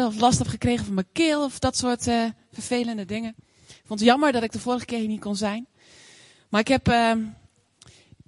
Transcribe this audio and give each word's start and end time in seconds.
of 0.00 0.20
last 0.20 0.38
heb 0.38 0.46
gekregen 0.46 0.84
van 0.84 0.94
mijn 0.94 1.06
keel 1.12 1.44
of 1.44 1.58
dat 1.58 1.76
soort 1.76 2.06
uh, 2.06 2.24
vervelende 2.52 3.04
dingen. 3.04 3.34
Ik 3.68 3.82
vond 3.84 4.00
het 4.00 4.08
jammer 4.08 4.32
dat 4.32 4.42
ik 4.42 4.52
de 4.52 4.58
vorige 4.60 4.84
keer 4.84 4.98
hier 4.98 5.08
niet 5.08 5.20
kon 5.20 5.36
zijn. 5.36 5.66
Maar 6.48 6.60
ik 6.60 6.68
heb, 6.68 6.88
uh, 6.88 7.12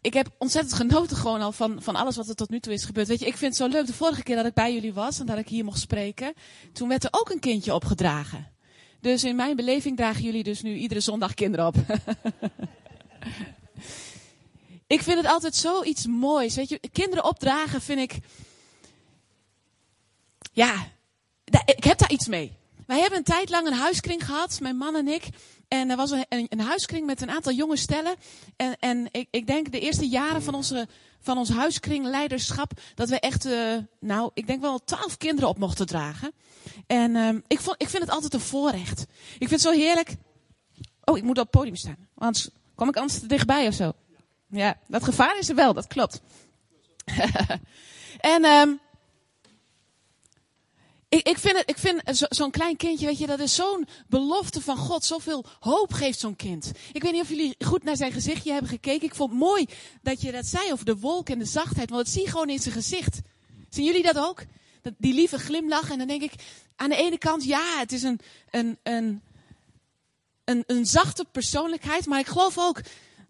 ik 0.01 0.15
heb 0.15 0.31
ontzettend 0.39 0.75
genoten 0.75 1.17
gewoon 1.17 1.41
al 1.41 1.53
van, 1.53 1.83
van 1.83 1.97
alles 1.97 2.17
wat 2.17 2.29
er 2.29 2.35
tot 2.35 2.51
nu 2.51 2.61
toe 2.61 2.73
is 2.73 2.85
gebeurd. 2.85 3.09
Weet 3.09 3.21
je, 3.21 3.27
ik 3.27 3.37
vind 3.37 3.59
het 3.59 3.71
zo 3.71 3.77
leuk. 3.77 3.87
De 3.87 3.95
vorige 3.95 4.23
keer 4.23 4.37
dat 4.37 4.47
ik 4.47 4.55
bij 4.55 4.73
jullie 4.73 4.93
was 4.93 5.21
en 5.21 5.27
dat 5.27 5.39
ik 5.39 5.49
hier 5.49 5.65
mocht 5.65 5.81
spreken, 5.81 6.35
toen 6.73 6.89
werd 6.89 7.05
er 7.05 7.13
ook 7.13 7.31
een 7.31 7.41
kindje 7.41 7.75
opgedragen. 7.75 8.55
Dus 9.01 9.25
in 9.25 9.37
mijn 9.37 9.57
beleving 9.57 9.97
dragen 9.97 10.23
jullie 10.23 10.43
dus 10.43 10.63
nu 10.63 10.75
iedere 10.75 11.01
zondag 11.01 11.35
kinderen 11.35 11.67
op. 11.67 11.77
ik 14.87 15.03
vind 15.03 15.17
het 15.17 15.27
altijd 15.27 15.55
zoiets 15.55 16.07
moois. 16.07 16.55
Weet 16.55 16.69
je, 16.69 16.81
kinderen 16.93 17.25
opdragen 17.25 17.81
vind 17.81 18.01
ik. 18.01 18.19
Ja, 20.53 20.89
ik 21.65 21.85
heb 21.85 21.99
daar 21.99 22.11
iets 22.11 22.27
mee. 22.27 22.57
Wij 22.87 23.01
hebben 23.01 23.19
een 23.19 23.25
tijd 23.25 23.51
lang 23.51 23.67
een 23.67 23.73
huiskring 23.73 24.25
gehad, 24.25 24.61
mijn 24.61 24.77
man 24.77 24.97
en 24.97 25.09
ik. 25.09 25.29
En 25.69 25.91
er 25.91 25.97
was 25.97 26.11
een, 26.11 26.27
een, 26.29 26.47
een 26.49 26.61
huiskring 26.61 27.07
met 27.07 27.21
een 27.21 27.31
aantal 27.31 27.53
jonge 27.53 27.77
stellen. 27.77 28.15
En, 28.57 28.77
en 28.79 29.09
ik, 29.11 29.29
ik 29.31 29.47
denk 29.47 29.73
de 29.73 29.81
eerste 29.81 30.09
jaren 30.09 30.43
van, 30.43 30.55
onze, 30.55 30.89
van 31.21 31.39
ons 31.39 31.49
huiskringleiderschap, 31.49 32.73
dat 32.95 33.09
we 33.09 33.21
echt, 33.21 33.47
uh, 33.47 33.77
nou, 34.01 34.31
ik 34.35 34.47
denk 34.47 34.61
wel 34.61 34.85
twaalf 34.85 35.17
kinderen 35.17 35.49
op 35.49 35.59
mochten 35.59 35.87
dragen. 35.87 36.33
En 36.87 37.15
uh, 37.15 37.29
ik, 37.47 37.61
vond, 37.61 37.83
ik 37.83 37.89
vind 37.89 38.03
het 38.03 38.13
altijd 38.13 38.35
een 38.35 38.41
voorrecht. 38.41 39.01
Ik 39.39 39.49
vind 39.49 39.51
het 39.51 39.61
zo 39.61 39.71
heerlijk. 39.71 40.15
Oh, 41.05 41.17
ik 41.17 41.23
moet 41.23 41.39
op 41.39 41.43
het 41.43 41.51
podium 41.51 41.77
staan. 41.77 42.09
Anders 42.15 42.49
kom 42.75 42.89
ik 42.89 42.97
anders 42.97 43.19
te 43.19 43.27
dichtbij 43.27 43.67
of 43.67 43.75
zo. 43.75 43.93
Ja, 44.49 44.79
dat 44.87 45.05
gevaar 45.05 45.39
is 45.39 45.49
er 45.49 45.55
wel, 45.55 45.75
dat 45.75 45.87
klopt. 45.87 46.21
en 48.35 48.45
um, 48.45 48.81
ik, 51.09 51.29
ik 51.29 51.39
vind, 51.39 51.57
het, 51.57 51.71
ik 51.71 51.79
vind 51.79 52.27
zo'n 52.29 52.51
klein 52.51 52.77
kindje, 52.77 53.07
weet 53.07 53.19
je, 53.19 53.27
dat 53.27 53.41
is 53.41 53.55
zo'n 53.55 53.87
belofte 54.09 54.61
van 54.61 54.77
God. 54.77 55.05
Zoveel 55.05 55.45
hoop 55.61 55.93
geeft 55.93 56.19
zo'n 56.19 56.37
kind. 56.37 56.73
Ik 56.93 57.03
weet 57.03 57.13
niet 57.13 57.23
of 57.23 57.29
jullie 57.29 57.55
goed 57.59 57.85
naar 57.85 57.97
zijn 57.97 58.13
gezichtje 58.13 58.53
hebben 58.53 58.71
gekeken. 58.71 59.07
Ik 59.07 59.15
vond 59.15 59.31
het 59.31 59.39
mooi 59.39 59.67
dat 60.03 60.21
je 60.21 60.33
dat 60.33 60.47
zei 60.47 60.73
over 60.73 60.85
de 60.85 60.97
wolk 60.97 61.29
en 61.29 61.39
de 61.39 61.45
zachtheid. 61.45 61.91
Want 61.91 62.05
dat 62.05 62.15
zie 62.15 62.23
je 62.23 62.31
gewoon 62.31 62.49
in 62.49 62.59
zijn 62.59 62.75
gezicht. 62.75 63.21
Zien 63.71 63.85
jullie 63.85 64.03
dat 64.03 64.19
ook? 64.19 64.45
Dat, 64.83 64.95
die 64.99 65.15
lieve 65.15 65.39
glimlach. 65.39 65.91
En 65.91 65.99
dan 65.99 66.07
denk 66.07 66.23
ik, 66.23 66.33
aan 66.77 66.91
de 66.91 66.97
ene 66.97 67.19
kant, 67.19 67.45
ja, 67.45 67.79
het 67.79 67.93
is 67.93 68.03
een, 68.03 68.21
een, 68.51 68.79
een, 68.83 69.23
een, 70.45 70.65
een 70.67 70.87
zachte 70.87 71.25
persoonlijkheid. 71.33 72.07
Maar 72.07 72.19
ik 72.19 72.27
geloof 72.27 72.59
ook, 72.59 72.81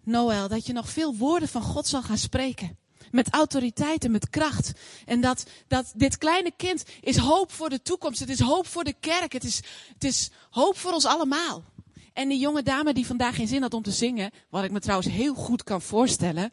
Noël, 0.03 0.49
dat 0.49 0.67
je 0.67 0.73
nog 0.73 0.89
veel 0.89 1.17
woorden 1.17 1.49
van 1.49 1.63
God 1.63 1.87
zal 1.87 2.03
gaan 2.03 2.19
spreken. 2.19 2.79
Met 3.11 3.31
autoriteit 3.31 4.05
en 4.05 4.11
met 4.11 4.31
kracht. 4.31 4.73
En 5.05 5.21
dat, 5.21 5.47
dat 5.69 5.93
dit 5.97 6.19
kleine 6.19 6.53
kind 6.57 6.85
is 7.01 7.17
hoop 7.17 7.53
voor 7.53 7.69
de 7.69 7.83
toekomst. 7.83 8.21
Het 8.21 8.29
is 8.29 8.41
hoop 8.41 8.67
voor 8.67 8.85
de 8.85 8.95
kerk. 9.01 9.33
Het 9.33 9.45
is, 9.45 9.61
het 9.93 10.05
is 10.05 10.31
hoop 10.51 10.79
voor 10.79 10.93
ons 10.93 11.05
allemaal. 11.05 11.65
En 12.13 12.29
die 12.29 12.39
jonge 12.39 12.63
dame 12.63 12.95
die 12.95 13.07
vandaag 13.07 13.35
geen 13.35 13.49
zin 13.49 13.63
had 13.63 13.75
om 13.75 13.83
te 13.83 13.91
zingen. 13.91 14.31
Wat 14.51 14.65
ik 14.65 14.71
me 14.71 14.81
trouwens 14.81 15.09
heel 15.09 15.35
goed 15.35 15.63
kan 15.63 15.83
voorstellen. 15.83 16.53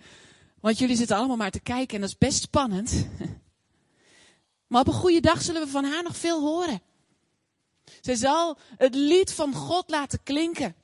Want 0.59 0.77
jullie 0.77 0.95
zitten 0.95 1.17
allemaal 1.17 1.37
maar 1.37 1.51
te 1.51 1.59
kijken 1.59 1.95
en 1.95 2.01
dat 2.01 2.09
is 2.09 2.17
best 2.17 2.41
spannend. 2.41 2.91
Maar 4.67 4.81
op 4.81 4.87
een 4.87 4.93
goede 4.93 5.19
dag 5.19 5.41
zullen 5.41 5.61
we 5.61 5.67
van 5.67 5.85
haar 5.85 6.03
nog 6.03 6.17
veel 6.17 6.41
horen. 6.41 6.81
Zij 8.01 8.15
zal 8.15 8.57
het 8.77 8.95
lied 8.95 9.33
van 9.33 9.53
God 9.53 9.89
laten 9.89 10.23
klinken. 10.23 10.75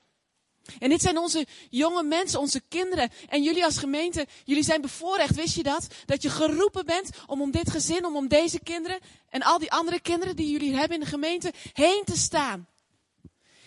En 0.80 0.89
dit 0.89 1.02
zijn 1.02 1.17
onze 1.17 1.45
jonge 1.70 2.03
mensen, 2.03 2.39
onze 2.39 2.62
kinderen. 2.67 3.09
En 3.30 3.44
jullie 3.44 3.66
als 3.66 3.78
gemeente, 3.78 4.28
jullie 4.44 4.64
zijn 4.64 4.81
bevoorrecht, 4.81 5.36
wist 5.36 5.56
je 5.56 5.64
dat? 5.64 5.88
Dat 6.06 6.22
je 6.22 6.30
geroepen 6.30 6.86
bent 6.86 7.09
om 7.25 7.42
om 7.42 7.52
dit 7.52 7.70
gezin, 7.70 8.06
om 8.06 8.16
om 8.16 8.28
deze 8.28 8.59
kinderen 8.59 9.00
en 9.30 9.42
al 9.42 9.59
die 9.59 9.72
andere 9.72 10.00
kinderen 10.00 10.36
die 10.36 10.52
jullie 10.52 10.75
hebben 10.75 10.97
in 10.97 11.03
de 11.03 11.09
gemeente 11.09 11.53
heen 11.73 12.02
te 12.06 12.17
staan. 12.17 12.67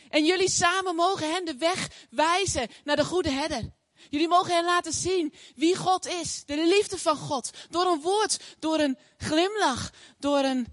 En 0.08 0.24
jullie 0.24 0.50
samen 0.50 0.94
mogen 0.94 1.32
hen 1.32 1.44
de 1.44 1.56
weg 1.56 1.90
wijzen 2.10 2.68
naar 2.84 2.96
de 2.96 3.04
goede 3.04 3.30
herder. 3.30 3.72
Jullie 4.10 4.28
mogen 4.28 4.54
hen 4.54 4.64
laten 4.64 4.92
zien 4.92 5.34
wie 5.54 5.76
God 5.76 6.06
is. 6.06 6.42
De 6.46 6.66
liefde 6.66 6.98
van 6.98 7.16
God. 7.16 7.50
Door 7.70 7.86
een 7.86 8.00
woord, 8.00 8.38
door 8.58 8.78
een 8.78 8.98
glimlach, 9.16 9.90
door, 10.18 10.38
een, 10.38 10.66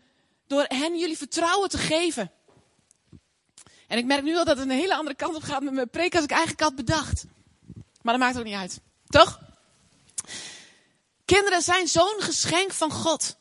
door 0.47 0.65
hen 0.67 0.97
jullie 0.97 1.17
vertrouwen 1.17 1.69
te 1.69 1.77
geven. 1.77 2.31
En 3.89 3.97
ik 3.97 4.05
merk 4.05 4.23
nu 4.23 4.37
al 4.37 4.45
dat 4.45 4.57
het 4.57 4.69
een 4.69 4.75
hele 4.75 4.95
andere 4.95 5.15
kant 5.15 5.35
op 5.35 5.43
gaat 5.43 5.61
met 5.61 5.73
mijn 5.73 5.89
preek 5.89 6.15
als 6.15 6.23
ik 6.23 6.31
eigenlijk 6.31 6.61
had 6.61 6.75
bedacht. 6.75 7.25
Maar 8.01 8.13
dat 8.13 8.23
maakt 8.23 8.37
ook 8.37 8.43
niet 8.43 8.55
uit. 8.55 8.79
Toch? 9.07 9.39
Kinderen 11.25 11.61
zijn 11.61 11.87
zo'n 11.87 12.15
geschenk 12.17 12.71
van 12.71 12.91
God. 12.91 13.35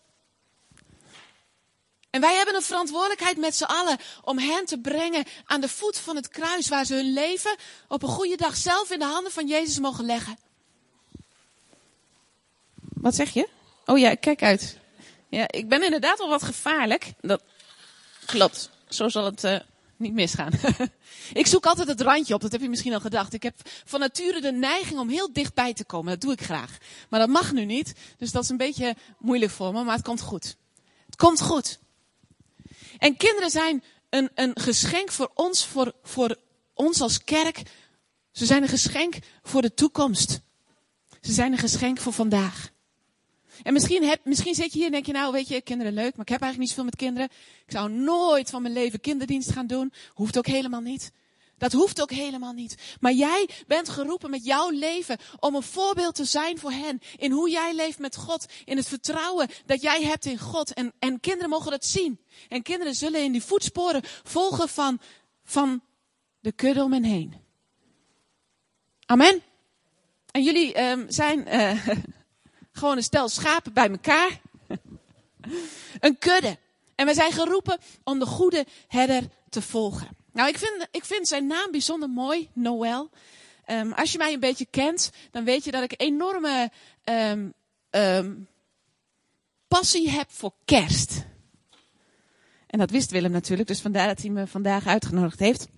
En 2.11 2.21
wij 2.21 2.35
hebben 2.35 2.55
een 2.55 2.63
verantwoordelijkheid 2.63 3.37
met 3.37 3.57
z'n 3.57 3.65
allen 3.65 3.99
om 4.25 4.39
hen 4.39 4.65
te 4.65 4.79
brengen 4.79 5.25
aan 5.45 5.61
de 5.61 5.69
voet 5.69 5.99
van 5.99 6.17
het 6.17 6.29
kruis, 6.29 6.69
waar 6.69 6.85
ze 6.85 6.95
hun 6.95 7.13
leven 7.13 7.57
op 7.89 8.03
een 8.03 8.09
goede 8.09 8.37
dag 8.37 8.57
zelf 8.57 8.91
in 8.91 8.99
de 8.99 9.05
handen 9.05 9.33
van 9.33 9.47
Jezus 9.47 9.79
mogen 9.79 10.05
leggen. 10.05 10.39
Wat 12.79 13.15
zeg 13.15 13.31
je? 13.31 13.49
Oh 13.85 13.99
ja, 13.99 14.15
kijk 14.15 14.43
uit. 14.43 14.79
Ja, 15.29 15.45
ik 15.51 15.69
ben 15.69 15.83
inderdaad 15.83 16.19
wel 16.19 16.29
wat 16.29 16.43
gevaarlijk. 16.43 17.13
Dat 17.21 17.43
klopt. 18.27 18.71
Zo 18.89 19.09
zal 19.09 19.25
het 19.25 19.45
uh, 19.45 19.59
niet 19.99 20.13
misgaan. 20.13 20.53
ik 21.33 21.47
zoek 21.47 21.67
altijd 21.67 21.89
het 21.89 22.01
randje 22.01 22.35
op, 22.35 22.41
dat 22.41 22.53
heb 22.53 22.61
je 22.61 22.69
misschien 22.69 22.93
al 22.93 23.01
gedacht. 23.01 23.33
Ik 23.33 23.43
heb 23.43 23.55
van 23.85 24.01
nature 24.01 24.41
de 24.41 24.53
neiging 24.53 24.99
om 24.99 25.09
heel 25.09 25.33
dichtbij 25.33 25.75
te 25.75 25.85
komen. 25.85 26.13
Dat 26.13 26.21
doe 26.21 26.33
ik 26.33 26.43
graag. 26.43 26.79
Maar 27.09 27.21
dat 27.21 27.29
mag 27.29 27.53
nu 27.53 27.65
niet. 27.65 27.95
Dus 28.17 28.33
dat 28.33 28.43
is 28.43 28.49
een 28.49 28.57
beetje 28.57 28.97
moeilijk 29.19 29.53
voor 29.53 29.73
me, 29.73 29.85
maar 29.85 29.97
het 29.97 30.05
komt 30.05 30.21
goed. 30.21 30.57
Het 31.07 31.17
komt 31.17 31.41
goed. 31.41 31.79
En 32.99 33.17
kinderen 33.17 33.51
zijn 33.51 33.85
een, 34.11 34.31
een 34.35 34.61
geschenk 34.61 35.11
voor 35.11 35.31
ons, 35.35 35.67
voor, 35.67 35.93
voor 36.03 36.37
ons 36.75 37.01
als 37.01 37.25
kerk. 37.25 37.63
Ze 38.33 38.47
zijn 38.47 38.63
een 38.63 38.69
geschenk 38.69 39.19
voor 39.43 39.63
de 39.63 39.75
toekomst. 39.75 40.41
Ze 41.21 41.33
zijn 41.33 41.53
een 41.53 41.59
geschenk 41.59 41.99
voor 41.99 42.13
vandaag. 42.13 42.71
En 43.63 43.73
misschien, 43.73 44.05
heb, 44.05 44.21
misschien 44.25 44.55
zit 44.55 44.73
je 44.73 44.79
hier 44.79 44.87
en 44.87 44.93
denk 44.93 45.07
je, 45.07 45.13
nou 45.13 45.33
weet 45.33 45.49
je, 45.49 45.61
kinderen 45.61 45.93
leuk, 45.93 46.17
maar 46.17 46.27
ik 46.27 46.33
heb 46.33 46.43
eigenlijk 46.43 46.59
niet 46.59 46.69
zoveel 46.69 46.85
met 46.85 46.97
kinderen. 46.97 47.29
Ik 47.67 47.73
zou 47.73 47.91
nooit 47.91 48.51
van 48.51 48.63
mijn 48.63 48.75
leven 48.75 49.01
kinderdienst 49.01 49.51
gaan 49.51 49.67
doen. 49.67 49.93
Hoeft 50.13 50.39
ook 50.39 50.47
helemaal 50.47 50.81
niet. 50.81 51.13
Dat 51.59 51.73
hoeft 51.73 52.01
ook 52.03 52.11
helemaal 52.11 52.53
niet. 52.53 52.97
Maar 53.01 53.13
jij 53.13 53.49
bent 53.67 53.89
geroepen 53.89 54.31
met 54.31 54.45
jouw 54.45 54.71
leven 54.71 55.19
om 55.41 55.55
een 55.55 55.63
voorbeeld 55.63 56.15
te 56.15 56.25
zijn 56.25 56.59
voor 56.59 56.73
hen. 56.73 57.01
In 57.17 57.31
hoe 57.31 57.51
jij 57.51 57.75
leeft 57.75 57.99
met 57.99 58.17
God. 58.17 58.47
In 58.65 58.77
het 58.77 58.89
vertrouwen 58.89 59.49
dat 59.67 59.83
jij 59.83 60.03
hebt 60.03 60.25
in 60.25 60.39
God. 60.39 60.73
En, 60.73 60.93
en 60.99 61.21
kinderen 61.21 61.51
mogen 61.51 61.71
dat 61.71 61.85
zien. 61.85 62.21
En 62.49 62.63
kinderen 62.63 62.95
zullen 62.95 63.25
in 63.25 63.33
die 63.33 63.43
voetsporen 63.43 64.03
volgen 64.23 64.69
van, 64.69 65.01
van 65.45 65.83
de 66.41 66.53
kudde 66.53 66.83
om 66.83 66.93
hen 66.93 67.05
heen. 67.05 67.35
Amen. 69.07 69.43
En 70.31 70.43
jullie 70.43 70.83
um, 70.83 71.05
zijn 71.09 71.49
uh, 71.49 71.89
gewoon 72.79 72.97
een 72.97 73.03
stel 73.03 73.29
schapen 73.29 73.73
bij 73.73 73.91
elkaar. 73.91 74.41
een 76.01 76.19
kudde. 76.19 76.59
En 76.95 77.07
we 77.07 77.15
zijn 77.15 77.33
geroepen 77.33 77.79
om 78.05 78.19
de 78.19 78.27
goede 78.27 78.67
herder 78.89 79.23
te 79.49 79.63
volgen. 79.63 80.09
Nou, 80.33 80.49
ik 80.49 80.59
vind, 80.59 80.89
ik 80.91 81.05
vind 81.05 81.29
zijn 81.29 81.47
naam 81.47 81.71
bijzonder 81.71 82.09
mooi, 82.09 82.49
Noël. 82.53 83.11
Um, 83.67 83.93
als 83.93 84.13
je 84.13 84.19
mij 84.19 84.33
een 84.33 84.41
beetje 84.41 84.67
kent, 84.71 85.11
dan 85.31 85.45
weet 85.45 85.65
je 85.65 85.71
dat 85.71 85.83
ik 85.83 85.95
enorme 85.97 86.71
um, 87.05 87.55
um, 87.91 88.49
passie 89.69 90.11
heb 90.11 90.27
voor 90.31 90.53
kerst. 90.65 91.25
En 92.67 92.79
dat 92.79 92.91
wist 92.91 93.11
Willem 93.11 93.31
natuurlijk, 93.31 93.69
dus 93.69 93.81
vandaar 93.81 94.07
dat 94.07 94.21
hij 94.21 94.31
me 94.31 94.47
vandaag 94.47 94.87
uitgenodigd 94.87 95.39
heeft 95.39 95.69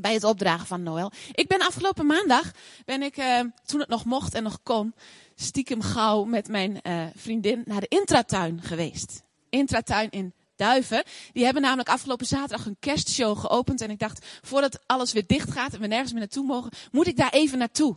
bij 0.00 0.12
het 0.12 0.24
opdragen 0.24 0.66
van 0.66 0.82
Noël. 0.82 1.12
Ik 1.32 1.48
ben 1.48 1.60
afgelopen 1.60 2.06
maandag, 2.06 2.50
ben 2.84 3.02
ik, 3.02 3.18
uh, 3.18 3.40
toen 3.66 3.80
het 3.80 3.88
nog 3.88 4.04
mocht 4.04 4.34
en 4.34 4.42
nog 4.42 4.58
kon, 4.62 4.94
stiekem 5.34 5.82
gauw 5.82 6.24
met 6.24 6.48
mijn 6.48 6.80
uh, 6.82 7.04
vriendin 7.14 7.62
naar 7.64 7.80
de 7.80 7.88
intratuin 7.88 8.62
geweest. 8.62 9.22
Intratuin 9.48 10.10
in 10.10 10.32
Duiven. 10.56 11.04
Die 11.32 11.44
hebben 11.44 11.62
namelijk 11.62 11.88
afgelopen 11.88 12.26
zaterdag 12.26 12.66
een 12.66 12.76
kerstshow 12.80 13.38
geopend. 13.38 13.80
En 13.80 13.90
ik 13.90 13.98
dacht, 13.98 14.26
voordat 14.42 14.78
alles 14.86 15.12
weer 15.12 15.26
dicht 15.26 15.50
gaat 15.50 15.74
en 15.74 15.80
we 15.80 15.86
nergens 15.86 16.10
meer 16.10 16.20
naartoe 16.20 16.46
mogen, 16.46 16.70
moet 16.92 17.06
ik 17.06 17.16
daar 17.16 17.32
even 17.32 17.58
naartoe. 17.58 17.96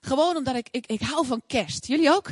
Gewoon 0.00 0.36
omdat 0.36 0.54
ik, 0.54 0.68
ik, 0.70 0.86
ik 0.86 1.00
hou 1.00 1.26
van 1.26 1.42
kerst. 1.46 1.86
Jullie 1.86 2.10
ook? 2.10 2.28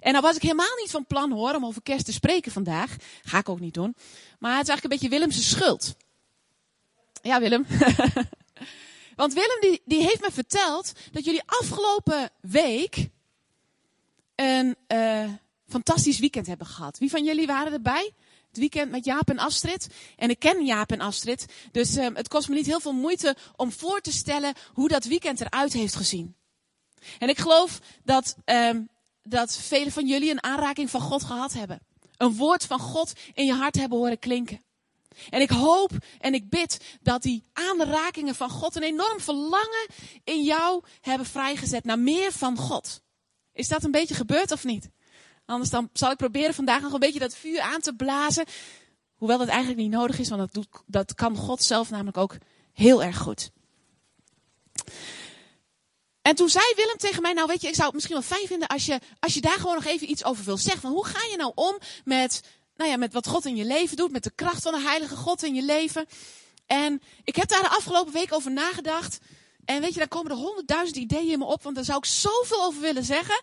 En 0.00 0.12
nou 0.12 0.24
was 0.24 0.36
ik 0.36 0.42
helemaal 0.42 0.76
niet 0.76 0.90
van 0.90 1.06
plan 1.06 1.32
hoor 1.32 1.54
om 1.54 1.66
over 1.66 1.82
kerst 1.82 2.04
te 2.04 2.12
spreken 2.12 2.52
vandaag. 2.52 2.96
Ga 3.22 3.38
ik 3.38 3.48
ook 3.48 3.60
niet 3.60 3.74
doen. 3.74 3.94
Maar 4.38 4.56
het 4.56 4.62
is 4.62 4.68
eigenlijk 4.68 4.82
een 4.82 4.90
beetje 4.90 5.08
Willemse 5.08 5.42
schuld. 5.42 5.94
Ja, 7.22 7.40
Willem. 7.40 7.66
Want 9.16 9.32
Willem 9.32 9.60
die, 9.60 9.82
die 9.84 10.02
heeft 10.02 10.20
me 10.20 10.30
verteld 10.30 10.92
dat 11.12 11.24
jullie 11.24 11.42
afgelopen 11.46 12.30
week 12.40 13.08
een, 14.34 14.76
uh, 14.88 15.30
fantastisch 15.70 16.18
weekend 16.18 16.46
hebben 16.46 16.66
gehad. 16.66 16.98
Wie 16.98 17.10
van 17.10 17.24
jullie 17.24 17.46
waren 17.46 17.72
erbij? 17.72 18.12
Het 18.48 18.58
weekend 18.58 18.90
met 18.90 19.04
Jaap 19.04 19.30
en 19.30 19.38
Astrid. 19.38 19.88
En 20.16 20.30
ik 20.30 20.38
ken 20.38 20.64
Jaap 20.64 20.92
en 20.92 21.00
Astrid. 21.00 21.46
Dus 21.72 21.96
um, 21.96 22.16
het 22.16 22.28
kost 22.28 22.48
me 22.48 22.54
niet 22.54 22.66
heel 22.66 22.80
veel 22.80 22.92
moeite 22.92 23.36
om 23.56 23.72
voor 23.72 24.00
te 24.00 24.12
stellen 24.12 24.54
hoe 24.72 24.88
dat 24.88 25.04
weekend 25.04 25.40
eruit 25.40 25.72
heeft 25.72 25.96
gezien. 25.96 26.34
En 27.18 27.28
ik 27.28 27.38
geloof 27.38 27.80
dat, 28.04 28.36
um, 28.44 28.88
dat 29.22 29.56
velen 29.56 29.92
van 29.92 30.06
jullie 30.06 30.30
een 30.30 30.42
aanraking 30.42 30.90
van 30.90 31.00
God 31.00 31.24
gehad 31.24 31.52
hebben. 31.52 31.80
een 32.16 32.36
woord 32.36 32.66
van 32.66 32.78
God 32.78 33.12
in 33.34 33.46
je 33.46 33.54
hart 33.54 33.74
hebben 33.74 33.98
horen 33.98 34.18
klinken. 34.18 34.60
En 35.30 35.40
ik 35.40 35.50
hoop 35.50 35.90
en 36.18 36.34
ik 36.34 36.48
bid 36.48 36.98
dat 37.02 37.22
die 37.22 37.44
aanrakingen 37.52 38.34
van 38.34 38.50
God 38.50 38.76
een 38.76 38.82
enorm 38.82 39.20
verlangen 39.20 39.86
in 40.24 40.42
jou 40.42 40.84
hebben 41.00 41.26
vrijgezet 41.26 41.84
naar 41.84 41.98
meer 41.98 42.32
van 42.32 42.56
God. 42.56 43.02
Is 43.52 43.68
dat 43.68 43.84
een 43.84 43.90
beetje 43.90 44.14
gebeurd 44.14 44.52
of 44.52 44.64
niet? 44.64 44.90
Anders 45.46 45.70
dan 45.70 45.88
zal 45.92 46.10
ik 46.10 46.16
proberen 46.16 46.54
vandaag 46.54 46.82
nog 46.82 46.92
een 46.92 46.98
beetje 46.98 47.18
dat 47.18 47.34
vuur 47.34 47.60
aan 47.60 47.80
te 47.80 47.94
blazen. 47.94 48.44
Hoewel 49.14 49.38
dat 49.38 49.48
eigenlijk 49.48 49.80
niet 49.80 49.90
nodig 49.90 50.18
is, 50.18 50.28
want 50.28 50.40
dat, 50.40 50.52
doet, 50.52 50.82
dat 50.86 51.14
kan 51.14 51.36
God 51.36 51.62
zelf 51.62 51.90
namelijk 51.90 52.16
ook 52.16 52.36
heel 52.72 53.02
erg 53.02 53.18
goed. 53.18 53.50
En 56.22 56.34
toen 56.34 56.48
zei 56.48 56.72
Willem 56.76 56.96
tegen 56.96 57.22
mij, 57.22 57.32
nou 57.32 57.46
weet 57.46 57.60
je, 57.60 57.68
ik 57.68 57.74
zou 57.74 57.86
het 57.86 57.94
misschien 57.94 58.16
wel 58.16 58.24
fijn 58.24 58.46
vinden 58.46 58.68
als 58.68 58.86
je, 58.86 59.00
als 59.18 59.34
je 59.34 59.40
daar 59.40 59.58
gewoon 59.58 59.74
nog 59.74 59.84
even 59.84 60.10
iets 60.10 60.24
over 60.24 60.44
wil 60.44 60.56
zeggen. 60.56 60.80
Van 60.80 60.90
hoe 60.90 61.06
ga 61.06 61.26
je 61.30 61.36
nou 61.36 61.52
om 61.54 61.78
met, 62.04 62.42
nou 62.80 62.92
ja, 62.92 62.98
met 62.98 63.12
wat 63.12 63.26
God 63.26 63.44
in 63.44 63.56
je 63.56 63.64
leven 63.64 63.96
doet, 63.96 64.12
met 64.12 64.24
de 64.24 64.32
kracht 64.34 64.62
van 64.62 64.72
de 64.72 64.80
Heilige 64.80 65.16
God 65.16 65.42
in 65.42 65.54
je 65.54 65.62
leven. 65.62 66.06
En 66.66 67.02
ik 67.24 67.36
heb 67.36 67.48
daar 67.48 67.62
de 67.62 67.68
afgelopen 67.68 68.12
week 68.12 68.32
over 68.32 68.50
nagedacht. 68.50 69.18
En 69.64 69.80
weet 69.80 69.92
je, 69.92 69.98
daar 69.98 70.08
komen 70.08 70.30
er 70.30 70.36
honderdduizend 70.36 70.96
ideeën 70.96 71.32
in 71.32 71.38
me 71.38 71.44
op, 71.44 71.62
want 71.62 71.74
daar 71.74 71.84
zou 71.84 71.98
ik 71.98 72.04
zoveel 72.04 72.64
over 72.64 72.80
willen 72.80 73.04
zeggen. 73.04 73.42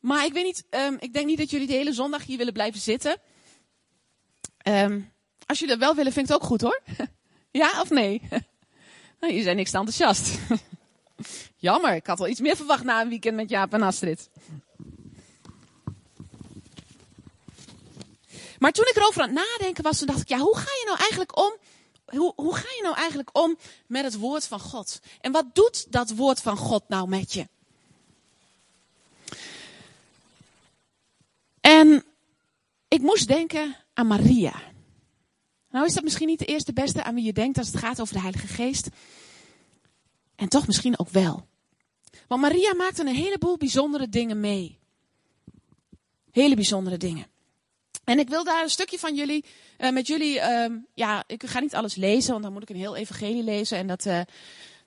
Maar 0.00 0.24
ik 0.24 0.32
weet 0.32 0.44
niet, 0.44 0.64
um, 0.70 0.96
ik 0.98 1.12
denk 1.12 1.26
niet 1.26 1.38
dat 1.38 1.50
jullie 1.50 1.66
de 1.66 1.72
hele 1.72 1.92
zondag 1.92 2.24
hier 2.24 2.38
willen 2.38 2.52
blijven 2.52 2.80
zitten. 2.80 3.16
Um, 4.68 5.12
als 5.46 5.58
jullie 5.58 5.74
dat 5.74 5.84
wel 5.84 5.94
willen, 5.94 6.12
vind 6.12 6.26
ik 6.26 6.32
het 6.32 6.42
ook 6.42 6.48
goed 6.48 6.60
hoor. 6.60 6.80
ja 7.62 7.80
of 7.80 7.90
nee? 7.90 8.22
nou, 9.20 9.32
jullie 9.32 9.42
zijn 9.42 9.56
niks 9.56 9.70
te 9.70 9.78
enthousiast. 9.78 10.38
Jammer, 11.56 11.94
ik 11.94 12.06
had 12.06 12.18
wel 12.18 12.28
iets 12.28 12.40
meer 12.40 12.56
verwacht 12.56 12.84
na 12.84 13.00
een 13.00 13.08
weekend 13.08 13.36
met 13.36 13.48
Jaap 13.48 13.72
en 13.72 13.82
Astrid. 13.82 14.30
Maar 18.62 18.72
toen 18.72 18.86
ik 18.88 18.96
erover 18.96 19.22
aan 19.22 19.36
het 19.36 19.46
nadenken 19.58 19.82
was, 19.82 19.98
toen 19.98 20.06
dacht 20.06 20.20
ik, 20.20 20.28
ja, 20.28 20.38
hoe 20.38 20.56
ga 20.56 20.70
je 20.70 20.82
nou 20.86 20.98
eigenlijk 20.98 21.38
om? 21.38 21.56
Hoe, 22.04 22.32
hoe 22.36 22.54
ga 22.54 22.68
je 22.76 22.82
nou 22.82 22.96
eigenlijk 22.96 23.38
om 23.38 23.58
met 23.86 24.04
het 24.04 24.18
woord 24.18 24.46
van 24.46 24.60
God? 24.60 25.00
En 25.20 25.32
wat 25.32 25.54
doet 25.54 25.92
dat 25.92 26.10
woord 26.10 26.40
van 26.40 26.56
God 26.56 26.88
nou 26.88 27.08
met 27.08 27.32
je? 27.32 27.48
En 31.60 32.04
ik 32.88 33.00
moest 33.00 33.28
denken 33.28 33.76
aan 33.94 34.06
Maria. 34.06 34.62
Nou 35.70 35.86
is 35.86 35.94
dat 35.94 36.04
misschien 36.04 36.28
niet 36.28 36.38
de 36.38 36.44
eerste 36.44 36.72
beste 36.72 37.02
aan 37.02 37.14
wie 37.14 37.24
je 37.24 37.32
denkt 37.32 37.58
als 37.58 37.66
het 37.66 37.76
gaat 37.76 38.00
over 38.00 38.14
de 38.14 38.20
Heilige 38.20 38.46
Geest. 38.46 38.88
En 40.34 40.48
toch 40.48 40.66
misschien 40.66 40.98
ook 40.98 41.10
wel. 41.10 41.46
Want 42.26 42.40
Maria 42.40 42.74
maakte 42.74 43.00
een 43.00 43.14
heleboel 43.14 43.56
bijzondere 43.56 44.08
dingen 44.08 44.40
mee. 44.40 44.78
Hele 46.30 46.54
bijzondere 46.54 46.96
dingen. 46.96 47.30
En 48.04 48.18
ik 48.18 48.28
wil 48.28 48.44
daar 48.44 48.62
een 48.62 48.70
stukje 48.70 48.98
van 48.98 49.14
jullie, 49.14 49.44
uh, 49.78 49.90
met 49.90 50.06
jullie, 50.06 50.34
uh, 50.34 50.66
ja, 50.94 51.24
ik 51.26 51.46
ga 51.46 51.60
niet 51.60 51.74
alles 51.74 51.94
lezen, 51.94 52.30
want 52.30 52.42
dan 52.42 52.52
moet 52.52 52.62
ik 52.62 52.68
een 52.68 52.76
heel 52.76 52.96
evangelie 52.96 53.42
lezen. 53.42 53.78
En 53.78 53.86
dat, 53.86 54.06
uh, 54.06 54.12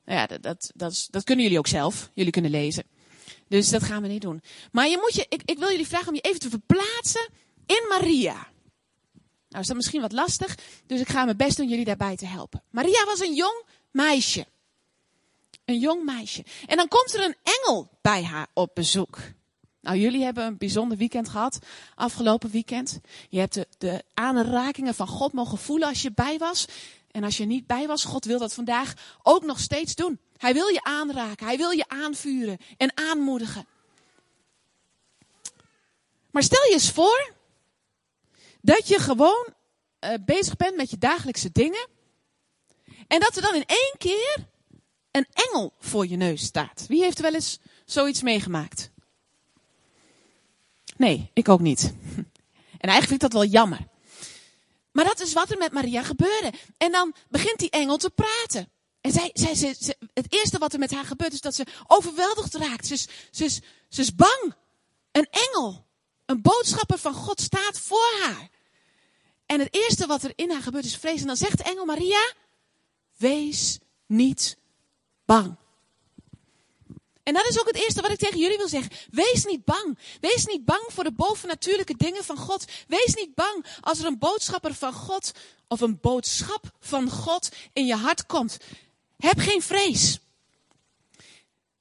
nou 0.06 0.20
ja, 0.20 0.26
dat, 0.26 0.44
dat, 0.44 0.72
dat, 0.76 1.08
dat, 1.12 1.24
kunnen 1.24 1.44
jullie 1.44 1.60
ook 1.60 1.68
zelf. 1.68 2.12
Jullie 2.14 2.32
kunnen 2.32 2.52
lezen. 2.52 2.84
Dus 3.48 3.70
dat 3.70 3.84
gaan 3.84 4.02
we 4.02 4.08
niet 4.08 4.22
doen. 4.22 4.42
Maar 4.72 4.88
je 4.88 4.98
moet 4.98 5.16
je, 5.16 5.26
ik, 5.30 5.42
ik 5.46 5.58
wil 5.58 5.70
jullie 5.70 5.88
vragen 5.88 6.08
om 6.08 6.16
je 6.16 6.22
even 6.22 6.40
te 6.40 6.50
verplaatsen 6.50 7.30
in 7.66 7.86
Maria. 7.90 8.48
Nou 9.50 9.62
is 9.62 9.68
dat 9.68 9.76
misschien 9.76 10.02
wat 10.02 10.12
lastig, 10.12 10.58
dus 10.86 11.00
ik 11.00 11.08
ga 11.08 11.26
mijn 11.26 11.38
best 11.38 11.58
doen 11.58 11.70
jullie 11.70 11.86
daarbij 11.86 12.16
te 12.16 12.26
helpen. 12.26 12.64
Maria 12.70 13.06
was 13.06 13.20
een 13.20 13.36
jong 13.36 13.64
meisje. 13.92 14.46
Een 15.66 15.80
jong 15.80 16.04
meisje. 16.04 16.44
En 16.66 16.78
dan 16.78 16.88
komt 16.88 17.14
er 17.14 17.24
een 17.24 17.36
engel 17.44 17.90
bij 18.02 18.24
haar 18.24 18.48
op 18.54 18.72
bezoek. 18.74 19.18
Nou, 19.86 19.98
jullie 19.98 20.24
hebben 20.24 20.46
een 20.46 20.58
bijzonder 20.58 20.98
weekend 20.98 21.30
gehad, 21.30 21.60
afgelopen 21.96 22.50
weekend. 22.50 23.00
Je 23.30 23.40
hebt 23.40 23.54
de, 23.54 23.68
de 23.78 24.04
aanrakingen 24.14 24.96
van 24.96 25.08
God 25.08 25.34
mogen 25.34 25.58
voelen 25.58 25.88
als 25.88 26.02
je 26.02 26.12
bij 26.12 26.38
was. 26.38 26.66
En 27.12 27.24
als 27.24 27.38
je 27.38 27.46
niet 27.46 27.68
bij 27.68 27.88
was, 27.88 28.04
God 28.04 28.26
wil 28.26 28.40
dat 28.40 28.54
vandaag 28.54 28.94
ook 29.24 29.44
nog 29.44 29.60
steeds 29.60 29.96
doen. 29.96 30.20
Hij 30.38 30.54
wil 30.54 30.68
je 30.68 30.84
aanraken, 30.84 31.46
hij 31.46 31.58
wil 31.58 31.70
je 31.70 31.88
aanvuren 31.88 32.58
en 32.78 32.98
aanmoedigen. 32.98 33.66
Maar 36.32 36.44
stel 36.44 36.66
je 36.66 36.74
eens 36.74 36.92
voor 36.92 37.34
dat 38.62 38.88
je 38.88 39.00
gewoon 39.00 39.48
uh, 40.00 40.14
bezig 40.26 40.56
bent 40.56 40.76
met 40.76 40.90
je 40.90 40.98
dagelijkse 40.98 41.52
dingen. 41.52 41.88
En 43.08 43.20
dat 43.20 43.36
er 43.36 43.42
dan 43.42 43.56
in 43.56 43.66
één 43.66 43.96
keer 43.98 44.48
een 45.12 45.28
engel 45.34 45.74
voor 45.80 46.08
je 46.08 46.16
neus 46.16 46.44
staat. 46.44 46.86
Wie 46.88 47.04
heeft 47.04 47.20
wel 47.20 47.34
eens 47.34 47.60
zoiets 47.86 48.22
meegemaakt? 48.22 48.94
Nee, 50.96 51.32
ik 51.34 51.50
ook 51.50 51.60
niet. 51.60 51.94
En 52.78 52.92
eigenlijk 52.92 53.22
vind 53.22 53.24
ik 53.24 53.32
dat 53.32 53.42
wel 53.42 53.52
jammer. 53.52 53.88
Maar 54.92 55.06
dat 55.06 55.20
is 55.20 55.34
wat 55.34 55.52
er 55.52 55.58
met 55.58 55.72
Maria 55.72 56.04
gebeurde. 56.04 56.54
En 56.78 56.92
dan 56.92 57.16
begint 57.30 57.60
die 57.60 57.70
engel 57.70 57.98
te 57.98 58.10
praten. 58.10 58.70
En 59.02 59.12
zij, 59.12 59.30
zij, 59.34 59.56
ze, 59.56 59.96
het 60.14 60.34
eerste 60.34 60.58
wat 60.58 60.74
er 60.74 60.80
met 60.80 60.92
haar 60.92 61.06
gebeurt 61.06 61.34
is 61.34 61.42
dat 61.42 61.56
ze 61.56 61.66
overweldigd 61.88 62.54
raakt. 62.54 62.88
Ze 62.88 62.94
is, 62.94 63.08
ze, 63.32 63.44
is, 63.44 63.62
ze 63.90 64.02
is 64.02 64.16
bang. 64.16 64.54
Een 65.12 65.28
engel, 65.30 65.86
een 66.26 66.42
boodschapper 66.42 66.98
van 66.98 67.14
God 67.14 67.42
staat 67.42 67.80
voor 67.80 68.18
haar. 68.22 68.50
En 69.46 69.60
het 69.60 69.76
eerste 69.76 70.06
wat 70.06 70.24
er 70.24 70.34
in 70.36 70.52
haar 70.52 70.62
gebeurt 70.62 70.86
is 70.86 70.98
vrees. 70.98 71.22
En 71.22 71.28
dan 71.28 71.38
zegt 71.38 71.58
de 71.58 71.64
engel 71.64 71.86
Maria, 71.86 72.34
wees 73.18 73.80
niet 74.06 74.58
bang. 75.26 75.56
En 77.26 77.34
dat 77.34 77.46
is 77.48 77.60
ook 77.60 77.68
het 77.68 77.76
eerste 77.76 78.02
wat 78.02 78.12
ik 78.12 78.18
tegen 78.18 78.40
jullie 78.40 78.58
wil 78.58 78.68
zeggen. 78.68 78.92
Wees 79.12 79.46
niet 79.46 79.66
bang. 79.66 79.98
Wees 80.22 80.46
niet 80.46 80.66
bang 80.66 80.84
voor 80.88 81.04
de 81.04 81.12
bovennatuurlijke 81.12 81.96
dingen 81.98 82.24
van 82.24 82.38
God. 82.38 82.66
Wees 82.88 83.14
niet 83.14 83.36
bang 83.36 83.66
als 83.82 84.00
er 84.00 84.06
een 84.06 84.18
boodschapper 84.18 84.74
van 84.74 84.94
God 84.94 85.32
of 85.68 85.82
een 85.82 86.00
boodschap 86.02 86.72
van 86.80 87.10
God 87.10 87.50
in 87.74 87.86
je 87.86 87.96
hart 87.96 88.26
komt. 88.26 88.58
Heb 89.18 89.40
geen 89.40 89.62
vrees. 89.62 90.20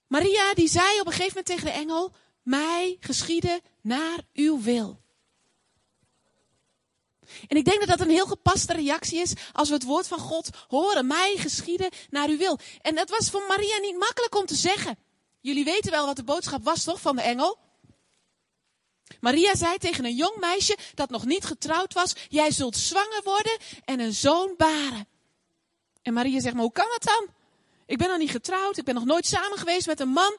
Maria 0.07 0.55
die 0.55 0.69
zei 0.69 1.01
op 1.01 1.07
een 1.07 1.13
gegeven 1.13 1.37
moment 1.37 1.47
tegen 1.47 1.65
de 1.65 1.71
engel, 1.71 2.13
mij 2.43 2.97
geschieden 3.01 3.61
naar 3.81 4.19
uw 4.33 4.63
wil. 4.63 5.01
En 7.49 7.57
ik 7.57 7.65
denk 7.65 7.79
dat 7.79 7.89
dat 7.89 8.01
een 8.01 8.13
heel 8.13 8.27
gepaste 8.27 8.73
reactie 8.73 9.21
is 9.21 9.33
als 9.53 9.69
we 9.69 9.75
het 9.75 9.85
woord 9.85 10.07
van 10.07 10.19
God 10.19 10.49
horen. 10.69 11.07
Mij 11.07 11.37
geschieden 11.37 11.91
naar 12.11 12.29
uw 12.29 12.39
wil. 12.39 12.59
En 12.81 12.95
dat 12.95 13.11
was 13.11 13.31
voor 13.31 13.45
Maria 13.49 13.79
niet 13.79 13.99
makkelijk 13.99 14.37
om 14.37 14.47
te 14.47 14.55
zeggen. 14.55 14.99
Jullie 15.45 15.65
weten 15.65 15.91
wel 15.91 16.07
wat 16.07 16.17
de 16.17 16.25
boodschap 16.25 16.65
was, 16.65 16.85
toch, 16.85 17.01
van 17.01 17.17
de 17.17 17.23
engel? 17.23 17.59
Maria 19.21 19.55
zei 19.55 19.79
tegen 19.79 20.05
een 20.05 20.15
jong 20.15 20.37
meisje 20.37 20.79
dat 20.95 21.11
nog 21.11 21.25
niet 21.25 21.45
getrouwd 21.45 21.93
was: 21.93 22.13
Jij 22.29 22.51
zult 22.51 22.77
zwanger 22.77 23.21
worden 23.25 23.59
en 23.85 24.01
een 24.01 24.13
zoon 24.13 24.55
baren. 24.57 25.07
En 26.03 26.13
Maria 26.13 26.41
zegt: 26.41 26.55
Maar 26.55 26.63
hoe 26.63 26.73
kan 26.73 26.89
dat 26.89 27.03
dan? 27.03 27.29
Ik 27.87 27.99
ben 27.99 28.09
nog 28.09 28.19
niet 28.19 28.31
getrouwd, 28.31 28.77
ik 28.77 28.85
ben 28.85 28.95
nog 28.95 29.05
nooit 29.05 29.27
samen 29.27 29.59
geweest 29.59 29.87
met 29.87 30.01
een 30.01 30.09
man. 30.09 30.37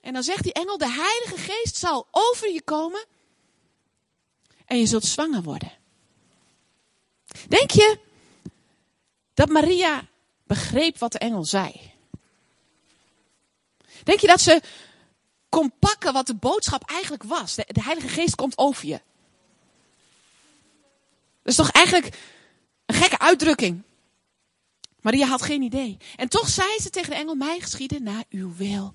En 0.00 0.12
dan 0.12 0.22
zegt 0.22 0.42
die 0.42 0.52
engel: 0.52 0.78
De 0.78 0.90
Heilige 0.90 1.52
Geest 1.52 1.76
zal 1.76 2.06
over 2.10 2.52
je 2.52 2.62
komen 2.62 3.04
en 4.64 4.78
je 4.78 4.86
zult 4.86 5.04
zwanger 5.04 5.42
worden. 5.42 5.72
Denk 7.48 7.70
je 7.70 7.98
dat 9.34 9.48
Maria 9.48 10.08
begreep 10.46 10.98
wat 10.98 11.12
de 11.12 11.18
engel 11.18 11.44
zei? 11.44 11.93
Denk 14.04 14.20
je 14.20 14.26
dat 14.26 14.40
ze 14.40 14.60
kon 15.48 15.72
pakken 15.78 16.12
wat 16.12 16.26
de 16.26 16.34
boodschap 16.34 16.90
eigenlijk 16.90 17.22
was? 17.22 17.54
De, 17.54 17.64
Heilige 17.72 18.08
Geest 18.08 18.34
komt 18.34 18.58
over 18.58 18.86
je. 18.86 19.00
Dat 21.42 21.52
is 21.52 21.56
toch 21.56 21.70
eigenlijk 21.70 22.18
een 22.86 22.94
gekke 22.94 23.18
uitdrukking. 23.18 23.82
Maria 25.00 25.26
had 25.26 25.42
geen 25.42 25.62
idee. 25.62 25.96
En 26.16 26.28
toch 26.28 26.48
zei 26.48 26.78
ze 26.80 26.90
tegen 26.90 27.10
de 27.10 27.16
engel, 27.16 27.34
mij 27.34 27.60
geschieden 27.60 28.02
naar 28.02 28.24
uw 28.30 28.54
wil. 28.56 28.94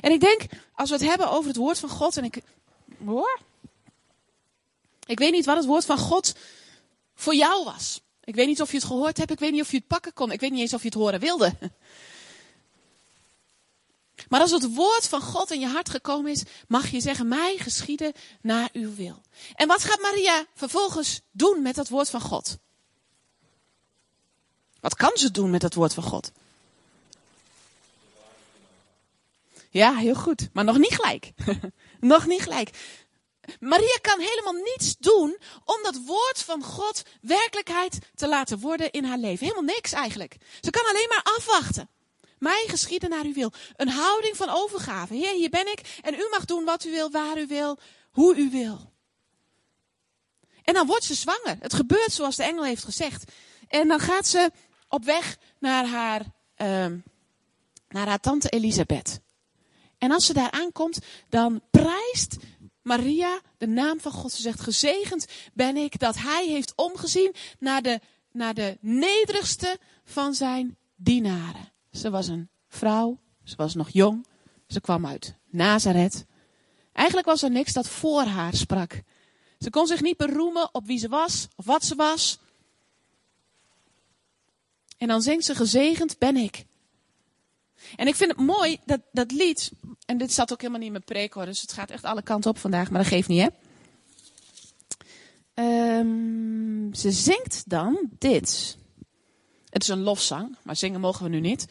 En 0.00 0.12
ik 0.12 0.20
denk, 0.20 0.42
als 0.74 0.88
we 0.88 0.96
het 0.96 1.04
hebben 1.04 1.30
over 1.30 1.48
het 1.48 1.56
woord 1.56 1.78
van 1.78 1.88
God, 1.88 2.16
en 2.16 2.24
ik, 2.24 2.42
hoor, 3.04 3.40
ik 5.06 5.18
weet 5.18 5.32
niet 5.32 5.44
wat 5.44 5.56
het 5.56 5.66
woord 5.66 5.84
van 5.84 5.98
God 5.98 6.34
voor 7.14 7.34
jou 7.34 7.64
was. 7.64 8.00
Ik 8.24 8.34
weet 8.34 8.46
niet 8.46 8.60
of 8.60 8.70
je 8.70 8.76
het 8.76 8.86
gehoord 8.86 9.16
hebt, 9.16 9.30
ik 9.30 9.38
weet 9.38 9.52
niet 9.52 9.62
of 9.62 9.70
je 9.70 9.76
het 9.76 9.86
pakken 9.86 10.12
kon, 10.12 10.30
ik 10.32 10.40
weet 10.40 10.50
niet 10.50 10.60
eens 10.60 10.74
of 10.74 10.80
je 10.80 10.88
het 10.88 10.96
horen 10.96 11.20
wilde. 11.20 11.54
Maar 14.28 14.40
als 14.40 14.50
het 14.50 14.74
woord 14.74 15.08
van 15.08 15.20
God 15.20 15.50
in 15.50 15.60
je 15.60 15.66
hart 15.66 15.90
gekomen 15.90 16.30
is, 16.30 16.42
mag 16.68 16.90
je 16.90 17.00
zeggen, 17.00 17.28
mij 17.28 17.56
geschieden 17.58 18.12
naar 18.40 18.68
uw 18.72 18.94
wil. 18.94 19.22
En 19.54 19.68
wat 19.68 19.84
gaat 19.84 20.00
Maria 20.00 20.46
vervolgens 20.54 21.20
doen 21.30 21.62
met 21.62 21.74
dat 21.74 21.88
woord 21.88 22.10
van 22.10 22.20
God? 22.20 22.56
Wat 24.80 24.94
kan 24.94 25.10
ze 25.14 25.30
doen 25.30 25.50
met 25.50 25.60
dat 25.60 25.74
woord 25.74 25.94
van 25.94 26.02
God? 26.02 26.32
Ja, 29.70 29.94
heel 29.94 30.14
goed. 30.14 30.48
Maar 30.52 30.64
nog 30.64 30.78
niet 30.78 30.94
gelijk. 30.94 31.32
nog 32.00 32.26
niet 32.26 32.42
gelijk. 32.42 32.70
Maria 33.60 33.98
kan 34.00 34.20
helemaal 34.20 34.52
niets 34.52 34.96
doen 34.98 35.38
om 35.64 35.82
dat 35.82 36.00
woord 36.06 36.42
van 36.42 36.62
God 36.62 37.02
werkelijkheid 37.20 37.98
te 38.14 38.28
laten 38.28 38.58
worden 38.58 38.90
in 38.90 39.04
haar 39.04 39.18
leven. 39.18 39.46
Helemaal 39.46 39.74
niks 39.74 39.92
eigenlijk. 39.92 40.36
Ze 40.60 40.70
kan 40.70 40.86
alleen 40.86 41.08
maar 41.08 41.34
afwachten. 41.36 41.88
Mij 42.38 42.64
geschieden 42.66 43.10
naar 43.10 43.24
uw 43.24 43.32
wil. 43.32 43.52
Een 43.76 43.88
houding 43.88 44.36
van 44.36 44.48
overgave. 44.48 45.14
Heer, 45.14 45.34
hier 45.34 45.50
ben 45.50 45.66
ik 45.66 45.98
en 46.02 46.14
u 46.14 46.28
mag 46.30 46.44
doen 46.44 46.64
wat 46.64 46.84
u 46.84 46.90
wil, 46.90 47.10
waar 47.10 47.38
u 47.38 47.46
wil, 47.46 47.78
hoe 48.10 48.36
u 48.36 48.50
wil. 48.50 48.92
En 50.62 50.74
dan 50.74 50.86
wordt 50.86 51.04
ze 51.04 51.14
zwanger. 51.14 51.56
Het 51.60 51.74
gebeurt 51.74 52.12
zoals 52.12 52.36
de 52.36 52.42
engel 52.42 52.64
heeft 52.64 52.84
gezegd. 52.84 53.32
En 53.68 53.88
dan 53.88 54.00
gaat 54.00 54.26
ze 54.26 54.50
op 54.88 55.04
weg 55.04 55.36
naar 55.58 55.86
haar, 55.86 56.20
um, 56.56 57.02
naar 57.88 58.06
haar 58.06 58.20
tante 58.20 58.48
Elisabeth. 58.48 59.20
En 59.98 60.10
als 60.10 60.26
ze 60.26 60.32
daar 60.32 60.50
aankomt, 60.50 60.98
dan 61.28 61.62
prijst 61.70 62.36
Maria 62.82 63.40
de 63.58 63.66
naam 63.66 64.00
van 64.00 64.12
God. 64.12 64.32
Ze 64.32 64.42
zegt, 64.42 64.60
gezegend 64.60 65.26
ben 65.52 65.76
ik 65.76 65.98
dat 65.98 66.16
hij 66.16 66.46
heeft 66.46 66.72
omgezien 66.76 67.34
naar 67.58 67.82
de, 67.82 68.00
naar 68.32 68.54
de 68.54 68.78
nederigste 68.80 69.78
van 70.04 70.34
zijn 70.34 70.76
dienaren. 70.96 71.72
Ze 71.90 72.10
was 72.10 72.28
een 72.28 72.48
vrouw, 72.68 73.18
ze 73.44 73.56
was 73.56 73.74
nog 73.74 73.88
jong, 73.88 74.26
ze 74.66 74.80
kwam 74.80 75.06
uit 75.06 75.34
Nazareth. 75.46 76.24
Eigenlijk 76.92 77.26
was 77.28 77.42
er 77.42 77.50
niks 77.50 77.72
dat 77.72 77.88
voor 77.88 78.22
haar 78.22 78.54
sprak. 78.54 79.02
Ze 79.58 79.70
kon 79.70 79.86
zich 79.86 80.00
niet 80.00 80.16
beroemen 80.16 80.74
op 80.74 80.86
wie 80.86 80.98
ze 80.98 81.08
was 81.08 81.48
of 81.56 81.64
wat 81.64 81.84
ze 81.84 81.94
was. 81.94 82.38
En 84.98 85.08
dan 85.08 85.22
zingt 85.22 85.44
ze, 85.44 85.54
gezegend 85.54 86.18
ben 86.18 86.36
ik. 86.36 86.64
En 87.96 88.06
ik 88.06 88.14
vind 88.14 88.30
het 88.30 88.40
mooi, 88.40 88.78
dat, 88.84 89.00
dat 89.12 89.30
lied, 89.30 89.72
en 90.06 90.18
dit 90.18 90.32
zat 90.32 90.52
ook 90.52 90.58
helemaal 90.60 90.78
niet 90.78 90.88
in 90.88 90.94
mijn 90.94 91.04
preek 91.04 91.32
hoor, 91.32 91.44
dus 91.44 91.60
het 91.60 91.72
gaat 91.72 91.90
echt 91.90 92.04
alle 92.04 92.22
kanten 92.22 92.50
op 92.50 92.58
vandaag, 92.58 92.90
maar 92.90 93.02
dat 93.02 93.10
geeft 93.10 93.28
niet 93.28 93.40
hè. 93.40 93.48
Um, 95.98 96.94
ze 96.94 97.10
zingt 97.10 97.62
dan 97.66 97.98
dit. 98.18 98.77
Het 99.78 99.88
is 99.88 99.94
een 99.94 100.02
lofzang, 100.02 100.56
maar 100.62 100.76
zingen 100.76 101.00
mogen 101.00 101.24
we 101.24 101.30
nu 101.30 101.40
niet. 101.40 101.66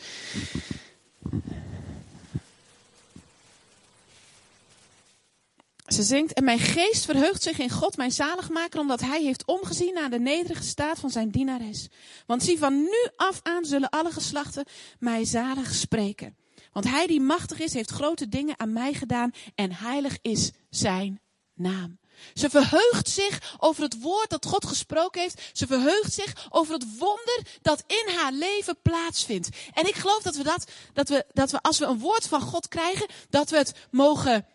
Ze 5.87 6.03
zingt, 6.03 6.33
en 6.33 6.43
mijn 6.43 6.59
geest 6.59 7.05
verheugt 7.05 7.43
zich 7.43 7.59
in 7.59 7.69
God, 7.69 7.97
mijn 7.97 8.11
zaligmaker, 8.11 8.79
omdat 8.79 9.01
hij 9.01 9.23
heeft 9.23 9.45
omgezien 9.45 9.93
naar 9.93 10.09
de 10.09 10.19
nederige 10.19 10.63
staat 10.63 10.99
van 10.99 11.09
zijn 11.09 11.29
dienares. 11.29 11.87
Want 12.25 12.43
zie, 12.43 12.57
van 12.57 12.79
nu 12.79 13.07
af 13.15 13.39
aan 13.43 13.65
zullen 13.65 13.89
alle 13.89 14.11
geslachten 14.11 14.65
mij 14.99 15.25
zalig 15.25 15.73
spreken. 15.73 16.37
Want 16.71 16.89
hij 16.89 17.07
die 17.07 17.21
machtig 17.21 17.59
is, 17.59 17.73
heeft 17.73 17.89
grote 17.91 18.27
dingen 18.27 18.59
aan 18.59 18.73
mij 18.73 18.93
gedaan 18.93 19.31
en 19.55 19.73
heilig 19.73 20.17
is 20.21 20.51
zijn 20.69 21.21
naam. 21.53 21.99
Ze 22.33 22.49
verheugt 22.49 23.09
zich 23.09 23.55
over 23.57 23.83
het 23.83 24.01
woord 24.01 24.29
dat 24.29 24.45
God 24.45 24.65
gesproken 24.65 25.21
heeft. 25.21 25.41
Ze 25.53 25.67
verheugt 25.67 26.13
zich 26.13 26.47
over 26.49 26.73
het 26.73 26.97
wonder 26.97 27.41
dat 27.61 27.83
in 27.87 28.15
haar 28.15 28.31
leven 28.31 28.81
plaatsvindt. 28.81 29.49
En 29.73 29.87
ik 29.87 29.95
geloof 29.95 30.21
dat 30.21 30.35
we 30.35 30.43
dat, 30.43 30.71
dat 30.93 31.09
we, 31.09 31.25
dat 31.33 31.51
we 31.51 31.61
als 31.61 31.79
we 31.79 31.85
een 31.85 31.99
woord 31.99 32.27
van 32.27 32.41
God 32.41 32.67
krijgen, 32.67 33.07
dat 33.29 33.49
we 33.49 33.57
het 33.57 33.73
mogen 33.91 34.45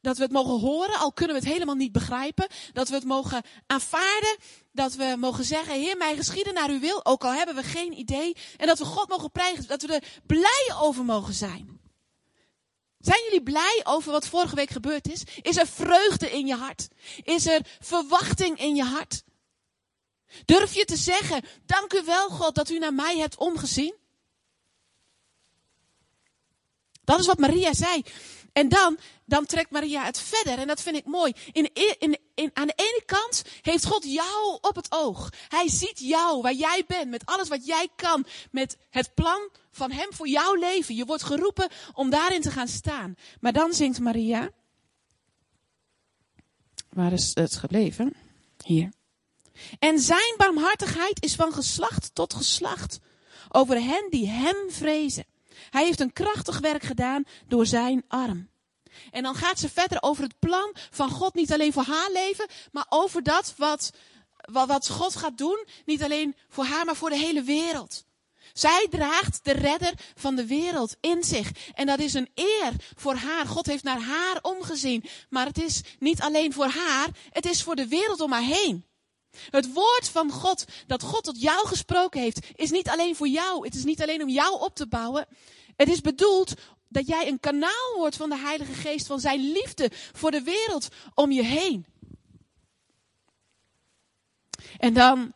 dat 0.00 0.16
we 0.16 0.22
het 0.22 0.32
mogen 0.32 0.60
horen, 0.60 0.98
al 0.98 1.12
kunnen 1.12 1.36
we 1.36 1.42
het 1.42 1.52
helemaal 1.52 1.74
niet 1.74 1.92
begrijpen. 1.92 2.46
Dat 2.72 2.88
we 2.88 2.94
het 2.94 3.04
mogen 3.04 3.42
aanvaarden. 3.66 4.36
Dat 4.72 4.94
we 4.94 5.14
mogen 5.18 5.44
zeggen, 5.44 5.74
Heer, 5.74 5.96
mij 5.96 6.16
geschieden 6.16 6.54
naar 6.54 6.68
uw 6.68 6.80
wil, 6.80 7.04
ook 7.04 7.24
al 7.24 7.32
hebben 7.32 7.54
we 7.54 7.62
geen 7.62 7.98
idee. 7.98 8.36
En 8.56 8.66
dat 8.66 8.78
we 8.78 8.84
God 8.84 9.08
mogen 9.08 9.30
prijzen, 9.30 9.66
dat 9.66 9.82
we 9.82 9.92
er 9.92 10.20
blij 10.26 10.74
over 10.80 11.04
mogen 11.04 11.34
zijn. 11.34 11.77
Zijn 12.98 13.22
jullie 13.24 13.42
blij 13.42 13.80
over 13.84 14.12
wat 14.12 14.26
vorige 14.26 14.54
week 14.54 14.70
gebeurd 14.70 15.08
is? 15.08 15.22
Is 15.42 15.56
er 15.56 15.66
vreugde 15.66 16.30
in 16.30 16.46
je 16.46 16.54
hart? 16.54 16.88
Is 17.22 17.46
er 17.46 17.66
verwachting 17.80 18.58
in 18.58 18.74
je 18.74 18.84
hart? 18.84 19.22
Durf 20.44 20.74
je 20.74 20.84
te 20.84 20.96
zeggen, 20.96 21.44
dank 21.66 21.92
u 21.92 22.04
wel 22.04 22.28
God 22.28 22.54
dat 22.54 22.70
u 22.70 22.78
naar 22.78 22.94
mij 22.94 23.18
hebt 23.18 23.36
omgezien? 23.36 23.94
Dat 27.04 27.20
is 27.20 27.26
wat 27.26 27.38
Maria 27.38 27.74
zei. 27.74 28.02
En 28.52 28.68
dan, 28.68 28.98
dan 29.24 29.46
trekt 29.46 29.70
Maria 29.70 30.04
het 30.04 30.20
verder. 30.20 30.58
En 30.58 30.66
dat 30.66 30.82
vind 30.82 30.96
ik 30.96 31.04
mooi. 31.04 31.32
In, 31.52 31.70
in, 31.98 32.18
in, 32.34 32.50
aan 32.54 32.66
de 32.66 32.72
ene 32.76 33.02
kant 33.06 33.42
heeft 33.62 33.86
God 33.86 34.04
jou 34.04 34.58
op 34.60 34.76
het 34.76 34.92
oog. 34.92 35.32
Hij 35.48 35.68
ziet 35.68 35.98
jou, 35.98 36.42
waar 36.42 36.52
jij 36.52 36.84
bent, 36.86 37.10
met 37.10 37.26
alles 37.26 37.48
wat 37.48 37.66
jij 37.66 37.88
kan. 37.96 38.26
Met 38.50 38.76
het 38.90 39.14
plan 39.14 39.50
van 39.70 39.90
Hem 39.90 40.12
voor 40.12 40.28
jouw 40.28 40.54
leven. 40.54 40.94
Je 40.94 41.04
wordt 41.04 41.22
geroepen 41.22 41.68
om 41.92 42.10
daarin 42.10 42.40
te 42.40 42.50
gaan 42.50 42.68
staan. 42.68 43.14
Maar 43.40 43.52
dan 43.52 43.72
zingt 43.72 44.00
Maria. 44.00 44.50
Waar 46.88 47.12
is 47.12 47.30
het 47.34 47.56
gebleven? 47.56 48.14
Hier. 48.64 48.92
En 49.78 49.98
zijn 49.98 50.34
barmhartigheid 50.36 51.24
is 51.24 51.34
van 51.34 51.52
geslacht 51.52 52.10
tot 52.14 52.34
geslacht. 52.34 52.98
Over 53.48 53.82
hen 53.82 54.06
die 54.10 54.28
Hem 54.28 54.70
vrezen. 54.70 55.24
Hij 55.70 55.84
heeft 55.84 56.00
een 56.00 56.12
krachtig 56.12 56.58
werk 56.58 56.82
gedaan 56.82 57.24
door 57.46 57.66
zijn 57.66 58.04
arm. 58.08 58.48
En 59.10 59.22
dan 59.22 59.34
gaat 59.34 59.58
ze 59.58 59.68
verder 59.68 60.02
over 60.02 60.22
het 60.22 60.38
plan 60.38 60.74
van 60.90 61.10
God, 61.10 61.34
niet 61.34 61.52
alleen 61.52 61.72
voor 61.72 61.82
haar 61.82 62.10
leven, 62.12 62.46
maar 62.72 62.86
over 62.88 63.22
dat 63.22 63.54
wat, 63.56 63.92
wat, 64.52 64.68
wat 64.68 64.88
God 64.88 65.16
gaat 65.16 65.38
doen, 65.38 65.66
niet 65.84 66.02
alleen 66.02 66.36
voor 66.48 66.64
haar, 66.64 66.84
maar 66.84 66.96
voor 66.96 67.10
de 67.10 67.18
hele 67.18 67.42
wereld. 67.42 68.06
Zij 68.52 68.86
draagt 68.90 69.44
de 69.44 69.52
redder 69.52 69.92
van 70.14 70.34
de 70.34 70.46
wereld 70.46 70.96
in 71.00 71.24
zich. 71.24 71.50
En 71.74 71.86
dat 71.86 71.98
is 71.98 72.14
een 72.14 72.28
eer 72.34 72.72
voor 72.96 73.14
haar. 73.14 73.46
God 73.46 73.66
heeft 73.66 73.84
naar 73.84 74.00
haar 74.00 74.38
omgezien. 74.42 75.04
Maar 75.28 75.46
het 75.46 75.62
is 75.62 75.82
niet 75.98 76.20
alleen 76.20 76.52
voor 76.52 76.68
haar, 76.68 77.08
het 77.30 77.46
is 77.46 77.62
voor 77.62 77.76
de 77.76 77.88
wereld 77.88 78.20
om 78.20 78.32
haar 78.32 78.42
heen. 78.42 78.86
Het 79.50 79.72
woord 79.72 80.08
van 80.08 80.30
God, 80.30 80.64
dat 80.86 81.02
God 81.02 81.24
tot 81.24 81.40
jou 81.40 81.66
gesproken 81.66 82.20
heeft, 82.20 82.40
is 82.54 82.70
niet 82.70 82.88
alleen 82.88 83.16
voor 83.16 83.28
jou. 83.28 83.64
Het 83.64 83.74
is 83.74 83.84
niet 83.84 84.02
alleen 84.02 84.22
om 84.22 84.28
jou 84.28 84.60
op 84.60 84.74
te 84.74 84.86
bouwen. 84.86 85.26
Het 85.76 85.88
is 85.88 86.00
bedoeld 86.00 86.54
dat 86.88 87.06
jij 87.06 87.28
een 87.28 87.40
kanaal 87.40 87.94
wordt 87.96 88.16
van 88.16 88.28
de 88.28 88.38
Heilige 88.38 88.72
Geest, 88.72 89.06
van 89.06 89.20
zijn 89.20 89.52
liefde 89.52 89.90
voor 90.12 90.30
de 90.30 90.42
wereld 90.42 90.88
om 91.14 91.32
je 91.32 91.42
heen. 91.42 91.86
En 94.78 94.94
dan, 94.94 95.32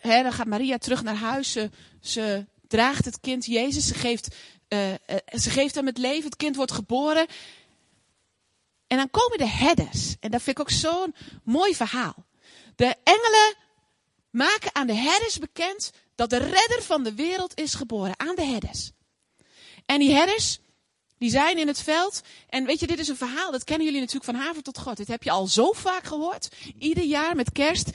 hè, 0.00 0.22
dan 0.22 0.32
gaat 0.32 0.46
Maria 0.46 0.78
terug 0.78 1.02
naar 1.02 1.16
huis. 1.16 1.52
Ze, 1.52 1.70
ze 2.00 2.46
draagt 2.74 3.04
het 3.04 3.20
kind 3.20 3.44
Jezus. 3.44 3.86
Ze 3.86 3.94
geeft, 3.94 4.34
uh, 4.68 4.90
uh, 4.90 4.96
ze 5.26 5.50
geeft 5.50 5.74
hem 5.74 5.86
het 5.86 5.98
leven. 5.98 6.24
Het 6.24 6.36
kind 6.36 6.56
wordt 6.56 6.72
geboren. 6.72 7.26
En 8.86 8.96
dan 8.96 9.10
komen 9.10 9.38
de 9.38 9.48
herders. 9.48 10.16
En 10.20 10.30
dat 10.30 10.42
vind 10.42 10.58
ik 10.58 10.64
ook 10.64 10.70
zo'n 10.70 11.14
mooi 11.44 11.74
verhaal. 11.74 12.26
De 12.76 12.96
engelen 13.04 13.54
maken 14.30 14.74
aan 14.74 14.86
de 14.86 14.94
herders 14.94 15.38
bekend 15.38 15.90
dat 16.14 16.30
de 16.30 16.36
redder 16.36 16.82
van 16.82 17.02
de 17.02 17.14
wereld 17.14 17.58
is 17.60 17.74
geboren. 17.74 18.14
Aan 18.16 18.34
de 18.34 18.44
herders. 18.44 18.90
En 19.86 19.98
die 19.98 20.14
herders, 20.14 20.58
die 21.18 21.30
zijn 21.30 21.58
in 21.58 21.66
het 21.66 21.80
veld. 21.80 22.20
En 22.48 22.64
weet 22.64 22.80
je, 22.80 22.86
dit 22.86 22.98
is 22.98 23.08
een 23.08 23.16
verhaal, 23.16 23.50
dat 23.50 23.64
kennen 23.64 23.86
jullie 23.86 24.00
natuurlijk 24.00 24.30
van 24.30 24.40
haver 24.40 24.62
tot 24.62 24.78
God. 24.78 24.96
Dit 24.96 25.08
heb 25.08 25.22
je 25.22 25.30
al 25.30 25.46
zo 25.46 25.72
vaak 25.72 26.04
gehoord. 26.04 26.48
Ieder 26.78 27.04
jaar 27.04 27.36
met 27.36 27.52
kerst. 27.52 27.90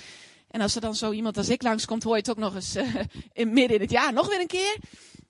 En 0.49 0.61
als 0.61 0.75
er 0.75 0.81
dan 0.81 0.95
zo 0.95 1.11
iemand 1.11 1.37
als 1.37 1.49
ik 1.49 1.61
langskomt, 1.61 2.03
hoor 2.03 2.13
je 2.13 2.19
het 2.19 2.29
ook 2.29 2.37
nog 2.37 2.55
eens 2.55 2.75
uh, 2.75 2.95
in, 3.33 3.53
midden 3.53 3.75
in 3.75 3.81
het 3.81 3.91
jaar 3.91 4.13
nog 4.13 4.27
weer 4.27 4.39
een 4.39 4.47
keer. 4.47 4.77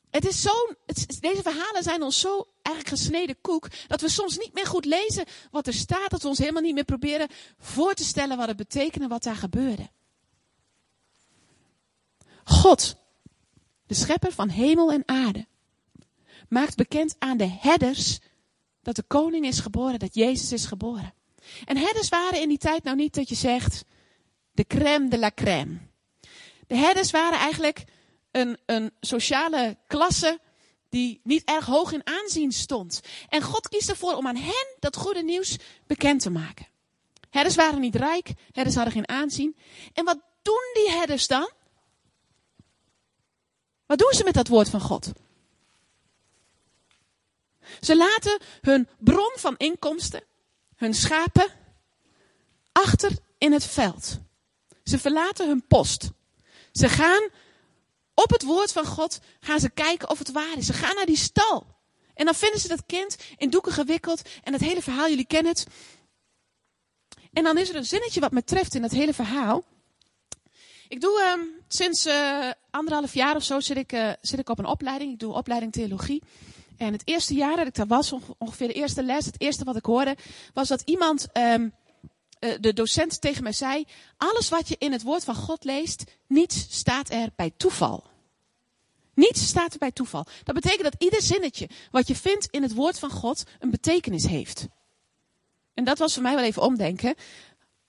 Het 0.10 0.26
is 0.26 0.42
zo, 0.42 0.52
het, 0.86 1.18
deze 1.20 1.42
verhalen 1.42 1.84
zijn 1.84 2.02
ons 2.02 2.20
zo 2.20 2.48
eigenlijk 2.62 2.98
gesneden 2.98 3.42
koek, 3.42 3.68
dat 3.88 4.02
we 4.02 4.10
soms 4.10 4.38
niet 4.38 4.54
meer 4.54 4.66
goed 4.66 4.86
lezen 4.86 5.26
wat 5.52 5.68
er 5.68 5.74
staat, 5.74 6.10
dat 6.10 6.22
we 6.22 6.28
ons 6.28 6.38
helemaal 6.38 6.62
niet 6.62 6.74
meer 6.74 6.84
proberen 6.84 7.28
voor 7.58 7.94
te 7.94 8.04
stellen 8.04 8.38
wat 8.38 8.48
het 8.48 8.58
betekent 8.58 9.04
en 9.04 9.10
wat 9.10 9.24
daar 9.24 9.36
gebeurde. 9.36 9.90
God, 12.44 12.96
de 13.86 13.94
schepper 13.94 14.32
van 14.32 14.50
hemel 14.50 14.92
en 14.92 15.04
aarde, 15.06 15.48
maakt 16.48 16.76
bekend 16.76 17.16
aan 17.20 17.38
de 17.38 17.58
herders 17.60 18.20
dat 18.82 18.96
de 18.96 19.04
koning 19.04 19.46
is 19.46 19.60
geboren, 19.60 20.00
dat 20.00 20.16
Jezus 20.16 20.52
is 20.52 20.66
geboren. 20.66 21.14
En 21.66 21.78
herders 21.78 22.10
waren 22.10 22.42
in 22.42 22.50
die 22.50 22.58
tijd 22.58 22.84
nou 22.84 22.96
niet 22.96 23.14
dat 23.14 23.30
je 23.30 23.36
zegt 23.36 23.84
de 24.60 24.68
crème 24.68 25.10
de 25.10 25.18
la 25.18 25.32
crème. 25.32 25.80
De 26.68 26.76
herders 26.76 27.12
waren 27.12 27.40
eigenlijk 27.40 27.84
een, 28.32 28.58
een 28.66 28.92
sociale 29.00 29.78
klasse 29.88 30.40
die 30.90 31.22
niet 31.24 31.44
erg 31.44 31.66
hoog 31.66 31.92
in 31.92 32.08
aanzien 32.08 32.52
stond. 32.52 33.00
En 33.30 33.42
God 33.42 33.70
kiest 33.70 33.90
ervoor 33.90 34.16
om 34.16 34.28
aan 34.28 34.36
hen 34.36 34.76
dat 34.80 34.96
goede 34.96 35.24
nieuws 35.24 35.58
bekend 35.88 36.22
te 36.22 36.30
maken. 36.30 36.68
Herders 37.30 37.56
waren 37.56 37.80
niet 37.80 37.96
rijk, 37.96 38.34
herders 38.52 38.76
hadden 38.76 38.94
geen 38.94 39.08
aanzien. 39.08 39.56
En 39.94 40.06
wat 40.06 40.20
doen 40.42 40.72
die 40.74 40.92
herders 40.92 41.28
dan? 41.28 41.52
Wat 43.86 43.98
doen 43.98 44.14
ze 44.14 44.24
met 44.24 44.34
dat 44.34 44.48
woord 44.48 44.70
van 44.70 44.82
God? 44.82 45.12
Ze 47.80 47.96
laten 47.96 48.40
hun 48.62 48.88
bron 48.98 49.32
van 49.36 49.58
inkomsten, 49.58 50.24
hun 50.76 50.94
schapen, 50.94 51.48
achter 52.72 53.12
in 53.38 53.52
het 53.52 53.66
veld. 53.66 54.20
Ze 54.90 55.00
verlaten 55.00 55.48
hun 55.48 55.68
post. 55.68 56.10
Ze 56.72 56.90
gaan 56.90 57.30
op 58.14 58.30
het 58.30 58.44
woord 58.44 58.72
van 58.72 58.86
God, 58.86 59.20
gaan 59.40 59.60
ze 59.60 59.70
kijken 59.70 60.10
of 60.10 60.20
het 60.20 60.32
waar 60.32 60.58
is. 60.58 60.66
Ze 60.66 60.74
gaan 60.74 60.96
naar 60.96 61.06
die 61.06 61.18
stal. 61.18 61.68
En 62.14 62.26
dan 62.26 62.36
vinden 62.36 62.60
ze 62.60 62.68
dat 62.68 62.86
kind 62.86 63.18
in 63.38 63.50
doeken 63.50 63.72
gewikkeld 63.72 64.22
en 64.44 64.54
het 64.54 64.62
hele 64.62 64.82
verhaal, 64.82 65.10
jullie 65.10 65.26
kennen 65.26 65.52
het. 65.52 65.66
En 67.34 67.44
dan 67.44 67.58
is 67.58 67.70
er 67.70 67.76
een 67.76 67.86
zinnetje 67.86 68.20
wat 68.20 68.32
me 68.32 68.44
treft 68.44 68.76
in 68.76 68.84
het 68.84 68.92
hele 68.92 69.14
verhaal. 69.14 69.64
Ik 70.88 71.02
doe 71.02 71.36
uh, 71.38 71.44
sinds 71.68 72.06
uh, 72.06 72.52
anderhalf 72.70 73.14
jaar 73.14 73.36
of 73.36 73.44
zo 73.44 73.60
zit 73.60 73.78
ik, 73.78 73.94
uh, 73.94 74.12
zit 74.22 74.40
ik 74.40 74.50
op 74.50 74.60
een 74.60 74.66
opleiding. 74.66 75.12
Ik 75.12 75.20
doe 75.20 75.34
opleiding 75.34 75.72
theologie. 75.72 76.24
En 76.78 76.94
het 76.94 77.02
eerste 77.06 77.34
jaar 77.34 77.56
dat 77.56 77.68
ik 77.68 77.76
daar 77.76 77.88
was, 77.88 78.14
ongeveer 78.38 78.68
de 78.68 78.74
eerste 78.74 79.04
les, 79.04 79.26
het 79.26 79.42
eerste 79.42 79.64
wat 79.64 79.76
ik 79.76 79.86
hoorde, 79.86 80.18
was 80.54 80.68
dat 80.68 80.82
iemand 80.86 81.28
um, 81.34 81.64
eh, 81.64 81.79
de 82.40 82.74
docent 82.74 83.22
tegen 83.22 83.44
mij 83.44 83.52
zei, 83.52 83.86
alles 84.18 84.50
wat 84.50 84.68
je 84.68 84.76
in 84.78 84.92
het 84.92 85.04
woord 85.04 85.24
van 85.24 85.36
God 85.36 85.64
leest, 85.64 86.04
niets 86.28 86.68
staat 86.70 87.10
er 87.10 87.30
bij 87.36 87.52
toeval. 87.58 88.04
Niets 89.14 89.48
staat 89.48 89.74
er 89.74 89.80
bij 89.80 89.92
toeval. 89.92 90.26
Dat 90.44 90.56
betekent 90.56 90.84
dat 90.84 90.96
ieder 90.98 91.22
zinnetje 91.22 91.70
wat 91.92 92.08
je 92.08 92.16
vindt 92.16 92.48
in 92.52 92.62
het 92.62 92.74
woord 92.74 93.00
van 93.00 93.10
God 93.10 93.44
een 93.60 93.70
betekenis 93.70 94.26
heeft. 94.26 94.68
En 95.74 95.84
dat 95.84 95.98
was 95.98 96.14
voor 96.14 96.24
mij 96.24 96.36
wel 96.36 96.44
even 96.44 96.62
omdenken. 96.62 97.16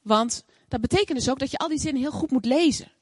Want 0.03 0.45
dat 0.69 0.81
betekent 0.81 1.19
dus 1.19 1.31
ook 1.31 1.39
dat 1.39 1.51
je 1.51 1.59
al 1.59 1.69
die 1.69 1.81
zinnen 1.81 2.03
heel 2.03 2.11
goed 2.11 2.31
moet 2.31 2.45
lezen. 2.45 2.93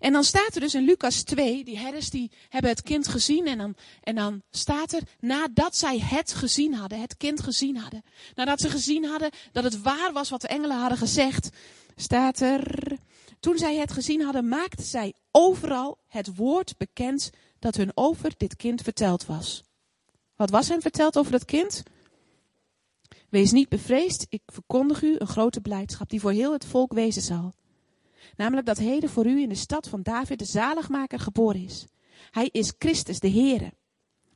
En 0.00 0.12
dan 0.12 0.24
staat 0.24 0.54
er 0.54 0.60
dus 0.60 0.74
in 0.74 0.84
Lucas 0.84 1.22
2, 1.22 1.64
die 1.64 1.78
herders 1.78 2.10
die 2.10 2.30
hebben 2.48 2.70
het 2.70 2.82
kind 2.82 3.08
gezien 3.08 3.46
en 3.46 3.58
dan, 3.58 3.74
en 4.02 4.14
dan 4.14 4.42
staat 4.50 4.92
er, 4.92 5.02
nadat 5.18 5.76
zij 5.76 5.98
het 5.98 6.32
gezien 6.32 6.74
hadden, 6.74 7.00
het 7.00 7.16
kind 7.16 7.42
gezien 7.42 7.76
hadden. 7.76 8.02
Nadat 8.34 8.60
ze 8.60 8.70
gezien 8.70 9.04
hadden 9.04 9.30
dat 9.52 9.64
het 9.64 9.82
waar 9.82 10.12
was 10.12 10.30
wat 10.30 10.40
de 10.40 10.48
engelen 10.48 10.76
hadden 10.76 10.98
gezegd, 10.98 11.48
staat 11.96 12.40
er, 12.40 12.96
toen 13.40 13.58
zij 13.58 13.76
het 13.76 13.92
gezien 13.92 14.22
hadden, 14.22 14.48
maakten 14.48 14.84
zij 14.84 15.14
overal 15.30 15.98
het 16.08 16.36
woord 16.36 16.74
bekend 16.78 17.30
dat 17.58 17.76
hun 17.76 17.92
over 17.94 18.32
dit 18.36 18.56
kind 18.56 18.82
verteld 18.82 19.26
was. 19.26 19.62
Wat 20.36 20.50
was 20.50 20.68
hen 20.68 20.80
verteld 20.80 21.18
over 21.18 21.32
dat 21.32 21.44
kind? 21.44 21.82
Wees 23.28 23.52
niet 23.52 23.68
bevreesd, 23.68 24.26
ik 24.28 24.42
verkondig 24.46 25.02
u 25.02 25.14
een 25.18 25.26
grote 25.26 25.60
blijdschap 25.60 26.10
die 26.10 26.20
voor 26.20 26.32
heel 26.32 26.52
het 26.52 26.64
volk 26.64 26.92
wezen 26.92 27.22
zal. 27.22 27.52
Namelijk 28.40 28.66
dat 28.66 28.78
heden 28.78 29.10
voor 29.10 29.26
u 29.26 29.40
in 29.40 29.48
de 29.48 29.54
stad 29.54 29.88
van 29.88 30.02
David 30.02 30.38
de 30.38 30.44
zaligmaker 30.44 31.18
geboren 31.18 31.64
is. 31.64 31.84
Hij 32.30 32.48
is 32.52 32.72
Christus, 32.78 33.20
de 33.20 33.30
Heere. 33.30 33.72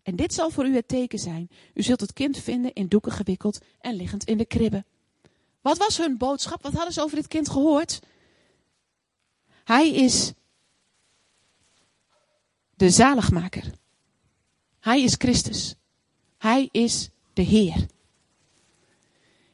En 0.03 0.17
dit 0.17 0.35
zal 0.35 0.51
voor 0.51 0.67
u 0.67 0.75
het 0.75 0.89
teken 0.89 1.19
zijn. 1.19 1.49
U 1.75 1.83
zult 1.83 2.01
het 2.01 2.13
kind 2.13 2.39
vinden 2.39 2.73
in 2.73 2.89
doeken 2.89 3.13
gewikkeld 3.13 3.59
en 3.81 3.95
liggend 3.95 4.25
in 4.25 4.39
de 4.39 4.45
kribbe. 4.45 4.85
Wat 5.61 5.79
was 5.79 5.99
hun 5.99 6.19
boodschap? 6.19 6.63
Wat 6.63 6.73
hadden 6.73 6.93
ze 6.93 7.03
over 7.03 7.17
dit 7.17 7.27
kind 7.29 7.49
gehoord? 7.49 8.01
Hij 9.65 9.91
is 9.91 10.33
de 12.75 12.91
zaligmaker. 12.91 13.73
Hij 14.81 15.03
is 15.03 15.15
Christus. 15.15 15.75
Hij 16.39 16.69
is 16.73 17.09
de 17.33 17.43
Heer. 17.43 17.87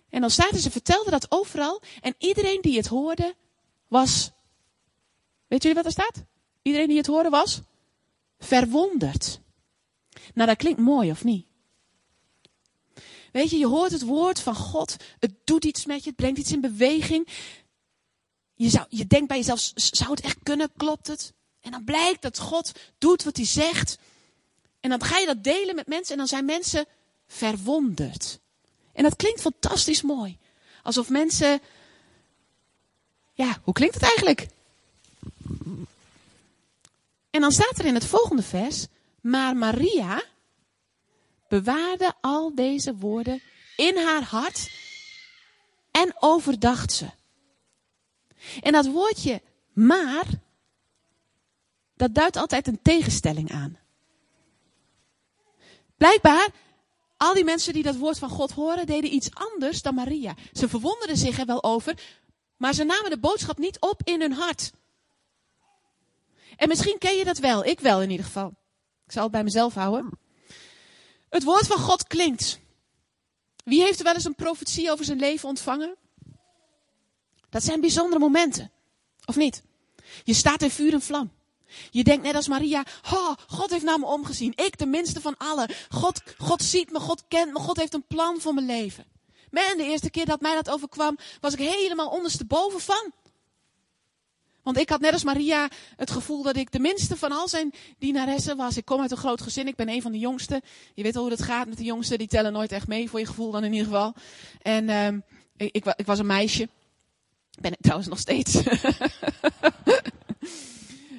En 0.08 0.20
dan 0.20 0.30
staat 0.30 0.52
er, 0.52 0.58
ze 0.58 0.70
vertelden 0.70 1.10
dat 1.10 1.30
overal. 1.30 1.82
En 2.00 2.14
iedereen 2.18 2.60
die 2.60 2.76
het 2.76 2.86
hoorde, 2.86 3.34
was. 3.88 4.32
Weet 5.50 5.62
jullie 5.62 5.76
wat 5.76 5.84
er 5.84 5.92
staat? 5.92 6.24
Iedereen 6.62 6.88
die 6.88 6.96
het 6.96 7.06
hoorde 7.06 7.28
was 7.28 7.60
verwonderd. 8.38 9.40
Nou, 10.34 10.48
dat 10.48 10.56
klinkt 10.56 10.80
mooi, 10.80 11.10
of 11.10 11.24
niet? 11.24 11.46
Weet 13.32 13.50
je, 13.50 13.58
je 13.58 13.66
hoort 13.66 13.90
het 13.90 14.02
woord 14.02 14.40
van 14.40 14.54
God. 14.54 14.96
Het 15.18 15.32
doet 15.44 15.64
iets 15.64 15.86
met 15.86 16.02
je, 16.02 16.08
het 16.08 16.16
brengt 16.16 16.38
iets 16.38 16.52
in 16.52 16.60
beweging. 16.60 17.28
Je, 18.54 18.68
zou, 18.68 18.86
je 18.88 19.06
denkt 19.06 19.28
bij 19.28 19.36
jezelf, 19.36 19.70
zou 19.74 20.10
het 20.10 20.20
echt 20.20 20.38
kunnen? 20.42 20.72
Klopt 20.76 21.06
het? 21.06 21.32
En 21.60 21.70
dan 21.70 21.84
blijkt 21.84 22.22
dat 22.22 22.38
God 22.38 22.72
doet 22.98 23.22
wat 23.22 23.36
hij 23.36 23.46
zegt. 23.46 23.98
En 24.80 24.90
dan 24.90 25.02
ga 25.02 25.18
je 25.18 25.26
dat 25.26 25.44
delen 25.44 25.74
met 25.74 25.86
mensen 25.86 26.12
en 26.12 26.18
dan 26.18 26.28
zijn 26.28 26.44
mensen 26.44 26.86
verwonderd. 27.26 28.40
En 28.92 29.02
dat 29.02 29.16
klinkt 29.16 29.40
fantastisch 29.40 30.02
mooi. 30.02 30.38
Alsof 30.82 31.08
mensen. 31.08 31.60
Ja, 33.34 33.60
hoe 33.62 33.74
klinkt 33.74 33.94
het 33.94 34.04
eigenlijk? 34.04 34.48
En 37.30 37.40
dan 37.40 37.52
staat 37.52 37.78
er 37.78 37.84
in 37.84 37.94
het 37.94 38.06
volgende 38.06 38.42
vers. 38.42 38.86
Maar 39.20 39.56
Maria 39.56 40.22
bewaarde 41.48 42.12
al 42.20 42.54
deze 42.54 42.96
woorden 42.96 43.42
in 43.76 43.96
haar 43.96 44.22
hart 44.22 44.70
en 45.90 46.14
overdacht 46.18 46.92
ze. 46.92 47.10
En 48.60 48.72
dat 48.72 48.86
woordje 48.86 49.42
maar, 49.72 50.26
dat 51.94 52.14
duidt 52.14 52.36
altijd 52.36 52.66
een 52.66 52.82
tegenstelling 52.82 53.52
aan. 53.52 53.78
Blijkbaar 55.96 56.48
al 57.16 57.34
die 57.34 57.44
mensen 57.44 57.72
die 57.72 57.82
dat 57.82 57.96
woord 57.96 58.18
van 58.18 58.28
God 58.28 58.52
horen, 58.52 58.86
deden 58.86 59.14
iets 59.14 59.34
anders 59.34 59.82
dan 59.82 59.94
Maria. 59.94 60.34
Ze 60.52 60.68
verwonderden 60.68 61.16
zich 61.16 61.38
er 61.38 61.46
wel 61.46 61.62
over, 61.62 62.02
maar 62.56 62.74
ze 62.74 62.84
namen 62.84 63.10
de 63.10 63.18
boodschap 63.18 63.58
niet 63.58 63.80
op 63.80 64.00
in 64.04 64.20
hun 64.20 64.32
hart. 64.32 64.72
En 66.60 66.68
misschien 66.68 66.98
ken 66.98 67.16
je 67.16 67.24
dat 67.24 67.38
wel, 67.38 67.64
ik 67.64 67.80
wel 67.80 68.02
in 68.02 68.10
ieder 68.10 68.26
geval. 68.26 68.54
Ik 69.06 69.12
zal 69.12 69.22
het 69.22 69.32
bij 69.32 69.44
mezelf 69.44 69.74
houden. 69.74 70.10
Het 71.28 71.44
woord 71.44 71.66
van 71.66 71.78
God 71.78 72.06
klinkt. 72.06 72.58
Wie 73.64 73.82
heeft 73.82 73.98
er 73.98 74.04
wel 74.04 74.14
eens 74.14 74.24
een 74.24 74.34
profetie 74.34 74.90
over 74.90 75.04
zijn 75.04 75.18
leven 75.18 75.48
ontvangen? 75.48 75.96
Dat 77.50 77.62
zijn 77.62 77.80
bijzondere 77.80 78.20
momenten. 78.20 78.70
Of 79.24 79.36
niet? 79.36 79.62
Je 80.24 80.34
staat 80.34 80.62
in 80.62 80.70
vuur 80.70 80.92
en 80.92 81.02
vlam. 81.02 81.32
Je 81.90 82.04
denkt 82.04 82.24
net 82.24 82.34
als 82.34 82.48
Maria, 82.48 82.84
oh, 83.12 83.32
God 83.46 83.70
heeft 83.70 83.84
naar 83.84 83.98
me 83.98 84.06
omgezien. 84.06 84.52
Ik 84.56 84.78
de 84.78 84.86
minste 84.86 85.20
van 85.20 85.36
allen. 85.36 85.70
God, 85.88 86.22
God 86.38 86.62
ziet 86.62 86.92
me, 86.92 87.00
God 87.00 87.24
kent 87.28 87.52
me, 87.52 87.58
God 87.58 87.76
heeft 87.76 87.94
een 87.94 88.06
plan 88.06 88.40
voor 88.40 88.54
mijn 88.54 88.66
leven. 88.66 89.04
Man, 89.50 89.76
de 89.76 89.84
eerste 89.84 90.10
keer 90.10 90.26
dat 90.26 90.40
mij 90.40 90.54
dat 90.54 90.70
overkwam, 90.70 91.18
was 91.40 91.52
ik 91.52 91.58
helemaal 91.58 92.08
ondersteboven 92.08 92.80
van. 92.80 93.12
Want 94.70 94.82
ik 94.82 94.90
had 94.90 95.00
net 95.00 95.12
als 95.12 95.24
Maria 95.24 95.68
het 95.96 96.10
gevoel 96.10 96.42
dat 96.42 96.56
ik 96.56 96.72
de 96.72 96.78
minste 96.78 97.16
van 97.16 97.32
al 97.32 97.48
zijn 97.48 97.72
dienaressen 97.98 98.56
was. 98.56 98.76
Ik 98.76 98.84
kom 98.84 99.00
uit 99.00 99.10
een 99.10 99.16
groot 99.16 99.42
gezin, 99.42 99.66
ik 99.66 99.76
ben 99.76 99.88
een 99.88 100.02
van 100.02 100.12
de 100.12 100.18
jongsten. 100.18 100.60
Je 100.94 101.02
weet 101.02 101.16
al 101.16 101.22
hoe 101.22 101.30
het 101.30 101.42
gaat 101.42 101.68
met 101.68 101.76
de 101.76 101.84
jongsten, 101.84 102.18
die 102.18 102.26
tellen 102.26 102.52
nooit 102.52 102.72
echt 102.72 102.86
mee, 102.86 103.10
voor 103.10 103.18
je 103.18 103.26
gevoel 103.26 103.50
dan 103.50 103.64
in 103.64 103.72
ieder 103.72 103.86
geval. 103.86 104.14
En 104.62 104.88
ik, 105.56 105.72
ik, 105.72 105.94
ik 105.96 106.06
was 106.06 106.18
een 106.18 106.26
meisje. 106.26 106.68
Ben 107.60 107.72
ik 107.72 107.80
trouwens 107.80 108.08
nog 108.08 108.18
steeds. 108.18 108.58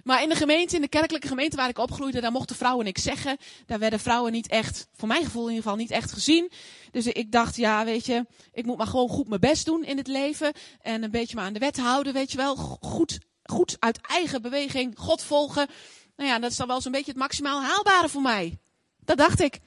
Maar 0.04 0.24
in 0.24 0.30
de 0.30 0.36
gemeente, 0.36 0.76
in 0.76 0.82
de 0.82 0.88
kerkelijke 0.88 1.28
gemeente 1.28 1.56
waar 1.56 1.70
ik 1.70 1.78
opgroeide, 1.78 2.22
daar 2.22 2.32
mochten 2.32 2.56
vrouwen 2.56 2.86
niks 2.86 3.04
zeggen. 3.04 3.38
Daar 3.66 3.80
werden 3.80 4.00
vrouwen 4.00 4.32
niet 4.32 4.48
echt, 4.48 4.88
voor 4.94 5.08
mijn 5.08 5.24
gevoel 5.24 5.44
in 5.44 5.50
ieder 5.50 5.64
geval, 5.64 5.78
niet 5.78 5.92
echt 5.92 6.12
gezien. 6.12 6.52
Dus 6.92 7.06
ik 7.06 7.32
dacht, 7.32 7.56
ja, 7.56 7.86
weet 7.86 8.06
je, 8.06 8.26
ik 8.54 8.66
moet 8.66 8.78
maar 8.78 8.88
gewoon 8.88 9.10
goed 9.10 9.28
mijn 9.28 9.40
best 9.40 9.66
doen 9.66 9.84
in 9.84 9.98
het 9.98 10.08
leven. 10.08 10.54
En 10.82 11.04
een 11.04 11.12
beetje 11.12 11.36
maar 11.36 11.46
aan 11.46 11.54
de 11.54 11.60
wet 11.60 11.78
houden, 11.78 12.14
weet 12.14 12.32
je 12.32 12.38
wel. 12.38 12.56
Goed, 12.82 13.20
goed 13.52 13.78
uit 13.80 14.02
eigen 14.02 14.42
beweging, 14.42 14.94
God 14.98 15.24
volgen. 15.24 15.68
Nou 16.16 16.30
ja, 16.30 16.40
dat 16.40 16.52
is 16.52 16.58
dan 16.58 16.68
wel 16.68 16.82
zo'n 16.82 16.92
beetje 16.92 17.12
het 17.12 17.20
maximaal 17.20 17.64
haalbare 17.64 18.10
voor 18.10 18.22
mij. 18.22 18.60
Dat 19.00 19.18
dacht 19.18 19.40
ik. 19.40 19.60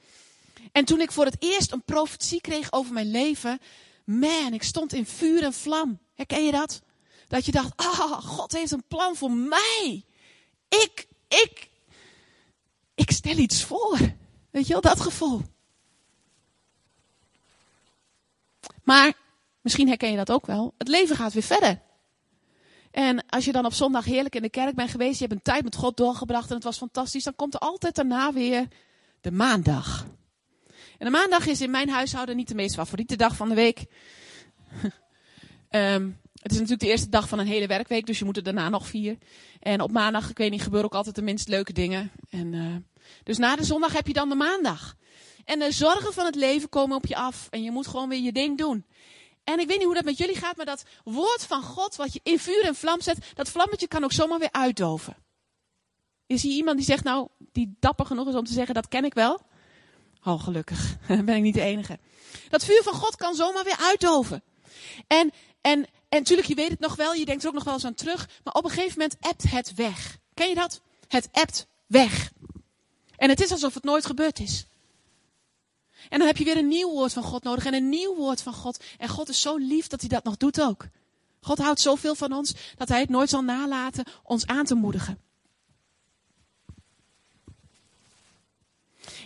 En 0.71 0.85
toen 0.85 1.01
ik 1.01 1.11
voor 1.11 1.25
het 1.25 1.35
eerst 1.39 1.71
een 1.71 1.83
profetie 1.83 2.41
kreeg 2.41 2.71
over 2.71 2.93
mijn 2.93 3.11
leven, 3.11 3.59
man, 4.05 4.53
ik 4.53 4.63
stond 4.63 4.93
in 4.93 5.05
vuur 5.05 5.43
en 5.43 5.53
vlam. 5.53 5.99
Herken 6.13 6.45
je 6.45 6.51
dat? 6.51 6.81
Dat 7.27 7.45
je 7.45 7.51
dacht, 7.51 7.71
ah, 7.75 7.99
oh, 7.99 8.11
God 8.11 8.51
heeft 8.51 8.71
een 8.71 8.87
plan 8.87 9.15
voor 9.15 9.31
mij. 9.31 10.05
Ik, 10.69 11.07
ik, 11.27 11.69
ik 12.95 13.11
stel 13.11 13.37
iets 13.37 13.63
voor. 13.63 13.97
Weet 14.51 14.67
je 14.67 14.71
wel, 14.73 14.81
dat 14.81 14.99
gevoel. 14.99 15.41
Maar, 18.83 19.13
misschien 19.61 19.87
herken 19.87 20.11
je 20.11 20.17
dat 20.17 20.31
ook 20.31 20.45
wel, 20.45 20.73
het 20.77 20.87
leven 20.87 21.15
gaat 21.15 21.33
weer 21.33 21.43
verder. 21.43 21.81
En 22.95 23.25
als 23.27 23.45
je 23.45 23.51
dan 23.51 23.65
op 23.65 23.73
zondag 23.73 24.05
heerlijk 24.05 24.35
in 24.35 24.41
de 24.41 24.49
kerk 24.49 24.75
bent 24.75 24.89
geweest, 24.89 25.19
je 25.19 25.25
hebt 25.25 25.33
een 25.33 25.41
tijd 25.41 25.63
met 25.63 25.75
God 25.75 25.97
doorgebracht 25.97 26.49
en 26.49 26.55
het 26.55 26.63
was 26.63 26.77
fantastisch, 26.77 27.23
dan 27.23 27.35
komt 27.35 27.53
er 27.53 27.59
altijd 27.59 27.95
daarna 27.95 28.33
weer 28.33 28.67
de 29.21 29.31
maandag. 29.31 30.05
En 30.97 31.05
de 31.05 31.09
maandag 31.09 31.47
is 31.47 31.61
in 31.61 31.71
mijn 31.71 31.89
huishouden 31.89 32.35
niet 32.35 32.47
de 32.47 32.55
meest 32.55 32.75
favoriete 32.75 33.15
dag 33.15 33.35
van 33.35 33.49
de 33.49 33.55
week. 33.55 33.85
um, 35.69 36.19
Het 36.41 36.51
is 36.51 36.59
natuurlijk 36.59 36.81
de 36.81 36.87
eerste 36.87 37.09
dag 37.09 37.27
van 37.27 37.39
een 37.39 37.47
hele 37.47 37.67
werkweek, 37.67 38.05
dus 38.05 38.19
je 38.19 38.25
moet 38.25 38.37
er 38.37 38.43
daarna 38.43 38.69
nog 38.69 38.87
vier. 38.87 39.17
En 39.59 39.81
op 39.81 39.91
maandag, 39.91 40.29
ik 40.29 40.37
weet 40.37 40.51
niet, 40.51 40.61
gebeuren 40.61 40.89
ook 40.89 40.97
altijd 40.97 41.15
de 41.15 41.21
minst 41.21 41.47
leuke 41.47 41.73
dingen. 41.73 42.11
En, 42.29 42.53
uh, 42.53 42.75
dus 43.23 43.37
na 43.37 43.55
de 43.55 43.63
zondag 43.63 43.93
heb 43.93 44.07
je 44.07 44.13
dan 44.13 44.29
de 44.29 44.35
maandag. 44.35 44.95
En 45.45 45.59
de 45.59 45.71
zorgen 45.71 46.13
van 46.13 46.25
het 46.25 46.35
leven 46.35 46.69
komen 46.69 46.97
op 46.97 47.05
je 47.05 47.15
af. 47.15 47.47
En 47.51 47.63
je 47.63 47.71
moet 47.71 47.87
gewoon 47.87 48.09
weer 48.09 48.21
je 48.21 48.31
ding 48.31 48.57
doen. 48.57 48.85
En 49.45 49.59
ik 49.59 49.67
weet 49.67 49.77
niet 49.77 49.85
hoe 49.85 49.95
dat 49.95 50.03
met 50.03 50.17
jullie 50.17 50.35
gaat, 50.35 50.55
maar 50.55 50.65
dat 50.65 50.83
woord 51.03 51.45
van 51.45 51.63
God, 51.63 51.95
wat 51.95 52.13
je 52.13 52.19
in 52.23 52.39
vuur 52.39 52.63
en 52.63 52.75
vlam 52.75 53.01
zet, 53.01 53.17
dat 53.33 53.49
vlammetje 53.49 53.87
kan 53.87 54.03
ook 54.03 54.11
zomaar 54.11 54.39
weer 54.39 54.51
uitdoven. 54.51 55.17
Is 56.27 56.43
hier 56.43 56.55
iemand 56.55 56.77
die 56.77 56.85
zegt, 56.85 57.03
nou, 57.03 57.27
die 57.37 57.75
dapper 57.79 58.05
genoeg 58.05 58.27
is 58.27 58.35
om 58.35 58.45
te 58.45 58.53
zeggen, 58.53 58.75
dat 58.75 58.87
ken 58.87 59.05
ik 59.05 59.13
wel? 59.13 59.41
Oh, 60.23 60.43
gelukkig. 60.43 60.97
ben 61.07 61.35
ik 61.35 61.41
niet 61.41 61.53
de 61.53 61.61
enige. 61.61 61.99
Dat 62.49 62.65
vuur 62.65 62.83
van 62.83 62.93
God 62.93 63.15
kan 63.15 63.35
zomaar 63.35 63.63
weer 63.63 63.77
uitdoven. 63.77 64.43
En, 65.07 65.31
en 65.61 65.87
en 66.15 66.21
natuurlijk, 66.21 66.47
je 66.47 66.55
weet 66.55 66.69
het 66.69 66.79
nog 66.79 66.95
wel, 66.95 67.13
je 67.13 67.25
denkt 67.25 67.41
er 67.41 67.47
ook 67.47 67.53
nog 67.53 67.63
wel 67.63 67.73
eens 67.73 67.85
aan 67.85 67.93
terug. 67.93 68.29
Maar 68.43 68.53
op 68.53 68.63
een 68.63 68.69
gegeven 68.69 68.99
moment 68.99 69.17
ebt 69.19 69.51
het 69.51 69.73
weg. 69.73 70.17
Ken 70.33 70.49
je 70.49 70.55
dat? 70.55 70.81
Het 71.07 71.29
ebt 71.31 71.67
weg. 71.87 72.31
En 73.15 73.29
het 73.29 73.41
is 73.41 73.51
alsof 73.51 73.73
het 73.73 73.83
nooit 73.83 74.05
gebeurd 74.05 74.39
is. 74.39 74.65
En 76.09 76.17
dan 76.17 76.27
heb 76.27 76.37
je 76.37 76.43
weer 76.43 76.57
een 76.57 76.67
nieuw 76.67 76.89
woord 76.89 77.13
van 77.13 77.23
God 77.23 77.43
nodig 77.43 77.65
en 77.65 77.73
een 77.73 77.89
nieuw 77.89 78.15
woord 78.15 78.41
van 78.41 78.53
God. 78.53 78.83
En 78.97 79.09
God 79.09 79.29
is 79.29 79.41
zo 79.41 79.57
lief 79.57 79.87
dat 79.87 79.99
hij 79.99 80.09
dat 80.09 80.23
nog 80.23 80.37
doet 80.37 80.61
ook. 80.61 80.87
God 81.41 81.57
houdt 81.57 81.79
zoveel 81.79 82.15
van 82.15 82.33
ons 82.33 82.53
dat 82.77 82.89
hij 82.89 82.99
het 82.99 83.09
nooit 83.09 83.29
zal 83.29 83.41
nalaten 83.41 84.05
ons 84.23 84.47
aan 84.47 84.65
te 84.65 84.75
moedigen. 84.75 85.19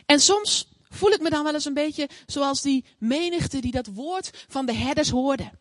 En 0.06 0.20
soms 0.20 0.68
voel 0.90 1.12
ik 1.12 1.22
me 1.22 1.30
dan 1.30 1.44
wel 1.44 1.54
eens 1.54 1.66
een 1.66 1.74
beetje 1.74 2.10
zoals 2.26 2.62
die 2.62 2.86
menigte 2.98 3.60
die 3.60 3.72
dat 3.72 3.88
woord 3.88 4.46
van 4.48 4.66
de 4.66 4.74
herders 4.74 5.10
hoorde. 5.10 5.52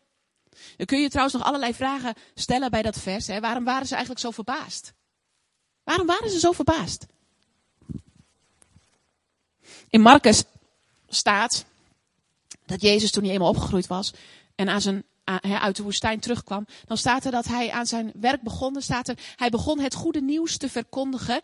Dan 0.77 0.85
kun 0.85 1.01
je 1.01 1.09
trouwens 1.09 1.37
nog 1.37 1.45
allerlei 1.45 1.73
vragen 1.73 2.13
stellen 2.35 2.71
bij 2.71 2.81
dat 2.81 2.99
vers. 2.99 3.27
Hè. 3.27 3.39
Waarom 3.39 3.63
waren 3.63 3.87
ze 3.87 3.93
eigenlijk 3.93 4.23
zo 4.23 4.31
verbaasd? 4.31 4.93
Waarom 5.83 6.07
waren 6.07 6.29
ze 6.29 6.39
zo 6.39 6.51
verbaasd? 6.51 7.05
In 9.89 10.01
Marcus 10.01 10.43
staat 11.09 11.65
dat 12.65 12.81
Jezus 12.81 13.11
toen 13.11 13.23
hij 13.23 13.33
eenmaal 13.33 13.49
opgegroeid 13.49 13.87
was 13.87 14.13
en 14.55 14.69
aan 14.69 14.81
zijn, 14.81 15.03
uit 15.41 15.75
de 15.75 15.83
woestijn 15.83 16.19
terugkwam, 16.19 16.65
dan 16.85 16.97
staat 16.97 17.25
er 17.25 17.31
dat 17.31 17.45
hij 17.45 17.71
aan 17.71 17.85
zijn 17.85 18.11
werk 18.15 18.41
begon. 18.41 18.81
Staat 18.81 19.07
er, 19.07 19.17
hij 19.35 19.49
begon 19.49 19.79
het 19.79 19.93
goede 19.93 20.21
nieuws 20.21 20.57
te 20.57 20.69
verkondigen. 20.69 21.39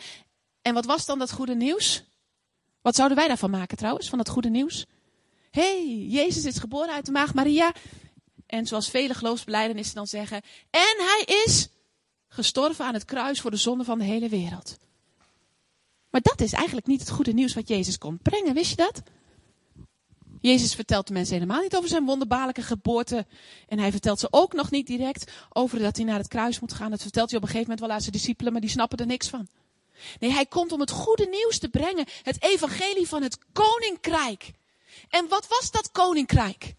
En 0.62 0.73
wat 0.73 0.86
was 0.86 1.06
dan 1.06 1.19
dat 1.19 1.32
goede 1.32 1.56
nieuws? 1.56 2.04
Wat 2.82 2.95
zouden 2.95 3.17
wij 3.17 3.28
daarvan 3.28 3.49
maken 3.49 3.78
trouwens, 3.78 4.10
van 4.10 4.17
dat 4.17 4.30
goede 4.30 4.49
nieuws? 4.49 4.86
hey, 5.56 6.06
Jezus 6.10 6.45
is 6.45 6.58
geboren 6.58 6.93
uit 6.93 7.06
de 7.06 7.12
maag 7.12 7.34
Maria. 7.34 7.73
En 8.45 8.65
zoals 8.65 8.89
vele 8.89 9.13
geloofsbelijdenissen 9.13 9.95
dan 9.95 10.08
zeggen, 10.08 10.41
en 10.69 10.95
hij 10.97 11.23
is 11.45 11.67
gestorven 12.28 12.86
aan 12.86 12.93
het 12.93 13.06
kruis 13.06 13.41
voor 13.41 13.51
de 13.51 13.58
zonde 13.58 13.84
van 13.84 13.99
de 13.99 14.06
hele 14.06 14.30
wereld. 14.30 14.78
Maar 16.10 16.21
dat 16.21 16.41
is 16.41 16.54
eigenlijk 16.54 16.88
niet 16.88 16.99
het 16.99 17.10
goede 17.10 17.34
nieuws 17.34 17.54
wat 17.54 17.67
Jezus 17.67 17.97
kon 17.97 18.19
brengen, 18.21 18.54
wist 18.54 18.69
je 18.69 18.75
dat? 18.75 19.01
Jezus 20.45 20.73
vertelt 20.73 21.08
de 21.08 21.13
mensen 21.13 21.34
helemaal 21.34 21.62
niet 21.62 21.75
over 21.75 21.89
zijn 21.89 22.05
wonderbaarlijke 22.05 22.62
geboorte. 22.62 23.25
En 23.67 23.79
hij 23.79 23.91
vertelt 23.91 24.19
ze 24.19 24.27
ook 24.31 24.53
nog 24.53 24.71
niet 24.71 24.88
direct 24.88 25.31
over 25.49 25.79
dat 25.79 25.95
hij 25.95 26.05
naar 26.05 26.17
het 26.17 26.27
kruis 26.27 26.60
moet 26.60 26.73
gaan. 26.73 26.91
Dat 26.91 27.01
vertelt 27.01 27.29
hij 27.29 27.38
op 27.38 27.43
een 27.43 27.49
gegeven 27.49 27.69
moment 27.69 27.88
wel 27.88 27.95
aan 27.95 28.01
zijn 28.01 28.12
discipelen, 28.12 28.51
maar 28.51 28.62
die 28.62 28.69
snappen 28.69 28.97
er 28.97 29.05
niks 29.05 29.29
van. 29.29 29.47
Nee, 30.19 30.31
hij 30.31 30.45
komt 30.45 30.71
om 30.71 30.79
het 30.79 30.91
goede 30.91 31.27
nieuws 31.27 31.58
te 31.58 31.69
brengen. 31.69 32.05
Het 32.23 32.43
evangelie 32.43 33.08
van 33.08 33.21
het 33.21 33.38
koninkrijk. 33.51 34.51
En 35.10 35.27
wat 35.27 35.47
was 35.47 35.71
dat 35.71 35.91
koninkrijk? 35.91 36.73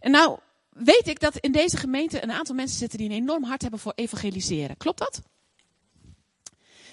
En 0.00 0.10
nou 0.10 0.38
weet 0.68 1.08
ik 1.08 1.20
dat 1.20 1.36
in 1.36 1.52
deze 1.52 1.76
gemeente 1.76 2.22
een 2.22 2.32
aantal 2.32 2.54
mensen 2.54 2.78
zitten 2.78 2.98
die 2.98 3.08
een 3.08 3.16
enorm 3.16 3.44
hart 3.44 3.62
hebben 3.62 3.80
voor 3.80 3.92
evangeliseren. 3.94 4.76
Klopt 4.76 4.98
dat? 4.98 5.22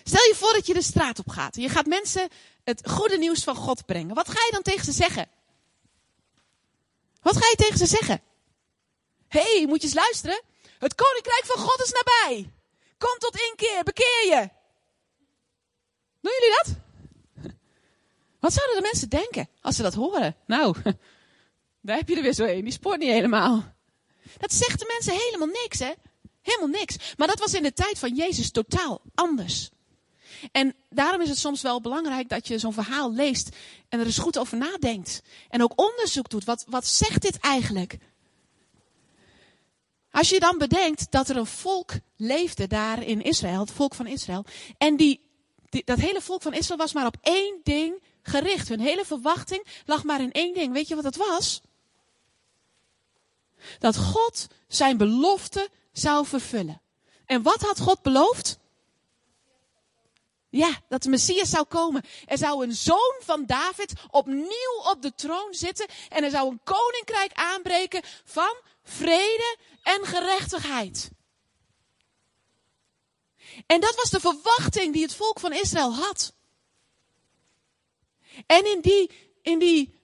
Stel 0.08 0.24
je 0.24 0.36
voor 0.36 0.54
dat 0.54 0.68
je 0.68 0.74
de 0.74 0.82
straat 0.82 1.20
op 1.20 1.30
gaat. 1.30 1.56
Je 1.56 1.70
gaat 1.70 1.86
mensen 1.86 2.28
het 2.64 2.90
goede 2.90 3.18
nieuws 3.18 3.44
van 3.44 3.56
God 3.56 3.86
brengen. 3.86 4.16
Wat 4.16 4.30
ga 4.30 4.46
je 4.46 4.52
dan 4.52 4.62
tegen 4.62 4.86
ze 4.86 4.92
zeggen? 4.92 5.30
Wat 7.22 7.38
ga 7.38 7.48
je 7.50 7.56
tegen 7.56 7.78
ze 7.78 7.86
zeggen? 7.86 8.22
Hé, 9.28 9.42
hey, 9.42 9.66
moet 9.68 9.82
je 9.82 9.88
eens 9.88 9.96
luisteren. 9.96 10.42
Het 10.80 10.96
koninkrijk 10.96 11.44
van 11.46 11.62
God 11.62 11.82
is 11.82 11.92
nabij. 11.92 12.52
Kom 12.98 13.18
tot 13.18 13.40
inkeer, 13.50 13.84
bekeer 13.84 14.26
je. 14.26 14.50
Doen 16.22 16.32
jullie 16.40 16.56
dat? 16.64 16.76
Wat 18.40 18.54
zouden 18.54 18.76
de 18.76 18.82
mensen 18.82 19.10
denken 19.10 19.50
als 19.62 19.76
ze 19.76 19.82
dat 19.82 19.94
horen? 19.94 20.36
Nou, 20.46 20.76
daar 21.82 21.98
heb 21.98 22.10
je 22.10 22.16
er 22.16 22.22
weer 22.22 22.34
zo 22.34 22.44
een. 22.44 22.64
Die 22.64 22.74
spoort 22.74 23.00
niet 23.00 23.12
helemaal. 23.12 23.74
Dat 24.38 24.54
zegt 24.54 24.80
de 24.80 24.94
mensen 24.94 25.14
helemaal 25.14 25.62
niks, 25.64 25.80
hè? 25.80 25.94
Helemaal 26.42 26.80
niks. 26.80 27.14
Maar 27.18 27.28
dat 27.28 27.40
was 27.40 27.54
in 27.54 27.64
de 27.64 27.74
tijd 27.74 28.00
van 28.00 28.16
Jezus 28.16 28.52
totaal 28.52 29.02
anders. 29.16 29.70
En 30.52 30.76
daarom 30.90 31.22
is 31.22 31.30
het 31.30 31.38
soms 31.38 31.62
wel 31.62 31.82
belangrijk 31.82 32.30
dat 32.30 32.48
je 32.48 32.60
zo'n 32.60 32.74
verhaal 32.74 33.14
leest 33.14 33.50
en 33.90 34.00
er 34.00 34.06
eens 34.06 34.18
goed 34.18 34.38
over 34.38 34.58
nadenkt. 34.58 35.22
En 35.50 35.64
ook 35.64 35.74
onderzoek 35.76 36.30
doet. 36.30 36.44
Wat, 36.44 36.66
wat 36.68 36.88
zegt 36.88 37.22
dit 37.22 37.40
eigenlijk? 37.40 37.98
Als 40.12 40.30
je 40.30 40.40
dan 40.40 40.58
bedenkt 40.58 41.12
dat 41.12 41.30
er 41.30 41.38
een 41.38 41.46
volk 41.46 41.92
leefde 42.18 42.68
daar 42.68 43.04
in 43.04 43.22
Israël, 43.22 43.60
het 43.60 43.72
volk 43.72 43.96
van 43.96 44.08
Israël. 44.08 44.46
En 44.78 44.96
die, 44.96 45.22
dat 45.70 46.00
hele 46.00 46.22
volk 46.22 46.42
van 46.42 46.54
Israël 46.54 46.80
was 46.80 46.94
maar 46.94 47.06
op 47.06 47.18
één 47.22 47.60
ding 47.64 48.02
gericht. 48.22 48.68
Hun 48.68 48.80
hele 48.80 49.06
verwachting 49.06 49.66
lag 49.86 50.04
maar 50.04 50.22
in 50.22 50.32
één 50.32 50.54
ding. 50.54 50.74
Weet 50.74 50.88
je 50.88 50.96
wat 50.96 51.04
dat 51.04 51.16
was? 51.16 51.62
Dat 53.80 53.98
God 53.98 54.48
zijn 54.68 54.98
belofte 54.98 55.70
zou 55.92 56.26
vervullen. 56.26 56.82
En 57.26 57.42
wat 57.42 57.62
had 57.62 57.80
God 57.80 58.02
beloofd? 58.02 58.58
Ja, 60.56 60.82
dat 60.90 61.04
de 61.04 61.10
Messias 61.10 61.50
zou 61.50 61.66
komen. 61.66 62.04
Er 62.26 62.38
zou 62.38 62.64
een 62.64 62.76
zoon 62.76 63.16
van 63.20 63.46
David 63.46 63.94
opnieuw 64.12 64.82
op 64.84 65.02
de 65.02 65.14
troon 65.16 65.54
zitten. 65.54 65.88
En 66.10 66.24
er 66.24 66.30
zou 66.30 66.50
een 66.50 66.62
koninkrijk 66.64 67.32
aanbreken 67.34 68.04
van 68.26 68.56
vrede 68.84 69.58
en 69.84 70.06
gerechtigheid. 70.06 71.10
En 73.66 73.80
dat 73.80 73.96
was 73.96 74.10
de 74.10 74.20
verwachting 74.20 74.94
die 74.94 75.02
het 75.02 75.16
volk 75.16 75.40
van 75.40 75.54
Israël 75.54 75.94
had. 75.94 76.34
En 78.46 78.72
in 78.72 78.82
die, 78.82 79.12
in 79.42 79.60
die 79.60 80.00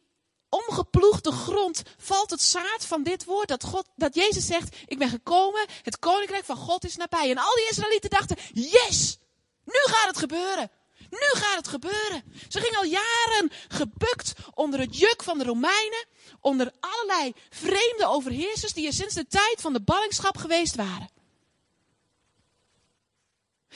omgeploegde 0.49 1.31
grond 1.31 1.81
valt 1.97 2.29
het 2.29 2.41
zaad 2.41 2.85
van 2.85 3.03
dit 3.03 3.25
woord. 3.25 3.47
Dat, 3.47 3.63
God, 3.63 3.85
dat 3.95 4.15
Jezus 4.15 4.45
zegt, 4.45 4.75
ik 4.85 4.97
ben 4.97 5.09
gekomen, 5.09 5.65
het 5.81 5.99
koninkrijk 5.99 6.45
van 6.45 6.57
God 6.57 6.85
is 6.85 6.95
nabij. 6.95 7.29
En 7.29 7.37
al 7.37 7.55
die 7.55 7.69
Israëlieten 7.69 8.09
dachten, 8.09 8.37
yes, 8.53 9.19
nu 9.63 9.79
gaat 9.83 10.07
het 10.07 10.17
gebeuren. 10.17 10.71
Nu 11.09 11.29
gaat 11.33 11.57
het 11.57 11.67
gebeuren. 11.67 12.23
Ze 12.49 12.59
gingen 12.59 12.77
al 12.77 12.83
jaren 12.83 13.51
gebukt 13.67 14.33
onder 14.53 14.79
het 14.79 14.97
juk 14.97 15.23
van 15.23 15.37
de 15.37 15.43
Romeinen, 15.43 16.05
onder 16.39 16.71
allerlei 16.79 17.33
vreemde 17.49 18.05
overheersers 18.05 18.73
die 18.73 18.87
er 18.87 18.93
sinds 18.93 19.15
de 19.15 19.27
tijd 19.27 19.61
van 19.61 19.73
de 19.73 19.81
ballingschap 19.81 20.37
geweest 20.37 20.75
waren. 20.75 21.09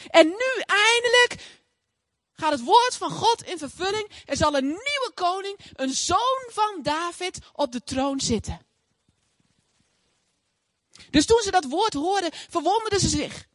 En 0.08 0.28
nu 0.28 0.62
eindelijk 0.66 1.62
gaat 2.34 2.52
het 2.52 2.64
woord 2.64 2.96
van 2.96 3.12
God 3.12 3.44
in 3.44 3.58
vervulling. 3.58 4.10
Er 4.26 4.38
zal 4.38 4.56
een 4.56 4.68
nieuwe 4.68 5.12
koning, 5.14 5.60
een 5.74 5.94
zoon 5.94 6.48
van 6.48 6.80
David, 6.82 7.40
op 7.54 7.72
de 7.72 7.84
troon 7.84 8.20
zitten. 8.20 8.66
Dus 11.10 11.26
toen 11.26 11.42
ze 11.42 11.52
dat 11.52 11.66
woord 11.66 11.94
hoorden, 11.94 12.32
verwonderden 12.50 13.00
ze 13.00 13.10
zich. 13.10 13.48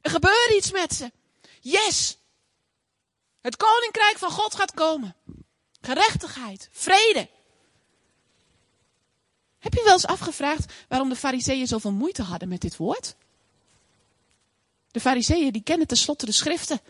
Er 0.00 0.10
gebeurde 0.10 0.56
iets 0.56 0.70
met 0.70 0.94
ze. 0.94 1.12
Yes! 1.64 2.18
Het 3.40 3.56
koninkrijk 3.56 4.18
van 4.18 4.30
God 4.30 4.54
gaat 4.54 4.74
komen. 4.74 5.16
Gerechtigheid, 5.80 6.68
vrede. 6.72 7.28
Heb 9.58 9.74
je 9.74 9.82
wel 9.84 9.92
eens 9.92 10.06
afgevraagd 10.06 10.72
waarom 10.88 11.08
de 11.08 11.16
fariseeën 11.16 11.66
zoveel 11.66 11.92
moeite 11.92 12.22
hadden 12.22 12.48
met 12.48 12.60
dit 12.60 12.76
woord? 12.76 13.16
De 14.90 15.00
fariseeën 15.00 15.52
die 15.52 15.62
kennen 15.62 15.86
tenslotte 15.86 16.26
de 16.26 16.32
schriften. 16.32 16.80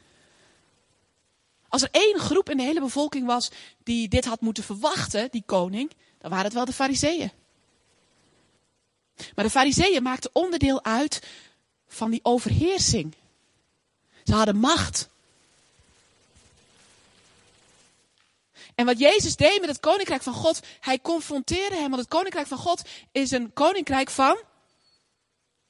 Als 1.68 1.82
er 1.82 1.88
één 1.90 2.18
groep 2.18 2.50
in 2.50 2.56
de 2.56 2.62
hele 2.62 2.80
bevolking 2.80 3.26
was 3.26 3.50
die 3.82 4.08
dit 4.08 4.24
had 4.24 4.40
moeten 4.40 4.64
verwachten, 4.64 5.30
die 5.30 5.42
koning, 5.46 5.92
dan 6.18 6.30
waren 6.30 6.44
het 6.44 6.54
wel 6.54 6.64
de 6.64 6.72
fariseeën. 6.72 7.32
Maar 9.34 9.44
de 9.44 9.50
fariseeën 9.50 10.02
maakten 10.02 10.30
onderdeel 10.32 10.84
uit 10.84 11.22
van 11.86 12.10
die 12.10 12.24
overheersing. 12.24 13.14
Ze 14.24 14.34
hadden 14.34 14.56
macht. 14.56 15.08
En 18.74 18.86
wat 18.86 18.98
Jezus 18.98 19.36
deed 19.36 19.60
met 19.60 19.68
het 19.68 19.80
koninkrijk 19.80 20.22
van 20.22 20.34
God, 20.34 20.60
hij 20.80 21.00
confronteerde 21.00 21.76
hem, 21.76 21.90
want 21.90 22.02
het 22.02 22.10
koninkrijk 22.10 22.46
van 22.46 22.58
God 22.58 22.82
is 23.12 23.30
een 23.30 23.52
koninkrijk 23.52 24.10
van 24.10 24.38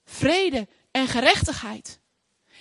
vrede 0.04 0.68
en 0.90 1.08
gerechtigheid. 1.08 1.98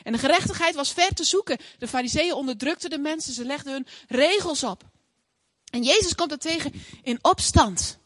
En 0.03 0.11
de 0.11 0.17
gerechtigheid 0.17 0.75
was 0.75 0.93
ver 0.93 1.13
te 1.13 1.23
zoeken. 1.23 1.57
De 1.77 1.87
fariseeën 1.87 2.33
onderdrukten 2.33 2.89
de 2.89 2.97
mensen, 2.97 3.33
ze 3.33 3.45
legden 3.45 3.73
hun 3.73 3.87
regels 4.07 4.63
op. 4.63 4.83
En 5.69 5.83
Jezus 5.83 6.15
komt 6.15 6.31
er 6.31 6.37
tegen 6.37 6.73
in 7.03 7.19
opstand. 7.21 7.99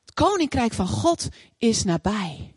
Het 0.00 0.14
koninkrijk 0.14 0.72
van 0.72 0.88
God 0.88 1.28
is 1.58 1.84
nabij. 1.84 2.53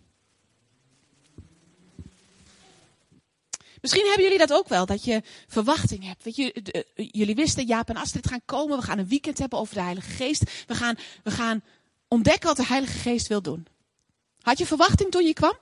Misschien 3.82 4.06
hebben 4.06 4.24
jullie 4.24 4.48
dat 4.48 4.54
ook 4.54 4.68
wel, 4.68 4.86
dat 4.86 5.04
je 5.04 5.22
verwachting 5.48 6.04
hebt. 6.04 6.24
Weet 6.24 6.36
je, 6.36 6.54
eh, 6.54 7.08
jullie 7.12 7.36
wisten, 7.36 7.66
Jaap 7.66 7.90
en 7.90 7.96
Astrid 7.96 8.28
gaan 8.28 8.42
komen. 8.46 8.78
We 8.78 8.84
gaan 8.84 8.98
een 8.98 9.08
weekend 9.08 9.38
hebben 9.38 9.60
over 9.60 9.76
de 9.76 9.82
Heilige 9.82 10.10
Geest. 10.10 10.44
We 10.68 10.76
gaan, 10.76 10.96
we 11.24 11.32
gaan 11.32 11.62
ontdekken 12.08 12.48
wat 12.48 12.58
de 12.58 12.66
Heilige 12.66 12.98
Geest 12.98 13.28
wil 13.28 13.42
doen. 13.42 13.68
Had 14.42 14.58
je 14.58 14.66
verwachting 14.66 15.12
toen 15.12 15.26
je 15.26 15.34
kwam? 15.34 15.58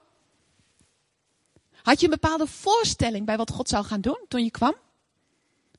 Had 1.71 1.99
je 1.99 2.06
een 2.06 2.19
bepaalde 2.19 2.47
voorstelling 2.47 3.25
bij 3.25 3.38
wat 3.38 3.51
God 3.51 3.69
zou 3.69 3.86
gaan 3.86 4.01
doen 4.01 4.19
toen 4.28 4.43
je 4.43 4.51
kwam? 4.51 4.75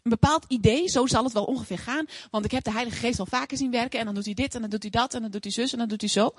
Een 0.02 0.10
bepaald 0.10 0.44
idee, 0.48 0.88
zo 0.88 1.06
zal 1.06 1.24
het 1.24 1.32
wel 1.32 1.44
ongeveer 1.44 1.78
gaan. 1.78 2.06
Want 2.30 2.44
ik 2.44 2.50
heb 2.50 2.64
de 2.64 2.72
Heilige 2.72 2.96
Geest 2.96 3.18
al 3.18 3.26
vaker 3.26 3.56
zien 3.56 3.70
werken. 3.70 3.98
En 3.98 4.04
dan 4.04 4.14
doet 4.14 4.24
hij 4.24 4.34
dit, 4.34 4.54
en 4.54 4.60
dan 4.60 4.70
doet 4.70 4.82
hij 4.82 4.90
dat, 4.90 5.14
en 5.14 5.22
dan 5.22 5.30
doet 5.30 5.44
hij 5.44 5.52
zus, 5.52 5.72
en 5.72 5.78
dan 5.78 5.88
doet 5.88 6.00
hij 6.00 6.10
zo. 6.10 6.34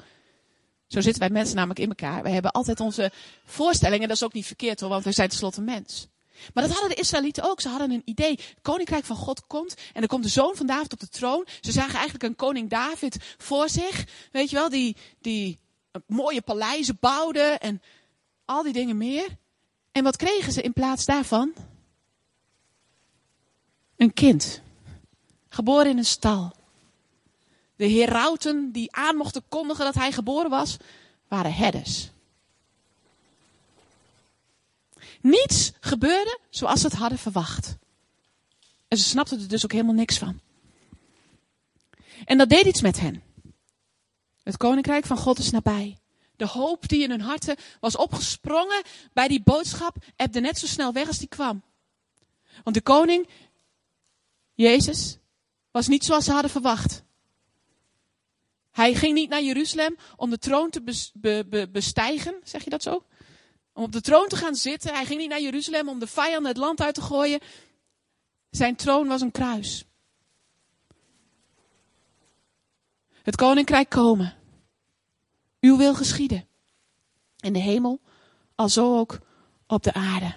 Zo 0.87 1.01
zitten 1.01 1.21
wij 1.21 1.29
mensen 1.29 1.55
namelijk 1.55 1.79
in 1.79 1.89
elkaar. 1.89 2.23
Wij 2.23 2.31
hebben 2.31 2.51
altijd 2.51 2.79
onze 2.79 3.11
voorstellingen. 3.45 4.07
Dat 4.07 4.17
is 4.17 4.23
ook 4.23 4.33
niet 4.33 4.45
verkeerd 4.45 4.79
hoor, 4.79 4.89
want 4.89 5.03
we 5.03 5.11
zijn 5.11 5.29
tenslotte 5.29 5.61
mens. 5.61 6.07
Maar 6.53 6.63
dat 6.63 6.71
hadden 6.71 6.95
de 6.95 7.01
Israëlieten 7.01 7.43
ook. 7.43 7.61
Ze 7.61 7.69
hadden 7.69 7.91
een 7.91 8.01
idee. 8.05 8.29
Het 8.31 8.59
koninkrijk 8.61 9.05
van 9.05 9.15
God 9.15 9.47
komt. 9.47 9.75
En 9.93 10.01
er 10.01 10.07
komt 10.07 10.23
de 10.23 10.29
zoon 10.29 10.55
van 10.55 10.67
David 10.67 10.93
op 10.93 10.99
de 10.99 11.09
troon. 11.09 11.47
Ze 11.61 11.71
zagen 11.71 11.93
eigenlijk 11.93 12.23
een 12.23 12.35
koning 12.35 12.69
David 12.69 13.17
voor 13.37 13.69
zich. 13.69 14.05
Weet 14.31 14.49
je 14.49 14.55
wel, 14.55 14.69
die, 14.69 14.95
die 15.21 15.59
mooie 16.07 16.41
paleizen 16.41 16.97
bouwde. 16.99 17.39
En 17.39 17.81
al 18.45 18.63
die 18.63 18.73
dingen 18.73 18.97
meer. 18.97 19.27
En 19.91 20.03
wat 20.03 20.15
kregen 20.15 20.51
ze 20.51 20.61
in 20.61 20.73
plaats 20.73 21.05
daarvan? 21.05 21.53
een 23.97 24.13
kind. 24.13 24.61
Geboren 25.49 25.89
in 25.89 25.97
een 25.97 26.05
stal. 26.05 26.55
De 27.77 27.89
herauten 27.89 28.71
die 28.71 28.95
aan 28.95 29.15
mochten 29.15 29.43
kondigen 29.49 29.85
dat 29.85 29.95
hij 29.95 30.11
geboren 30.11 30.49
was, 30.49 30.77
waren 31.27 31.53
herders. 31.53 32.09
Niets 35.21 35.71
gebeurde 35.79 36.39
zoals 36.49 36.81
ze 36.81 36.87
het 36.87 36.95
hadden 36.95 37.17
verwacht. 37.17 37.77
En 38.87 38.97
ze 38.97 39.03
snapten 39.03 39.39
er 39.39 39.47
dus 39.47 39.63
ook 39.63 39.71
helemaal 39.71 39.93
niks 39.93 40.17
van. 40.17 40.39
En 42.25 42.37
dat 42.37 42.49
deed 42.49 42.65
iets 42.65 42.81
met 42.81 42.99
hen. 42.99 43.23
Het 44.43 44.57
koninkrijk 44.57 45.05
van 45.05 45.17
God 45.17 45.39
is 45.39 45.49
nabij. 45.49 45.97
De 46.35 46.47
hoop 46.47 46.87
die 46.87 47.03
in 47.03 47.09
hun 47.09 47.21
harten 47.21 47.57
was 47.79 47.95
opgesprongen 47.95 48.83
bij 49.13 49.27
die 49.27 49.43
boodschap, 49.43 49.95
ebde 50.15 50.39
net 50.39 50.59
zo 50.59 50.67
snel 50.67 50.93
weg 50.93 51.07
als 51.07 51.17
die 51.17 51.27
kwam. 51.27 51.63
Want 52.63 52.75
de 52.75 52.81
koning, 52.81 53.29
Jezus, 54.53 55.17
was 55.71 55.87
niet 55.87 56.05
zoals 56.05 56.25
ze 56.25 56.31
hadden 56.31 56.51
verwacht. 56.51 57.03
Hij 58.77 58.93
ging 58.93 59.13
niet 59.13 59.29
naar 59.29 59.43
Jeruzalem 59.43 59.97
om 60.15 60.29
de 60.29 60.37
troon 60.37 60.69
te 60.69 60.81
bestijgen, 61.71 62.35
zeg 62.43 62.63
je 62.63 62.69
dat 62.69 62.83
zo? 62.83 63.03
Om 63.73 63.83
op 63.83 63.91
de 63.91 64.01
troon 64.01 64.27
te 64.27 64.35
gaan 64.35 64.55
zitten. 64.55 64.93
Hij 64.93 65.05
ging 65.05 65.19
niet 65.19 65.29
naar 65.29 65.41
Jeruzalem 65.41 65.89
om 65.89 65.99
de 65.99 66.07
vijanden 66.07 66.51
het 66.51 66.57
land 66.57 66.81
uit 66.81 66.95
te 66.95 67.01
gooien. 67.01 67.39
Zijn 68.49 68.75
troon 68.75 69.07
was 69.07 69.21
een 69.21 69.31
kruis. 69.31 69.85
Het 73.23 73.35
koninkrijk 73.35 73.89
komen. 73.89 74.35
Uw 75.59 75.77
wil 75.77 75.95
geschieden. 75.95 76.47
In 77.39 77.53
de 77.53 77.59
hemel, 77.59 78.01
al 78.55 78.69
zo 78.69 78.97
ook 78.97 79.19
op 79.67 79.83
de 79.83 79.93
aarde. 79.93 80.35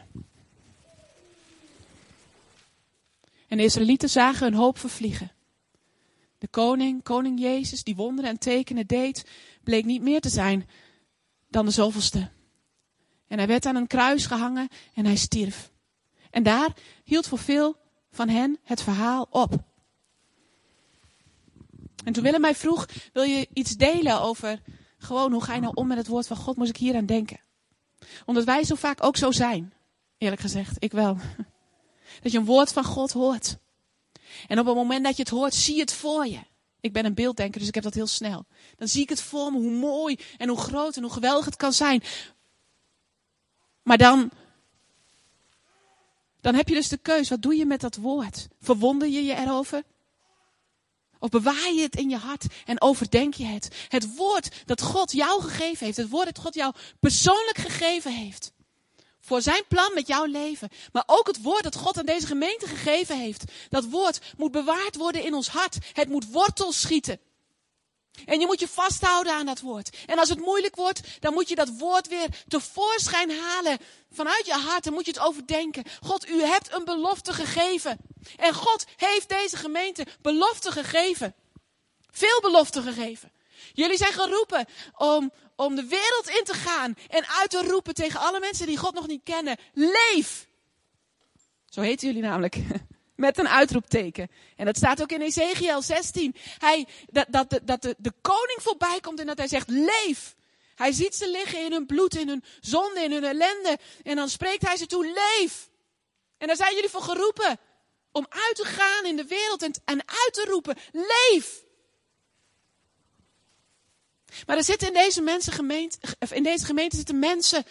En 3.48 3.56
de 3.56 3.62
Israëlieten 3.62 4.10
zagen 4.10 4.46
hun 4.46 4.54
hoop 4.54 4.78
vervliegen. 4.78 5.30
De 6.40 6.48
koning, 6.48 7.02
koning 7.02 7.40
Jezus, 7.40 7.84
die 7.84 7.96
wonderen 7.96 8.30
en 8.30 8.38
tekenen 8.38 8.86
deed, 8.86 9.26
bleek 9.62 9.84
niet 9.84 10.02
meer 10.02 10.20
te 10.20 10.28
zijn 10.28 10.68
dan 11.48 11.64
de 11.64 11.70
zoveelste. 11.70 12.30
En 13.26 13.38
hij 13.38 13.46
werd 13.46 13.66
aan 13.66 13.76
een 13.76 13.86
kruis 13.86 14.26
gehangen 14.26 14.68
en 14.94 15.04
hij 15.04 15.16
stierf. 15.16 15.70
En 16.30 16.42
daar 16.42 16.72
hield 17.04 17.26
voor 17.26 17.38
veel 17.38 17.76
van 18.10 18.28
hen 18.28 18.58
het 18.62 18.82
verhaal 18.82 19.26
op. 19.30 19.52
En 22.04 22.12
toen 22.12 22.22
Willem 22.22 22.40
mij 22.40 22.54
vroeg, 22.54 22.88
wil 23.12 23.22
je 23.22 23.48
iets 23.52 23.76
delen 23.76 24.20
over 24.20 24.60
gewoon 24.98 25.32
hoe 25.32 25.42
ga 25.42 25.54
je 25.54 25.60
nou 25.60 25.74
om 25.74 25.86
met 25.86 25.98
het 25.98 26.06
woord 26.06 26.26
van 26.26 26.36
God, 26.36 26.56
moest 26.56 26.70
ik 26.70 26.76
hier 26.76 26.96
aan 26.96 27.06
denken. 27.06 27.40
Omdat 28.24 28.44
wij 28.44 28.64
zo 28.64 28.74
vaak 28.74 29.02
ook 29.02 29.16
zo 29.16 29.30
zijn. 29.30 29.72
Eerlijk 30.18 30.40
gezegd, 30.40 30.76
ik 30.78 30.92
wel. 30.92 31.16
Dat 32.22 32.32
je 32.32 32.38
een 32.38 32.44
woord 32.44 32.72
van 32.72 32.84
God 32.84 33.12
hoort. 33.12 33.58
En 34.46 34.58
op 34.58 34.66
het 34.66 34.74
moment 34.74 35.04
dat 35.04 35.16
je 35.16 35.22
het 35.22 35.30
hoort, 35.30 35.54
zie 35.54 35.74
je 35.74 35.80
het 35.80 35.92
voor 35.92 36.26
je. 36.26 36.40
Ik 36.80 36.92
ben 36.92 37.04
een 37.04 37.14
beelddenker, 37.14 37.58
dus 37.58 37.68
ik 37.68 37.74
heb 37.74 37.84
dat 37.84 37.94
heel 37.94 38.06
snel. 38.06 38.46
Dan 38.76 38.88
zie 38.88 39.02
ik 39.02 39.08
het 39.08 39.20
voor 39.20 39.52
me, 39.52 39.58
hoe 39.58 39.70
mooi 39.70 40.18
en 40.36 40.48
hoe 40.48 40.58
groot 40.58 40.96
en 40.96 41.02
hoe 41.02 41.12
geweldig 41.12 41.44
het 41.44 41.56
kan 41.56 41.72
zijn. 41.72 42.02
Maar 43.82 43.98
dan, 43.98 44.30
dan 46.40 46.54
heb 46.54 46.68
je 46.68 46.74
dus 46.74 46.88
de 46.88 46.96
keus. 46.96 47.28
Wat 47.28 47.42
doe 47.42 47.56
je 47.56 47.66
met 47.66 47.80
dat 47.80 47.96
woord? 47.96 48.48
Verwonder 48.60 49.08
je 49.08 49.24
je 49.24 49.34
erover? 49.34 49.82
Of 51.18 51.28
bewaar 51.28 51.72
je 51.72 51.82
het 51.82 51.96
in 51.96 52.10
je 52.10 52.16
hart 52.16 52.46
en 52.64 52.80
overdenk 52.80 53.34
je 53.34 53.44
het? 53.44 53.86
Het 53.88 54.16
woord 54.16 54.66
dat 54.66 54.82
God 54.82 55.12
jou 55.12 55.42
gegeven 55.42 55.86
heeft. 55.86 55.96
Het 55.96 56.08
woord 56.08 56.24
dat 56.24 56.38
God 56.38 56.54
jou 56.54 56.74
persoonlijk 57.00 57.58
gegeven 57.58 58.12
heeft. 58.12 58.52
Voor 59.30 59.42
zijn 59.42 59.64
plan 59.68 59.94
met 59.94 60.06
jouw 60.06 60.24
leven. 60.24 60.68
Maar 60.92 61.02
ook 61.06 61.26
het 61.26 61.42
woord 61.42 61.62
dat 61.62 61.76
God 61.76 61.98
aan 61.98 62.06
deze 62.06 62.26
gemeente 62.26 62.66
gegeven 62.66 63.18
heeft. 63.18 63.44
Dat 63.68 63.84
woord 63.84 64.20
moet 64.36 64.50
bewaard 64.50 64.96
worden 64.96 65.22
in 65.22 65.34
ons 65.34 65.48
hart. 65.48 65.76
Het 65.92 66.08
moet 66.08 66.30
wortel 66.30 66.72
schieten. 66.72 67.20
En 68.24 68.40
je 68.40 68.46
moet 68.46 68.60
je 68.60 68.68
vasthouden 68.68 69.32
aan 69.32 69.46
dat 69.46 69.60
woord. 69.60 69.96
En 70.06 70.18
als 70.18 70.28
het 70.28 70.38
moeilijk 70.38 70.76
wordt, 70.76 71.00
dan 71.20 71.32
moet 71.32 71.48
je 71.48 71.54
dat 71.54 71.68
woord 71.78 72.08
weer 72.08 72.26
tevoorschijn 72.48 73.30
halen 73.30 73.78
vanuit 74.12 74.46
je 74.46 74.52
hart. 74.52 74.84
Dan 74.84 74.92
moet 74.92 75.06
je 75.06 75.12
het 75.12 75.20
overdenken. 75.20 75.84
God, 76.00 76.28
u 76.28 76.42
hebt 76.42 76.72
een 76.72 76.84
belofte 76.84 77.32
gegeven. 77.32 77.98
En 78.36 78.54
God 78.54 78.84
heeft 78.96 79.28
deze 79.28 79.56
gemeente 79.56 80.06
belofte 80.22 80.72
gegeven. 80.72 81.34
Veel 82.10 82.40
belofte 82.40 82.82
gegeven. 82.82 83.32
Jullie 83.72 83.96
zijn 83.96 84.12
geroepen 84.12 84.66
om, 84.96 85.32
om 85.64 85.74
de 85.74 85.86
wereld 85.86 86.28
in 86.28 86.44
te 86.44 86.54
gaan 86.54 86.94
en 87.08 87.26
uit 87.26 87.50
te 87.50 87.62
roepen 87.62 87.94
tegen 87.94 88.20
alle 88.20 88.40
mensen 88.40 88.66
die 88.66 88.76
God 88.76 88.94
nog 88.94 89.06
niet 89.06 89.22
kennen. 89.24 89.56
Leef! 89.72 90.48
Zo 91.66 91.80
heten 91.80 92.06
jullie 92.06 92.22
namelijk. 92.22 92.56
Met 93.16 93.38
een 93.38 93.48
uitroepteken. 93.48 94.30
En 94.56 94.64
dat 94.64 94.76
staat 94.76 95.02
ook 95.02 95.12
in 95.12 95.20
Ezekiel 95.20 95.82
16. 95.82 96.34
Hij, 96.58 96.86
dat 97.10 97.26
dat, 97.62 97.82
de, 97.82 97.94
de 97.98 98.12
koning 98.20 98.58
voorbij 98.60 99.00
komt 99.00 99.20
en 99.20 99.26
dat 99.26 99.38
hij 99.38 99.48
zegt, 99.48 99.68
leef. 99.68 100.34
Hij 100.74 100.92
ziet 100.92 101.14
ze 101.14 101.30
liggen 101.30 101.64
in 101.64 101.72
hun 101.72 101.86
bloed, 101.86 102.16
in 102.16 102.28
hun 102.28 102.44
zonde, 102.60 103.00
in 103.00 103.12
hun 103.12 103.24
ellende. 103.24 103.78
En 104.02 104.16
dan 104.16 104.28
spreekt 104.28 104.66
hij 104.66 104.76
ze 104.76 104.86
toe, 104.86 105.04
leef. 105.04 105.70
En 106.38 106.46
daar 106.46 106.56
zijn 106.56 106.74
jullie 106.74 106.90
voor 106.90 107.02
geroepen. 107.02 107.58
Om 108.12 108.26
uit 108.28 108.56
te 108.56 108.64
gaan 108.64 109.04
in 109.04 109.16
de 109.16 109.24
wereld 109.24 109.62
en, 109.62 109.72
en 109.84 110.02
uit 110.06 110.32
te 110.32 110.44
roepen, 110.48 110.76
leef. 110.92 111.62
Maar 114.46 114.56
er 114.56 114.64
zitten 114.64 114.88
in 114.88 114.94
deze, 114.94 115.20
mensen 115.20 115.52
gemeente, 115.52 115.98
in 116.30 116.42
deze 116.42 116.64
gemeente 116.64 116.96
zitten 116.96 117.18
mensen. 117.18 117.64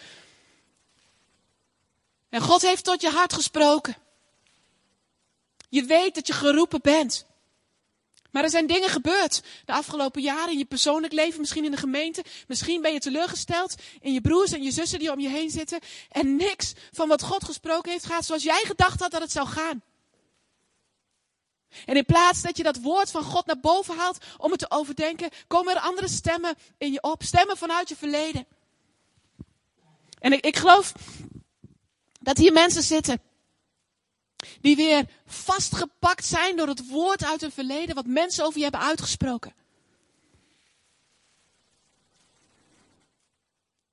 En 2.28 2.40
God 2.40 2.62
heeft 2.62 2.84
tot 2.84 3.00
je 3.00 3.10
hart 3.10 3.32
gesproken. 3.32 3.96
Je 5.68 5.84
weet 5.84 6.14
dat 6.14 6.26
je 6.26 6.32
geroepen 6.32 6.80
bent. 6.80 7.26
Maar 8.30 8.42
er 8.42 8.50
zijn 8.50 8.66
dingen 8.66 8.88
gebeurd 8.88 9.42
de 9.64 9.72
afgelopen 9.72 10.22
jaren 10.22 10.52
in 10.52 10.58
je 10.58 10.64
persoonlijk 10.64 11.12
leven, 11.12 11.40
misschien 11.40 11.64
in 11.64 11.70
de 11.70 11.76
gemeente. 11.76 12.24
Misschien 12.46 12.82
ben 12.82 12.92
je 12.92 13.00
teleurgesteld 13.00 13.74
in 14.00 14.12
je 14.12 14.20
broers 14.20 14.52
en 14.52 14.62
je 14.62 14.70
zussen 14.70 14.98
die 14.98 15.12
om 15.12 15.20
je 15.20 15.28
heen 15.28 15.50
zitten. 15.50 15.78
En 16.10 16.36
niks 16.36 16.72
van 16.92 17.08
wat 17.08 17.22
God 17.22 17.44
gesproken 17.44 17.90
heeft 17.90 18.04
gaat 18.04 18.24
zoals 18.24 18.42
jij 18.42 18.62
gedacht 18.66 19.00
had 19.00 19.10
dat 19.10 19.20
het 19.20 19.32
zou 19.32 19.46
gaan. 19.46 19.82
En 21.84 21.96
in 21.96 22.04
plaats 22.04 22.42
dat 22.42 22.56
je 22.56 22.62
dat 22.62 22.80
woord 22.80 23.10
van 23.10 23.22
God 23.22 23.46
naar 23.46 23.60
boven 23.60 23.96
haalt 23.96 24.24
om 24.36 24.50
het 24.50 24.60
te 24.60 24.70
overdenken, 24.70 25.30
komen 25.46 25.74
er 25.74 25.80
andere 25.80 26.08
stemmen 26.08 26.54
in 26.78 26.92
je 26.92 27.02
op. 27.02 27.22
Stemmen 27.22 27.56
vanuit 27.56 27.88
je 27.88 27.96
verleden. 27.96 28.46
En 30.18 30.32
ik, 30.32 30.44
ik 30.44 30.56
geloof 30.56 30.92
dat 32.20 32.38
hier 32.38 32.52
mensen 32.52 32.82
zitten 32.82 33.22
die 34.60 34.76
weer 34.76 35.08
vastgepakt 35.26 36.24
zijn 36.24 36.56
door 36.56 36.68
het 36.68 36.88
woord 36.88 37.24
uit 37.24 37.40
hun 37.40 37.52
verleden, 37.52 37.94
wat 37.94 38.06
mensen 38.06 38.44
over 38.44 38.56
je 38.56 38.62
hebben 38.62 38.80
uitgesproken. 38.80 39.54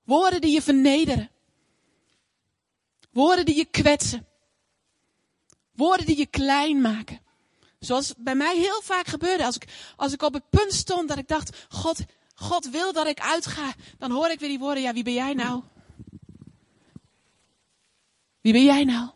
Woorden 0.04 0.40
die 0.40 0.52
je 0.52 0.62
vernederen. 0.62 1.30
Woorden 3.10 3.44
die 3.44 3.56
je 3.56 3.64
kwetsen. 3.64 4.26
Woorden 5.72 6.06
die 6.06 6.16
je 6.16 6.26
klein 6.26 6.80
maken. 6.80 7.20
Zoals 7.78 8.14
bij 8.16 8.34
mij 8.34 8.56
heel 8.56 8.80
vaak 8.82 9.06
gebeurde. 9.06 9.44
Als 9.44 9.56
ik, 9.56 9.64
als 9.96 10.12
ik 10.12 10.22
op 10.22 10.32
het 10.32 10.50
punt 10.50 10.72
stond 10.72 11.08
dat 11.08 11.18
ik 11.18 11.28
dacht, 11.28 11.66
God, 11.68 12.00
God 12.34 12.70
wil 12.70 12.92
dat 12.92 13.06
ik 13.06 13.20
uitga. 13.20 13.74
Dan 13.98 14.10
hoor 14.10 14.30
ik 14.30 14.40
weer 14.40 14.48
die 14.48 14.58
woorden, 14.58 14.82
ja 14.82 14.92
wie 14.92 15.04
ben 15.04 15.12
jij 15.12 15.34
nou? 15.34 15.62
Wie 18.40 18.52
ben 18.52 18.64
jij 18.64 18.84
nou? 18.84 19.10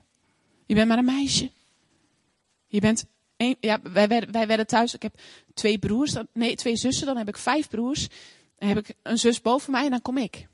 Je 0.66 0.74
bent 0.74 0.88
maar 0.88 0.98
een 0.98 1.04
meisje. 1.04 1.50
Je 2.66 2.80
bent 2.80 3.04
een, 3.36 3.56
ja, 3.60 3.80
wij 3.82 4.08
werden, 4.08 4.32
wij 4.32 4.46
werden 4.46 4.66
thuis. 4.66 4.94
Ik 4.94 5.02
heb 5.02 5.20
twee 5.54 5.78
broers, 5.78 6.14
nee, 6.32 6.54
twee 6.54 6.76
zussen. 6.76 7.06
Dan 7.06 7.16
heb 7.16 7.28
ik 7.28 7.36
vijf 7.36 7.68
broers. 7.68 8.08
Dan 8.58 8.68
heb 8.68 8.78
ik 8.78 8.94
een 9.02 9.18
zus 9.18 9.40
boven 9.40 9.72
mij 9.72 9.84
en 9.84 9.90
dan 9.90 10.02
kom 10.02 10.16
ik. 10.16 10.48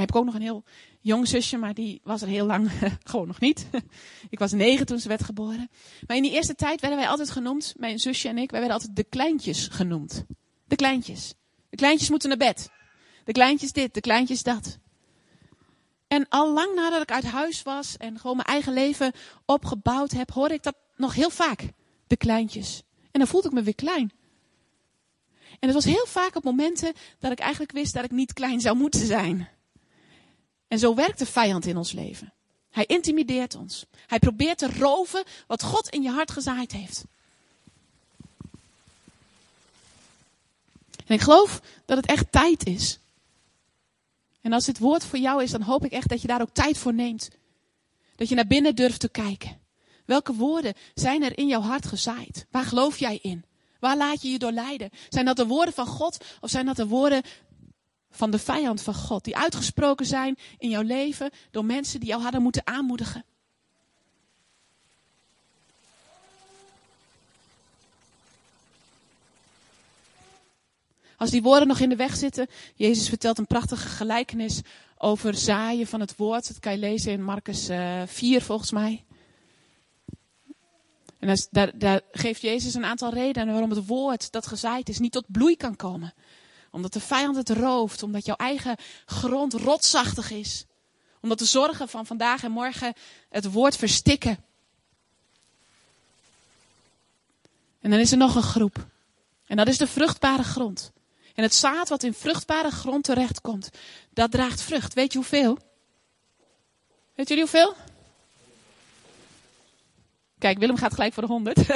Heb 0.00 0.08
ik 0.08 0.16
ook 0.16 0.24
nog 0.24 0.34
een 0.34 0.40
heel 0.40 0.64
jong 1.00 1.28
zusje, 1.28 1.56
maar 1.56 1.74
die 1.74 2.00
was 2.04 2.22
er 2.22 2.28
heel 2.28 2.46
lang 2.46 2.70
gewoon 3.10 3.26
nog 3.26 3.40
niet. 3.40 3.66
ik 4.30 4.38
was 4.38 4.52
negen 4.52 4.86
toen 4.86 4.98
ze 4.98 5.08
werd 5.08 5.24
geboren. 5.24 5.70
Maar 6.06 6.16
in 6.16 6.22
die 6.22 6.32
eerste 6.32 6.54
tijd 6.54 6.80
werden 6.80 6.98
wij 6.98 7.08
altijd 7.08 7.30
genoemd, 7.30 7.74
mijn 7.76 7.98
zusje 7.98 8.28
en 8.28 8.38
ik, 8.38 8.50
wij 8.50 8.60
werden 8.60 8.78
altijd 8.78 8.96
de 8.96 9.04
kleintjes 9.04 9.68
genoemd. 9.68 10.24
De 10.64 10.76
kleintjes. 10.76 11.34
De 11.70 11.76
kleintjes 11.76 12.10
moeten 12.10 12.28
naar 12.28 12.38
bed. 12.38 12.70
De 13.24 13.32
kleintjes 13.32 13.72
dit, 13.72 13.94
de 13.94 14.00
kleintjes 14.00 14.42
dat. 14.42 14.78
En 16.08 16.28
al 16.28 16.52
lang 16.52 16.74
nadat 16.74 17.02
ik 17.02 17.12
uit 17.12 17.24
huis 17.24 17.62
was 17.62 17.96
en 17.96 18.18
gewoon 18.18 18.36
mijn 18.36 18.48
eigen 18.48 18.72
leven 18.72 19.12
opgebouwd 19.44 20.10
heb, 20.10 20.30
hoorde 20.30 20.54
ik 20.54 20.62
dat 20.62 20.76
nog 20.96 21.14
heel 21.14 21.30
vaak. 21.30 21.68
De 22.06 22.16
kleintjes. 22.16 22.82
En 23.10 23.20
dan 23.20 23.28
voelde 23.28 23.48
ik 23.48 23.54
me 23.54 23.62
weer 23.62 23.74
klein. 23.74 24.12
En 25.58 25.68
het 25.68 25.72
was 25.72 25.84
heel 25.84 26.06
vaak 26.06 26.36
op 26.36 26.44
momenten 26.44 26.92
dat 27.18 27.32
ik 27.32 27.38
eigenlijk 27.38 27.72
wist 27.72 27.94
dat 27.94 28.04
ik 28.04 28.10
niet 28.10 28.32
klein 28.32 28.60
zou 28.60 28.76
moeten 28.76 29.06
zijn. 29.06 29.48
En 30.68 30.78
zo 30.78 30.94
werkt 30.94 31.18
de 31.18 31.26
vijand 31.26 31.66
in 31.66 31.76
ons 31.76 31.92
leven. 31.92 32.32
Hij 32.70 32.84
intimideert 32.84 33.54
ons. 33.54 33.86
Hij 34.06 34.18
probeert 34.18 34.58
te 34.58 34.72
roven 34.78 35.24
wat 35.46 35.62
God 35.62 35.88
in 35.88 36.02
je 36.02 36.10
hart 36.10 36.30
gezaaid 36.30 36.72
heeft. 36.72 37.04
En 41.06 41.14
ik 41.14 41.20
geloof 41.20 41.60
dat 41.84 41.96
het 41.96 42.06
echt 42.06 42.32
tijd 42.32 42.66
is 42.66 42.98
en 44.46 44.52
als 44.52 44.64
dit 44.64 44.78
woord 44.78 45.04
voor 45.04 45.18
jou 45.18 45.42
is, 45.42 45.50
dan 45.50 45.62
hoop 45.62 45.84
ik 45.84 45.92
echt 45.92 46.08
dat 46.08 46.20
je 46.20 46.26
daar 46.26 46.40
ook 46.40 46.52
tijd 46.52 46.78
voor 46.78 46.94
neemt. 46.94 47.28
Dat 48.16 48.28
je 48.28 48.34
naar 48.34 48.46
binnen 48.46 48.74
durft 48.74 49.00
te 49.00 49.08
kijken. 49.08 49.60
Welke 50.04 50.34
woorden 50.34 50.74
zijn 50.94 51.22
er 51.22 51.38
in 51.38 51.46
jouw 51.46 51.60
hart 51.60 51.86
gezaaid? 51.86 52.46
Waar 52.50 52.64
geloof 52.64 52.98
jij 52.98 53.18
in? 53.22 53.44
Waar 53.80 53.96
laat 53.96 54.22
je 54.22 54.28
je 54.28 54.38
door 54.38 54.52
leiden? 54.52 54.90
Zijn 55.08 55.24
dat 55.24 55.36
de 55.36 55.46
woorden 55.46 55.74
van 55.74 55.86
God 55.86 56.24
of 56.40 56.50
zijn 56.50 56.66
dat 56.66 56.76
de 56.76 56.86
woorden 56.86 57.22
van 58.10 58.30
de 58.30 58.38
vijand 58.38 58.82
van 58.82 58.94
God? 58.94 59.24
Die 59.24 59.36
uitgesproken 59.36 60.06
zijn 60.06 60.38
in 60.58 60.68
jouw 60.68 60.82
leven 60.82 61.30
door 61.50 61.64
mensen 61.64 62.00
die 62.00 62.08
jou 62.08 62.22
hadden 62.22 62.42
moeten 62.42 62.66
aanmoedigen. 62.66 63.24
Als 71.16 71.30
die 71.30 71.42
woorden 71.42 71.68
nog 71.68 71.78
in 71.78 71.88
de 71.88 71.96
weg 71.96 72.16
zitten, 72.16 72.46
Jezus 72.74 73.08
vertelt 73.08 73.38
een 73.38 73.46
prachtige 73.46 73.88
gelijkenis 73.88 74.60
over 74.98 75.34
zaaien 75.34 75.86
van 75.86 76.00
het 76.00 76.16
woord. 76.16 76.48
Dat 76.48 76.58
kan 76.58 76.72
je 76.72 76.78
lezen 76.78 77.12
in 77.12 77.24
Marcus 77.24 77.66
4 78.06 78.36
eh, 78.36 78.42
volgens 78.42 78.70
mij. 78.70 79.04
En 81.18 81.36
daar, 81.50 81.78
daar, 81.78 82.00
geeft 82.12 82.40
Jezus 82.40 82.74
een 82.74 82.84
aantal 82.84 83.12
redenen 83.12 83.52
waarom 83.52 83.70
het 83.70 83.86
woord 83.86 84.32
dat 84.32 84.46
gezaaid 84.46 84.88
is 84.88 84.98
niet 84.98 85.12
tot 85.12 85.24
bloei 85.28 85.56
kan 85.56 85.76
komen. 85.76 86.14
Omdat 86.76 86.92
de 86.92 87.00
vijand 87.00 87.36
het 87.36 87.50
rooft, 87.50 88.02
omdat 88.02 88.26
jouw 88.26 88.36
eigen 88.36 88.76
grond 89.06 89.52
rotsachtig 89.52 90.30
is. 90.30 90.64
Omdat 91.20 91.38
de 91.38 91.44
zorgen 91.44 91.88
van 91.88 92.06
vandaag 92.06 92.42
en 92.42 92.50
morgen 92.50 92.94
het 93.28 93.52
woord 93.52 93.76
verstikken. 93.76 94.44
En 97.80 97.90
dan 97.90 97.98
is 97.98 98.10
er 98.10 98.18
nog 98.18 98.34
een 98.34 98.42
groep. 98.42 98.86
En 99.46 99.56
dat 99.56 99.68
is 99.68 99.78
de 99.78 99.86
vruchtbare 99.86 100.42
grond. 100.42 100.92
En 101.34 101.42
het 101.42 101.54
zaad 101.54 101.88
wat 101.88 102.02
in 102.02 102.14
vruchtbare 102.14 102.70
grond 102.70 103.04
terechtkomt, 103.04 103.70
dat 104.10 104.30
draagt 104.30 104.62
vrucht. 104.62 104.94
Weet 104.94 105.12
je 105.12 105.18
hoeveel? 105.18 105.58
Weet 107.14 107.28
jullie 107.28 107.42
hoeveel? 107.42 107.74
Kijk, 110.38 110.58
Willem 110.58 110.76
gaat 110.76 110.94
gelijk 110.94 111.12
voor 111.12 111.22
de 111.22 111.28
100. 111.28 111.66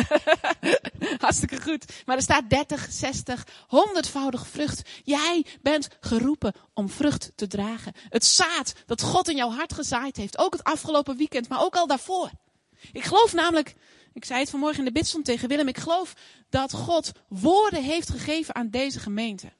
Hartstikke 1.19 1.63
goed. 1.63 1.85
Maar 2.07 2.17
er 2.17 2.23
staat 2.23 2.51
30, 2.51 2.87
60, 2.91 3.47
100voudig 3.47 4.49
vrucht. 4.51 4.89
Jij 5.05 5.47
bent 5.63 5.89
geroepen 6.01 6.55
om 6.75 6.89
vrucht 6.89 7.33
te 7.35 7.47
dragen. 7.47 7.93
Het 8.09 8.25
zaad 8.25 8.73
dat 8.87 9.03
God 9.03 9.29
in 9.29 9.37
jouw 9.37 9.51
hart 9.51 9.73
gezaaid 9.73 10.17
heeft. 10.17 10.39
Ook 10.39 10.53
het 10.53 10.65
afgelopen 10.65 11.17
weekend, 11.17 11.49
maar 11.49 11.63
ook 11.63 11.77
al 11.77 11.87
daarvoor. 11.87 12.31
Ik 12.93 13.05
geloof 13.05 13.33
namelijk, 13.33 13.75
ik 14.13 14.25
zei 14.25 14.41
het 14.41 14.51
vanmorgen 14.51 14.79
in 14.79 14.85
de 14.85 14.93
bidstond 14.93 15.25
tegen 15.25 15.49
Willem, 15.49 15.69
ik 15.69 15.79
geloof 15.79 16.15
dat 16.49 16.73
God 16.73 17.13
woorden 17.29 17.83
heeft 17.83 18.11
gegeven 18.11 18.55
aan 18.55 18.71
deze 18.71 19.01
gemeente. 19.01 19.53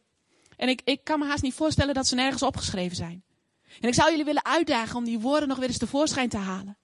En 0.57 0.69
ik, 0.69 0.81
ik 0.85 1.05
kan 1.05 1.19
me 1.19 1.27
haast 1.27 1.43
niet 1.43 1.55
voorstellen 1.55 1.95
dat 1.95 2.07
ze 2.07 2.15
nergens 2.15 2.43
opgeschreven 2.43 2.97
zijn. 2.97 3.25
En 3.81 3.89
ik 3.89 3.95
zou 3.95 4.11
jullie 4.11 4.25
willen 4.25 4.45
uitdagen 4.45 4.97
om 4.97 5.05
die 5.05 5.21
woorden 5.21 5.49
nog 5.49 5.59
weer 5.59 5.69
eens 5.69 5.79
tevoorschijn 5.79 6.29
te 6.29 6.37
halen. 6.37 6.77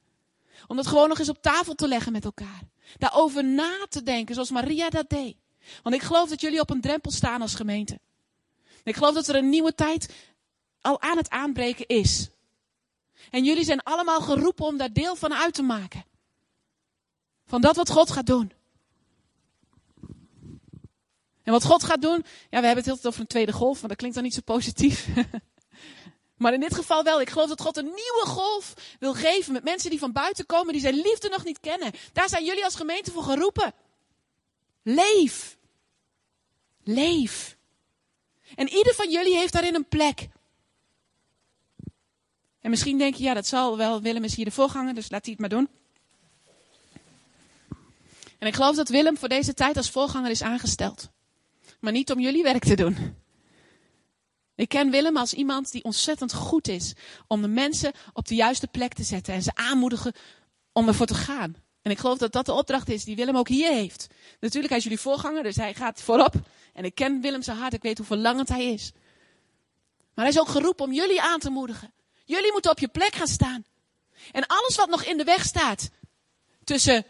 Om 0.67 0.77
dat 0.77 0.87
gewoon 0.87 1.09
nog 1.09 1.19
eens 1.19 1.29
op 1.29 1.43
tafel 1.43 1.75
te 1.75 1.89
leggen 1.89 2.13
met 2.13 2.25
elkaar. 2.25 2.63
Daarover 2.99 3.45
na 3.45 3.87
te 3.89 4.03
denken, 4.03 4.35
zoals 4.35 4.51
Maria 4.51 4.91
dat 4.91 5.09
deed. 5.09 5.37
Want 5.83 5.95
ik 5.95 6.03
geloof 6.03 6.29
dat 6.29 6.41
jullie 6.41 6.61
op 6.61 6.71
een 6.71 6.81
drempel 6.81 7.11
staan 7.11 7.43
als 7.43 7.55
gemeente. 7.55 7.99
Ik 8.83 8.97
geloof 8.97 9.15
dat 9.15 9.29
er 9.29 9.35
een 9.35 9.49
nieuwe 9.49 9.75
tijd 9.75 10.15
al 10.81 11.01
aan 11.01 11.17
het 11.17 11.31
aanbreken 11.31 11.87
is. 11.87 12.29
En 13.31 13.45
jullie 13.45 13.65
zijn 13.65 13.83
allemaal 13.83 14.21
geroepen 14.21 14.67
om 14.67 14.77
daar 14.77 14.93
deel 14.93 15.17
van 15.17 15.35
uit 15.35 15.55
te 15.55 15.63
maken. 15.63 16.05
Van 17.47 17.61
dat 17.61 17.77
wat 17.77 17.91
God 17.91 18.11
gaat 18.11 18.27
doen. 18.27 18.53
En 21.43 21.53
wat 21.53 21.65
God 21.65 21.85
gaat 21.85 22.03
doen, 22.03 22.25
ja, 22.51 22.61
we 22.61 22.67
hebben 22.67 22.85
het 22.85 22.87
heel 22.87 23.11
over 23.11 23.21
een 23.21 23.27
tweede 23.27 23.53
golf, 23.53 23.81
maar 23.81 23.89
dat 23.89 23.99
klinkt 23.99 24.17
dan 24.17 24.25
niet 24.25 24.35
zo 24.35 24.41
positief. 24.45 25.09
Maar 26.37 26.55
in 26.55 26.61
dit 26.61 26.75
geval 26.75 27.03
wel. 27.03 27.21
Ik 27.21 27.31
geloof 27.31 27.49
dat 27.49 27.61
God 27.61 27.77
een 27.77 27.85
nieuwe 27.85 28.25
golf 28.25 28.75
wil 28.99 29.15
geven 29.15 29.53
met 29.53 29.65
mensen 29.65 29.91
die 29.91 29.99
van 29.99 30.13
buiten 30.13 30.47
komen, 30.47 30.73
die 30.73 30.83
zijn 30.83 30.95
liefde 30.95 31.29
nog 31.29 31.45
niet 31.45 31.61
kennen. 31.61 31.93
Daar 32.13 32.29
zijn 32.29 32.45
jullie 32.45 32.65
als 32.65 32.75
gemeente 32.75 33.11
voor 33.11 33.23
geroepen. 33.23 33.75
Leef. 34.83 35.57
Leef. 36.85 37.57
En 38.55 38.69
ieder 38.69 38.95
van 38.95 39.11
jullie 39.11 39.37
heeft 39.37 39.53
daarin 39.53 39.75
een 39.75 39.89
plek. 39.89 40.29
En 42.61 42.71
misschien 42.71 42.99
denk 42.99 43.15
je, 43.15 43.25
ja, 43.25 43.35
dat 43.35 43.47
zal 43.47 43.77
wel. 43.77 44.03
Willem 44.03 44.25
is 44.25 44.35
hier 44.35 44.45
de 44.45 44.51
voorganger, 44.51 44.95
dus 44.95 45.11
laat 45.11 45.25
hij 45.25 45.33
het 45.33 45.41
maar 45.41 45.59
doen. 45.59 45.69
En 48.39 48.47
ik 48.47 48.55
geloof 48.55 48.77
dat 48.77 48.89
Willem 48.89 49.17
voor 49.17 49.29
deze 49.29 49.55
tijd 49.55 49.77
als 49.77 49.91
voorganger 49.91 50.31
is 50.31 50.43
aangesteld. 50.43 51.09
Maar 51.81 51.93
niet 51.93 52.11
om 52.11 52.21
jullie 52.21 52.43
werk 52.43 52.65
te 52.65 52.77
doen. 52.77 53.17
Ik 54.57 54.69
ken 54.69 54.91
Willem 54.91 55.17
als 55.17 55.35
iemand 55.35 55.73
die 55.73 55.85
ontzettend 55.85 56.33
goed 56.33 56.69
is 56.69 56.93
om 57.27 57.43
de 57.43 57.49
mensen 57.49 57.93
op 58.13 58.29
de 58.29 58.35
juiste 58.35 58.67
plek 58.67 58.95
te 58.95 59.03
zetten 59.03 59.35
en 59.35 59.43
ze 59.43 59.55
aanmoedigen 59.55 60.13
om 60.73 60.89
ervoor 60.89 61.07
te 61.07 61.15
gaan. 61.15 61.57
En 61.83 61.91
ik 61.91 61.99
geloof 61.99 62.19
dat 62.19 62.33
dat 62.33 62.47
de 62.47 62.53
opdracht 62.53 62.89
is 62.89 63.05
die 63.05 63.17
Willem 63.17 63.37
ook 63.37 63.49
hier 63.49 63.73
heeft. 63.73 64.07
Natuurlijk, 64.41 64.69
hij 64.69 64.79
is 64.79 64.85
jullie 64.85 65.01
voorganger, 65.01 65.43
dus 65.43 65.57
hij 65.57 65.75
gaat 65.75 66.03
voorop. 66.03 66.35
En 66.73 66.85
ik 66.85 66.95
ken 66.95 67.21
Willem 67.21 67.43
zijn 67.43 67.57
hart, 67.57 67.73
ik 67.73 67.83
weet 67.83 67.99
hoe 67.99 68.07
verlangend 68.07 68.49
hij 68.49 68.73
is. 68.73 68.93
Maar 70.15 70.25
hij 70.25 70.35
is 70.35 70.41
ook 70.41 70.49
geroepen 70.49 70.85
om 70.85 70.93
jullie 70.93 71.23
aan 71.23 71.39
te 71.39 71.51
moedigen. 71.51 71.93
Jullie 72.25 72.53
moeten 72.53 72.71
op 72.71 72.79
je 72.79 72.89
plek 72.89 73.15
gaan 73.15 73.27
staan. 73.27 73.65
En 74.33 74.47
alles 74.47 74.77
wat 74.77 74.89
nog 74.89 75.05
in 75.05 75.17
de 75.17 75.25
weg 75.25 75.45
staat 75.45 75.89
tussen 76.65 77.05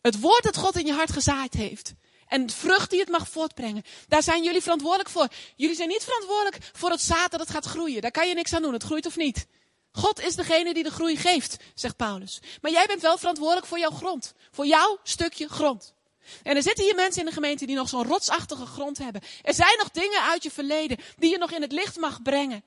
het 0.00 0.20
woord 0.20 0.42
dat 0.42 0.56
God 0.56 0.76
in 0.76 0.86
je 0.86 0.92
hart 0.92 1.12
gezaaid 1.12 1.54
heeft 1.54 1.94
en 2.34 2.50
vrucht 2.50 2.90
die 2.90 3.00
het 3.00 3.08
mag 3.08 3.28
voortbrengen. 3.28 3.82
Daar 4.08 4.22
zijn 4.22 4.42
jullie 4.44 4.62
verantwoordelijk 4.62 5.08
voor. 5.08 5.28
Jullie 5.56 5.76
zijn 5.76 5.88
niet 5.88 6.04
verantwoordelijk 6.04 6.58
voor 6.72 6.90
het 6.90 7.00
zaad 7.00 7.30
dat 7.30 7.40
het 7.40 7.50
gaat 7.50 7.64
groeien. 7.64 8.02
Daar 8.02 8.10
kan 8.10 8.28
je 8.28 8.34
niks 8.34 8.52
aan 8.52 8.62
doen. 8.62 8.72
Het 8.72 8.82
groeit 8.82 9.06
of 9.06 9.16
niet. 9.16 9.46
God 9.92 10.20
is 10.20 10.34
degene 10.34 10.74
die 10.74 10.82
de 10.82 10.90
groei 10.90 11.16
geeft, 11.16 11.56
zegt 11.74 11.96
Paulus. 11.96 12.40
Maar 12.60 12.70
jij 12.70 12.86
bent 12.86 13.02
wel 13.02 13.18
verantwoordelijk 13.18 13.66
voor 13.66 13.78
jouw 13.78 13.90
grond. 13.90 14.34
Voor 14.50 14.66
jouw 14.66 14.98
stukje 15.02 15.48
grond. 15.48 15.94
En 16.42 16.56
er 16.56 16.62
zitten 16.62 16.84
hier 16.84 16.94
mensen 16.94 17.20
in 17.20 17.26
de 17.26 17.32
gemeente 17.32 17.66
die 17.66 17.76
nog 17.76 17.88
zo'n 17.88 18.06
rotsachtige 18.06 18.66
grond 18.66 18.98
hebben. 18.98 19.22
Er 19.42 19.54
zijn 19.54 19.78
nog 19.78 19.90
dingen 19.90 20.22
uit 20.22 20.42
je 20.42 20.50
verleden 20.50 20.98
die 21.16 21.30
je 21.30 21.38
nog 21.38 21.50
in 21.50 21.62
het 21.62 21.72
licht 21.72 21.96
mag 21.96 22.22
brengen. 22.22 22.64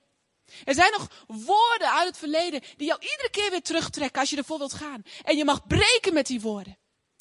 Er 0.63 0.73
zijn 0.73 0.91
nog 0.91 1.08
woorden 1.27 1.91
uit 1.91 2.08
het 2.08 2.17
verleden 2.17 2.62
die 2.77 2.88
jou 2.88 2.99
iedere 3.01 3.30
keer 3.32 3.49
weer 3.49 3.62
terugtrekken 3.62 4.19
als 4.19 4.30
je 4.30 4.38
ervoor 4.38 4.58
wilt 4.58 4.73
gaan. 4.73 5.01
En 5.23 5.38
je 5.38 5.45
mag 5.45 5.67
breken 5.67 6.13
met 6.13 6.27
die 6.27 6.41
woorden. 6.41 6.77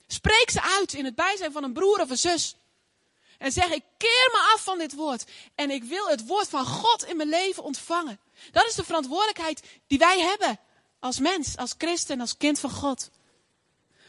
Spreek 0.07 0.51
ze 0.51 0.63
uit 0.63 0.93
in 0.93 1.05
het 1.05 1.15
bijzijn 1.15 1.53
van 1.53 1.65
een 1.65 1.73
broer 1.73 2.01
of 2.01 2.11
een 2.11 2.19
zus. 2.19 2.57
En 3.39 3.53
zeg, 3.53 3.71
ik 3.71 3.85
keer 3.97 4.29
me 4.33 4.53
af 4.55 4.63
van 4.65 4.79
dit 4.79 4.95
woord. 4.95 5.25
En 5.55 5.71
ik 5.71 5.85
wil 5.85 6.07
het 6.07 6.27
woord 6.27 6.49
van 6.49 6.67
God 6.67 7.05
in 7.05 7.17
mijn 7.17 7.29
leven 7.29 7.63
ontvangen. 7.63 8.21
Dat 8.53 8.67
is 8.67 8.75
de 8.75 8.85
verantwoordelijkheid 8.85 9.63
die 9.87 9.99
wij 9.99 10.21
hebben. 10.21 10.59
Als 11.01 11.19
mens, 11.19 11.57
als 11.57 11.75
christen, 11.79 12.21
als 12.21 12.37
kind 12.37 12.59
van 12.59 12.71
God. 12.71 13.11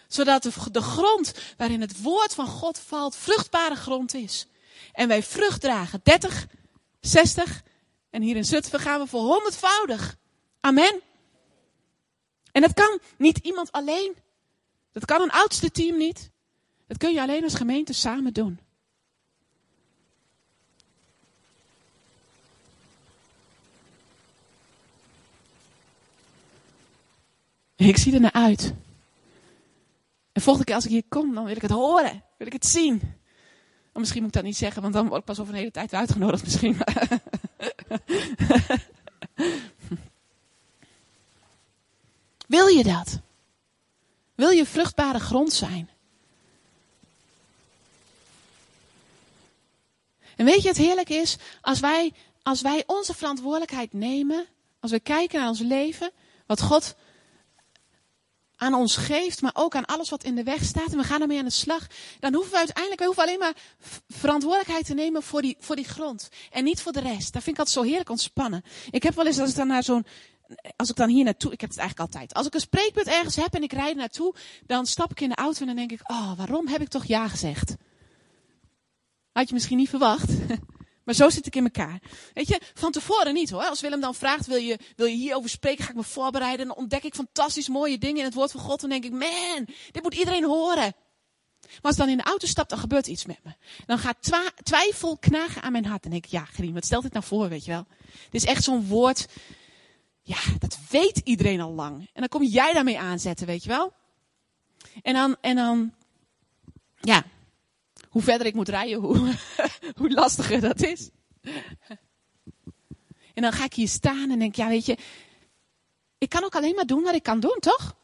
Zodat 0.07 0.43
de, 0.71 0.81
grond 0.81 1.33
waarin 1.57 1.81
het 1.81 2.01
woord 2.01 2.33
van 2.33 2.47
God 2.47 2.79
valt, 2.79 3.15
vruchtbare 3.15 3.75
grond 3.75 4.13
is. 4.13 4.47
En 4.93 5.07
wij 5.07 5.23
vrucht 5.23 5.61
dragen. 5.61 5.99
30, 6.03 6.47
60. 7.01 7.63
En 8.09 8.21
hier 8.21 8.35
in 8.35 8.45
Zutphen 8.45 8.79
gaan 8.79 8.99
we 8.99 9.07
voor 9.07 9.21
honderdvoudig. 9.21 10.15
Amen. 10.59 11.01
En 12.51 12.61
dat 12.61 12.73
kan 12.73 12.99
niet 13.17 13.37
iemand 13.37 13.71
alleen. 13.71 14.15
Dat 14.99 15.05
kan 15.05 15.21
een 15.21 15.31
oudste 15.31 15.71
team 15.71 15.97
niet. 15.97 16.31
Dat 16.87 16.97
kun 16.97 17.13
je 17.13 17.21
alleen 17.21 17.43
als 17.43 17.55
gemeente 17.55 17.93
samen 17.93 18.33
doen. 18.33 18.59
Ik 27.75 27.97
zie 27.97 28.13
er 28.13 28.19
naar 28.19 28.31
uit. 28.31 28.73
En 30.31 30.41
volgende 30.41 30.65
keer 30.65 30.75
als 30.75 30.85
ik 30.85 30.91
hier 30.91 31.03
kom, 31.09 31.33
dan 31.33 31.45
wil 31.45 31.55
ik 31.55 31.61
het 31.61 31.71
horen. 31.71 32.23
Wil 32.37 32.47
ik 32.47 32.53
het 32.53 32.65
zien. 32.65 33.01
Of 33.91 33.99
misschien 33.99 34.21
moet 34.21 34.29
ik 34.29 34.35
dat 34.35 34.43
niet 34.43 34.57
zeggen, 34.57 34.81
want 34.81 34.93
dan 34.93 35.07
word 35.07 35.19
ik 35.19 35.25
pas 35.25 35.39
over 35.39 35.53
een 35.53 35.59
hele 35.59 35.71
tijd 35.71 35.93
uitgenodigd 35.93 36.43
misschien. 36.43 36.77
wil 42.47 42.67
je 42.67 42.83
dat? 42.83 43.19
Wil 44.37 44.49
je 44.49 44.65
vruchtbare 44.65 45.19
grond 45.19 45.53
zijn? 45.53 45.89
En 50.35 50.45
weet 50.45 50.61
je, 50.61 50.67
het 50.67 50.77
heerlijk 50.77 51.09
is 51.09 51.37
als 51.61 51.79
wij, 51.79 52.13
als 52.41 52.61
wij 52.61 52.83
onze 52.85 53.13
verantwoordelijkheid 53.13 53.93
nemen, 53.93 54.45
als 54.79 54.91
we 54.91 54.99
kijken 54.99 55.39
naar 55.39 55.47
ons 55.47 55.59
leven, 55.59 56.11
wat 56.45 56.61
God 56.61 56.95
aan 58.55 58.73
ons 58.73 58.95
geeft, 58.95 59.41
maar 59.41 59.51
ook 59.53 59.75
aan 59.75 59.85
alles 59.85 60.09
wat 60.09 60.23
in 60.23 60.35
de 60.35 60.43
weg 60.43 60.63
staat 60.63 60.91
en 60.91 60.97
we 60.97 61.03
gaan 61.03 61.21
ermee 61.21 61.37
aan 61.37 61.45
de 61.45 61.51
slag, 61.51 61.87
dan 62.19 62.33
hoeven 62.33 62.51
we 62.51 62.57
uiteindelijk, 62.57 62.99
we 62.99 63.05
hoeven 63.05 63.23
alleen 63.23 63.39
maar 63.39 63.55
verantwoordelijkheid 64.09 64.85
te 64.85 64.93
nemen 64.93 65.23
voor 65.23 65.41
die, 65.41 65.57
voor 65.59 65.75
die 65.75 65.87
grond 65.87 66.29
en 66.51 66.63
niet 66.63 66.81
voor 66.81 66.91
de 66.91 66.99
rest. 66.99 67.33
Dat 67.33 67.43
vind 67.43 67.57
ik 67.57 67.59
altijd 67.59 67.77
zo 67.77 67.83
heerlijk 67.83 68.09
ontspannen. 68.09 68.63
Ik 68.91 69.03
heb 69.03 69.15
wel 69.15 69.25
eens, 69.25 69.39
als 69.39 69.49
ik 69.49 69.55
dan 69.55 69.67
naar 69.67 69.83
zo'n 69.83 70.05
als 70.75 70.89
ik 70.89 70.95
dan 70.95 71.09
hier 71.09 71.23
naartoe, 71.23 71.51
ik 71.51 71.61
heb 71.61 71.69
het 71.69 71.79
eigenlijk 71.79 72.09
altijd. 72.09 72.33
Als 72.33 72.47
ik 72.47 72.53
een 72.53 72.59
spreekpunt 72.59 73.07
ergens 73.07 73.35
heb 73.35 73.53
en 73.53 73.63
ik 73.63 73.73
rijd 73.73 73.95
naartoe, 73.95 74.35
dan 74.65 74.85
stap 74.85 75.11
ik 75.11 75.21
in 75.21 75.29
de 75.29 75.35
auto 75.35 75.59
en 75.59 75.67
dan 75.67 75.75
denk 75.75 75.91
ik, 75.91 76.11
oh, 76.11 76.37
waarom 76.37 76.67
heb 76.67 76.81
ik 76.81 76.87
toch 76.87 77.05
ja 77.05 77.27
gezegd? 77.27 77.75
Had 79.31 79.47
je 79.47 79.53
misschien 79.53 79.77
niet 79.77 79.89
verwacht, 79.89 80.31
Maar 81.07 81.15
zo 81.15 81.29
zit 81.29 81.45
ik 81.45 81.55
in 81.55 81.63
elkaar. 81.63 82.01
Weet 82.33 82.47
je, 82.47 82.61
van 82.73 82.91
tevoren 82.91 83.33
niet 83.33 83.49
hoor. 83.49 83.63
Als 83.63 83.81
Willem 83.81 83.99
dan 83.99 84.15
vraagt, 84.15 84.45
wil 84.45 84.57
je, 84.57 84.79
wil 84.95 85.05
je 85.05 85.15
hierover 85.15 85.49
spreken, 85.49 85.83
ga 85.83 85.89
ik 85.89 85.95
me 85.95 86.03
voorbereiden. 86.03 86.61
En 86.61 86.67
dan 86.67 86.77
ontdek 86.77 87.03
ik 87.03 87.15
fantastisch 87.15 87.67
mooie 87.67 87.97
dingen 87.97 88.17
in 88.17 88.23
het 88.23 88.33
woord 88.33 88.51
van 88.51 88.61
God. 88.61 88.79
Dan 88.81 88.89
denk 88.89 89.03
ik, 89.03 89.11
man, 89.11 89.67
dit 89.91 90.03
moet 90.03 90.13
iedereen 90.13 90.43
horen. 90.43 90.95
Maar 91.61 91.81
als 91.81 91.95
dan 91.95 92.09
in 92.09 92.17
de 92.17 92.23
auto 92.23 92.47
stapt, 92.47 92.69
dan 92.69 92.79
gebeurt 92.79 93.07
iets 93.07 93.25
met 93.25 93.39
me. 93.43 93.51
Dan 93.85 93.97
gaat 93.97 94.31
twijfel 94.63 95.17
knagen 95.17 95.61
aan 95.61 95.71
mijn 95.71 95.85
hart. 95.85 96.03
En 96.03 96.11
denk 96.11 96.25
ik, 96.25 96.31
ja, 96.31 96.45
Griem, 96.45 96.73
wat 96.73 96.85
stelt 96.85 97.03
dit 97.03 97.13
nou 97.13 97.25
voor, 97.25 97.49
weet 97.49 97.65
je 97.65 97.71
wel? 97.71 97.85
Dit 98.29 98.41
is 98.43 98.45
echt 98.45 98.63
zo'n 98.63 98.87
woord, 98.87 99.27
ja, 100.27 100.39
dat 100.59 100.77
weet 100.89 101.21
iedereen 101.23 101.61
al 101.61 101.73
lang. 101.73 101.99
En 102.13 102.19
dan 102.19 102.27
kom 102.27 102.43
jij 102.43 102.73
daarmee 102.73 102.99
aanzetten, 102.99 103.47
weet 103.47 103.63
je 103.63 103.69
wel? 103.69 103.93
En 105.01 105.13
dan, 105.13 105.35
en 105.41 105.55
dan, 105.55 105.93
ja, 106.99 107.23
hoe 108.09 108.21
verder 108.21 108.47
ik 108.47 108.53
moet 108.53 108.69
rijden, 108.69 108.99
hoe, 108.99 109.33
hoe 109.99 110.09
lastiger 110.09 110.61
dat 110.61 110.81
is. 110.81 111.09
En 113.33 113.41
dan 113.41 113.51
ga 113.51 113.63
ik 113.63 113.73
hier 113.73 113.87
staan 113.87 114.31
en 114.31 114.39
denk, 114.39 114.55
ja, 114.55 114.67
weet 114.67 114.85
je, 114.85 114.97
ik 116.17 116.29
kan 116.29 116.43
ook 116.43 116.55
alleen 116.55 116.75
maar 116.75 116.85
doen 116.85 117.03
wat 117.03 117.15
ik 117.15 117.23
kan 117.23 117.39
doen, 117.39 117.57
toch? 117.59 117.95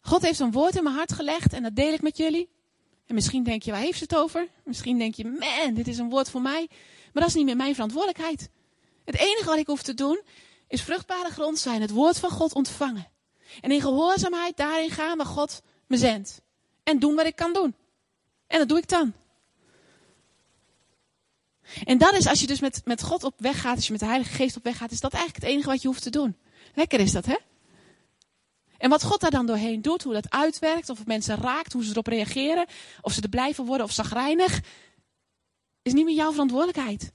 God 0.00 0.22
heeft 0.22 0.38
een 0.38 0.52
woord 0.52 0.76
in 0.76 0.82
mijn 0.82 0.96
hart 0.96 1.12
gelegd 1.12 1.52
en 1.52 1.62
dat 1.62 1.76
deel 1.76 1.92
ik 1.92 2.02
met 2.02 2.16
jullie. 2.16 2.48
En 3.06 3.14
misschien 3.14 3.42
denk 3.42 3.62
je, 3.62 3.70
waar 3.70 3.80
heeft 3.80 3.98
ze 3.98 4.04
het 4.04 4.16
over? 4.16 4.48
Misschien 4.64 4.98
denk 4.98 5.14
je, 5.14 5.24
man, 5.24 5.74
dit 5.74 5.88
is 5.88 5.98
een 5.98 6.10
woord 6.10 6.30
voor 6.30 6.42
mij. 6.42 6.68
Maar 7.12 7.22
dat 7.22 7.26
is 7.26 7.34
niet 7.34 7.44
meer 7.44 7.56
mijn 7.56 7.74
verantwoordelijkheid. 7.74 8.50
Het 9.04 9.16
enige 9.16 9.44
wat 9.44 9.58
ik 9.58 9.66
hoef 9.66 9.82
te 9.82 9.94
doen, 9.94 10.22
is 10.70 10.82
vruchtbare 10.82 11.30
grond 11.30 11.58
zijn, 11.58 11.80
het 11.80 11.90
woord 11.90 12.18
van 12.18 12.30
God 12.30 12.54
ontvangen. 12.54 13.08
En 13.60 13.70
in 13.70 13.80
gehoorzaamheid 13.80 14.56
daarin 14.56 14.90
gaan 14.90 15.16
waar 15.16 15.26
God 15.26 15.62
me 15.86 15.96
zendt. 15.96 16.40
En 16.82 16.98
doen 16.98 17.14
wat 17.14 17.26
ik 17.26 17.36
kan 17.36 17.52
doen. 17.52 17.74
En 18.46 18.58
dat 18.58 18.68
doe 18.68 18.78
ik 18.78 18.88
dan. 18.88 19.12
En 21.84 21.98
dat 21.98 22.14
is 22.14 22.26
als 22.26 22.40
je 22.40 22.46
dus 22.46 22.60
met, 22.60 22.80
met 22.84 23.02
God 23.02 23.24
op 23.24 23.34
weg 23.36 23.60
gaat, 23.60 23.76
als 23.76 23.86
je 23.86 23.92
met 23.92 24.00
de 24.00 24.06
Heilige 24.06 24.34
Geest 24.34 24.56
op 24.56 24.64
weg 24.64 24.76
gaat, 24.76 24.90
is 24.90 25.00
dat 25.00 25.12
eigenlijk 25.12 25.44
het 25.44 25.54
enige 25.54 25.68
wat 25.68 25.82
je 25.82 25.88
hoeft 25.88 26.02
te 26.02 26.10
doen. 26.10 26.36
Lekker 26.74 27.00
is 27.00 27.12
dat, 27.12 27.26
hè? 27.26 27.36
En 28.78 28.90
wat 28.90 29.02
God 29.02 29.20
daar 29.20 29.30
dan 29.30 29.46
doorheen 29.46 29.82
doet, 29.82 30.02
hoe 30.02 30.12
dat 30.12 30.30
uitwerkt, 30.30 30.88
of 30.88 30.98
het 30.98 31.06
mensen 31.06 31.36
raakt, 31.36 31.72
hoe 31.72 31.84
ze 31.84 31.90
erop 31.90 32.06
reageren, 32.06 32.66
of 33.00 33.12
ze 33.12 33.22
er 33.22 33.28
blijven 33.28 33.64
worden 33.64 33.86
of 33.86 33.92
zagrijnig, 33.92 34.60
is 35.82 35.92
niet 35.92 36.04
meer 36.04 36.14
jouw 36.14 36.30
verantwoordelijkheid. 36.30 37.12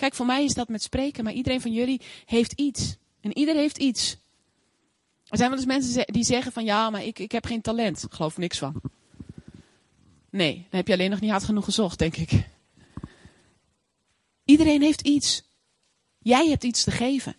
Kijk, 0.00 0.14
voor 0.14 0.26
mij 0.26 0.44
is 0.44 0.54
dat 0.54 0.68
met 0.68 0.82
spreken, 0.82 1.24
maar 1.24 1.32
iedereen 1.32 1.60
van 1.60 1.72
jullie 1.72 2.00
heeft 2.26 2.52
iets. 2.52 2.96
En 3.20 3.38
ieder 3.38 3.54
heeft 3.54 3.78
iets. 3.78 4.16
Er 5.26 5.36
zijn 5.36 5.50
wel 5.50 5.58
eens 5.58 5.66
mensen 5.66 6.06
die 6.06 6.24
zeggen 6.24 6.52
van 6.52 6.64
ja, 6.64 6.90
maar 6.90 7.04
ik, 7.04 7.18
ik 7.18 7.32
heb 7.32 7.46
geen 7.46 7.60
talent. 7.60 8.02
Ik 8.02 8.12
geloof 8.12 8.36
niks 8.36 8.58
van. 8.58 8.80
Nee, 10.30 10.54
dan 10.54 10.78
heb 10.78 10.86
je 10.86 10.92
alleen 10.92 11.10
nog 11.10 11.20
niet 11.20 11.30
hard 11.30 11.44
genoeg 11.44 11.64
gezocht, 11.64 11.98
denk 11.98 12.16
ik. 12.16 12.46
Iedereen 14.44 14.82
heeft 14.82 15.00
iets. 15.00 15.42
Jij 16.18 16.48
hebt 16.48 16.64
iets 16.64 16.84
te 16.84 16.90
geven. 16.90 17.36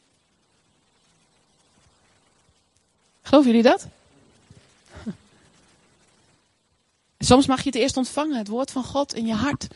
Geloven 3.22 3.49
jullie 3.49 3.70
dat? 3.70 3.88
Soms 7.20 7.45
mag 7.45 7.64
je 7.64 7.70
het 7.70 7.80
eerst 7.80 7.97
ontvangen, 7.97 8.38
het 8.38 8.47
woord 8.47 8.72
van 8.72 8.84
God 8.84 9.14
in 9.14 9.26
je 9.26 9.36
hart. 9.36 9.68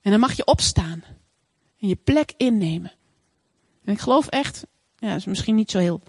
En 0.00 0.10
dan 0.10 0.20
mag 0.20 0.36
je 0.36 0.46
opstaan 0.46 1.04
en 1.80 1.88
je 1.88 1.96
plek 1.96 2.32
innemen. 2.36 2.92
En 3.84 3.92
ik 3.92 4.00
geloof 4.00 4.26
echt, 4.26 4.66
ja, 4.96 5.14
is 5.14 5.24
misschien 5.24 5.54
niet 5.54 5.70
zo 5.70 5.78
heel 5.78 6.02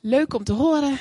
leuk 0.00 0.34
om 0.34 0.44
te 0.44 0.52
horen, 0.52 0.98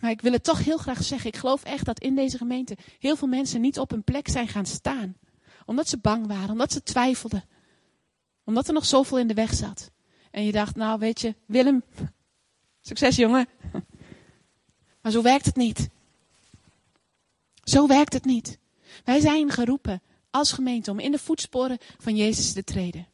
maar 0.00 0.10
ik 0.10 0.20
wil 0.20 0.32
het 0.32 0.44
toch 0.44 0.64
heel 0.64 0.76
graag 0.76 1.02
zeggen. 1.02 1.28
Ik 1.28 1.36
geloof 1.36 1.64
echt 1.64 1.84
dat 1.84 2.00
in 2.00 2.14
deze 2.14 2.36
gemeente 2.36 2.76
heel 2.98 3.16
veel 3.16 3.28
mensen 3.28 3.60
niet 3.60 3.78
op 3.78 3.90
hun 3.90 4.04
plek 4.04 4.28
zijn 4.28 4.48
gaan 4.48 4.66
staan. 4.66 5.16
Omdat 5.64 5.88
ze 5.88 5.98
bang 5.98 6.26
waren, 6.26 6.50
omdat 6.50 6.72
ze 6.72 6.82
twijfelden. 6.82 7.44
Omdat 8.44 8.68
er 8.68 8.74
nog 8.74 8.86
zoveel 8.86 9.18
in 9.18 9.26
de 9.26 9.34
weg 9.34 9.54
zat. 9.54 9.90
En 10.30 10.44
je 10.44 10.52
dacht, 10.52 10.76
nou 10.76 10.98
weet 10.98 11.20
je, 11.20 11.34
Willem, 11.46 11.82
succes 12.80 13.16
jongen. 13.16 13.48
Maar 15.00 15.12
zo 15.12 15.22
werkt 15.22 15.44
het 15.44 15.56
niet. 15.56 15.88
Zo 17.62 17.86
werkt 17.86 18.12
het 18.12 18.24
niet. 18.24 18.58
Wij 19.04 19.20
zijn 19.20 19.50
geroepen 19.50 20.02
als 20.34 20.52
gemeente 20.52 20.90
om 20.90 20.98
in 20.98 21.10
de 21.10 21.18
voetsporen 21.18 21.78
van 21.98 22.16
Jezus 22.16 22.52
te 22.52 22.64
treden. 22.64 23.06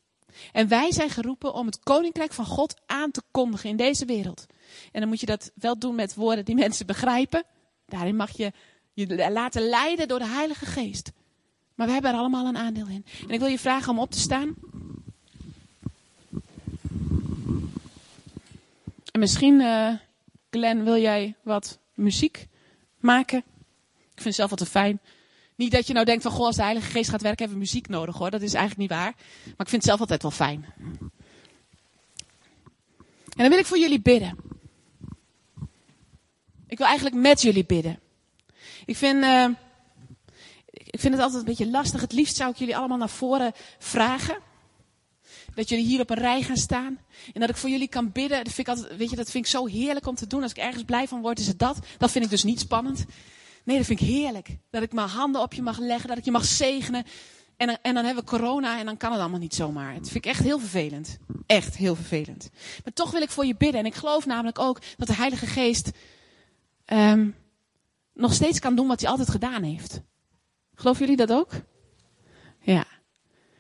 En 0.53 0.69
wij 0.69 0.93
zijn 0.93 1.11
geroepen 1.11 1.55
om 1.55 1.67
het 1.67 1.79
koninkrijk 1.79 2.33
van 2.33 2.45
God 2.45 2.81
aan 2.87 3.11
te 3.11 3.23
kondigen 3.31 3.71
in 3.71 3.77
deze 3.77 4.05
wereld. 4.05 4.47
En 4.93 5.01
dan 5.01 5.09
moet 5.09 5.21
je 5.21 5.27
dat 5.27 5.51
wel 5.55 5.79
doen 5.79 5.95
met 5.95 6.15
woorden 6.15 6.45
die 6.45 6.55
mensen 6.65 6.87
begrijpen. 6.87 7.45
Daarin 7.87 8.17
mag 8.17 8.37
je 8.37 8.53
je 8.93 9.31
laten 9.31 9.69
leiden 9.69 10.09
door 10.09 10.19
de 10.19 10.27
Heilige 10.27 10.67
Geest. 10.67 11.13
Maar 11.75 11.87
we 11.87 11.93
hebben 11.93 12.11
er 12.11 12.19
allemaal 12.19 12.47
een 12.47 12.57
aandeel 12.57 12.87
in. 12.87 13.05
En 13.23 13.31
ik 13.31 13.39
wil 13.39 13.49
je 13.49 13.59
vragen 13.59 13.93
om 13.93 13.99
op 13.99 14.11
te 14.11 14.19
staan. 14.19 14.55
En 19.13 19.21
misschien, 19.21 19.61
uh, 19.61 19.95
Glenn, 20.51 20.85
wil 20.85 20.97
jij 20.97 21.35
wat 21.43 21.79
muziek 21.95 22.47
maken? 22.99 23.39
Ik 23.39 24.21
vind 24.23 24.25
het 24.25 24.35
zelf 24.35 24.51
altijd 24.51 24.71
fijn. 24.71 25.01
Niet 25.61 25.73
dat 25.73 25.87
je 25.87 25.93
nou 25.93 26.05
denkt 26.07 26.23
van, 26.23 26.33
goh, 26.33 26.47
als 26.47 26.57
de 26.57 26.63
Heilige 26.63 26.91
Geest 26.91 27.11
gaat 27.11 27.23
werken, 27.23 27.39
hebben 27.39 27.59
we 27.59 27.65
muziek 27.65 27.89
nodig 27.89 28.17
hoor. 28.17 28.31
Dat 28.31 28.43
is 28.43 28.55
eigenlijk 28.55 28.91
niet 28.91 28.99
waar. 28.99 29.15
Maar 29.45 29.67
ik 29.67 29.69
vind 29.69 29.71
het 29.71 29.85
zelf 29.85 30.01
altijd 30.01 30.23
wel 30.23 30.31
fijn. 30.31 30.67
En 33.37 33.37
dan 33.37 33.49
wil 33.49 33.59
ik 33.59 33.67
voor 33.67 33.79
jullie 33.79 34.01
bidden. 34.01 34.37
Ik 36.67 36.79
wil 36.79 36.87
eigenlijk 36.87 37.17
met 37.17 37.43
jullie 37.43 37.65
bidden. 37.65 37.99
Ik 38.85 38.97
vind, 38.97 39.25
uh, 39.25 39.49
ik 40.71 41.01
vind 41.01 41.15
het 41.15 41.23
altijd 41.23 41.41
een 41.41 41.49
beetje 41.49 41.71
lastig. 41.71 42.01
Het 42.01 42.13
liefst 42.13 42.37
zou 42.37 42.51
ik 42.51 42.57
jullie 42.57 42.77
allemaal 42.77 42.99
naar 42.99 43.09
voren 43.09 43.53
vragen. 43.79 44.39
Dat 45.55 45.69
jullie 45.69 45.85
hier 45.85 46.01
op 46.01 46.11
een 46.11 46.19
rij 46.19 46.43
gaan 46.43 46.57
staan. 46.57 46.99
En 47.33 47.41
dat 47.41 47.51
ik 47.51 47.57
voor 47.57 47.71
jullie 47.71 47.89
kan 47.89 48.13
bidden. 48.13 48.45
Dat 48.45 48.53
vind 48.53 48.69
ik 48.69 48.75
altijd, 48.75 48.97
weet 48.97 49.11
je, 49.11 49.17
dat 49.17 49.31
vind 49.31 49.45
ik 49.45 49.51
zo 49.51 49.67
heerlijk 49.67 50.07
om 50.07 50.15
te 50.15 50.27
doen. 50.27 50.43
Als 50.43 50.51
ik 50.51 50.59
ergens 50.59 50.85
blij 50.85 51.09
van 51.09 51.21
word, 51.21 51.39
is 51.39 51.47
het 51.47 51.59
dat. 51.59 51.79
Dat 51.99 52.11
vind 52.11 52.25
ik 52.25 52.31
dus 52.31 52.45
niet 52.45 52.61
spannend. 52.61 53.07
Nee, 53.71 53.79
dat 53.79 53.89
vind 53.89 54.01
ik 54.01 54.07
heerlijk. 54.07 54.59
Dat 54.71 54.83
ik 54.83 54.93
mijn 54.93 55.09
handen 55.09 55.41
op 55.41 55.53
je 55.53 55.63
mag 55.63 55.79
leggen. 55.79 56.09
Dat 56.09 56.19
ik 56.19 56.25
je 56.25 56.31
mag 56.31 56.45
zegenen. 56.45 57.05
En, 57.57 57.83
en 57.83 57.95
dan 57.95 58.05
hebben 58.05 58.25
we 58.25 58.31
corona 58.31 58.79
en 58.79 58.87
dan 58.87 58.97
kan 58.97 59.13
het 59.13 59.21
allemaal 59.21 59.39
niet 59.39 59.55
zomaar. 59.55 59.95
Dat 59.95 60.09
vind 60.09 60.25
ik 60.25 60.31
echt 60.31 60.43
heel 60.43 60.59
vervelend. 60.59 61.19
Echt 61.47 61.77
heel 61.77 61.95
vervelend. 61.95 62.51
Maar 62.85 62.93
toch 62.93 63.11
wil 63.11 63.23
ik 63.23 63.31
voor 63.31 63.47
je 63.47 63.57
bidden. 63.57 63.81
En 63.81 63.87
ik 63.87 63.95
geloof 63.95 64.27
namelijk 64.27 64.59
ook 64.59 64.81
dat 64.97 65.09
de 65.09 65.15
Heilige 65.15 65.47
Geest 65.47 65.91
um, 66.87 67.35
nog 68.15 68.33
steeds 68.33 68.59
kan 68.59 68.75
doen 68.75 68.87
wat 68.87 69.01
hij 69.01 69.11
altijd 69.11 69.31
gedaan 69.31 69.63
heeft. 69.63 70.01
Geloven 70.75 71.01
jullie 71.01 71.27
dat 71.27 71.33
ook? 71.33 71.51
Ja. 72.61 72.85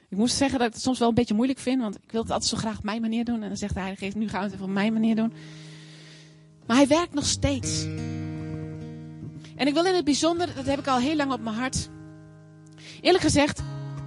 Ik 0.08 0.16
moest 0.16 0.36
zeggen 0.36 0.58
dat 0.58 0.68
ik 0.68 0.74
het 0.74 0.82
soms 0.82 0.98
wel 0.98 1.08
een 1.08 1.14
beetje 1.14 1.34
moeilijk 1.34 1.58
vind, 1.58 1.80
want 1.80 1.96
ik 2.02 2.12
wil 2.12 2.22
het 2.22 2.30
altijd 2.30 2.50
zo 2.50 2.56
graag 2.56 2.78
op 2.78 2.84
mijn 2.84 3.00
manier 3.00 3.24
doen. 3.24 3.42
En 3.42 3.48
dan 3.48 3.56
zegt 3.56 3.74
de 3.74 3.80
Heilige 3.80 4.04
Geest, 4.04 4.16
nu 4.16 4.28
gaan 4.28 4.40
we 4.40 4.44
het 4.44 4.54
even 4.54 4.66
op 4.66 4.72
mijn 4.72 4.92
manier 4.92 5.16
doen. 5.16 5.32
Maar 6.66 6.76
hij 6.76 6.86
werkt 6.86 7.14
nog 7.14 7.26
steeds. 7.26 7.86
En 9.60 9.66
ik 9.66 9.74
wil 9.74 9.84
in 9.84 9.94
het 9.94 10.04
bijzonder, 10.04 10.54
dat 10.54 10.66
heb 10.66 10.78
ik 10.78 10.86
al 10.86 10.98
heel 10.98 11.16
lang 11.16 11.32
op 11.32 11.40
mijn 11.40 11.56
hart. 11.56 11.88
Eerlijk 13.00 13.24
gezegd 13.24 13.62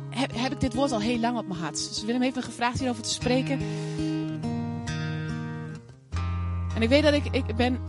heb, 0.09 0.51
ik 0.51 0.59
dit 0.59 0.73
woord 0.73 0.91
al 0.91 1.01
heel 1.01 1.19
lang 1.19 1.37
op 1.37 1.47
mijn 1.47 1.59
hart. 1.59 1.89
Dus 1.89 2.03
Willem 2.03 2.21
heeft 2.21 2.35
me 2.35 2.41
gevraagd 2.41 2.79
hierover 2.79 3.03
te 3.03 3.09
spreken. 3.09 3.59
En 6.75 6.81
ik 6.81 6.89
weet 6.89 7.03
dat 7.03 7.13
ik, 7.13 7.25
ik 7.31 7.55
ben 7.55 7.79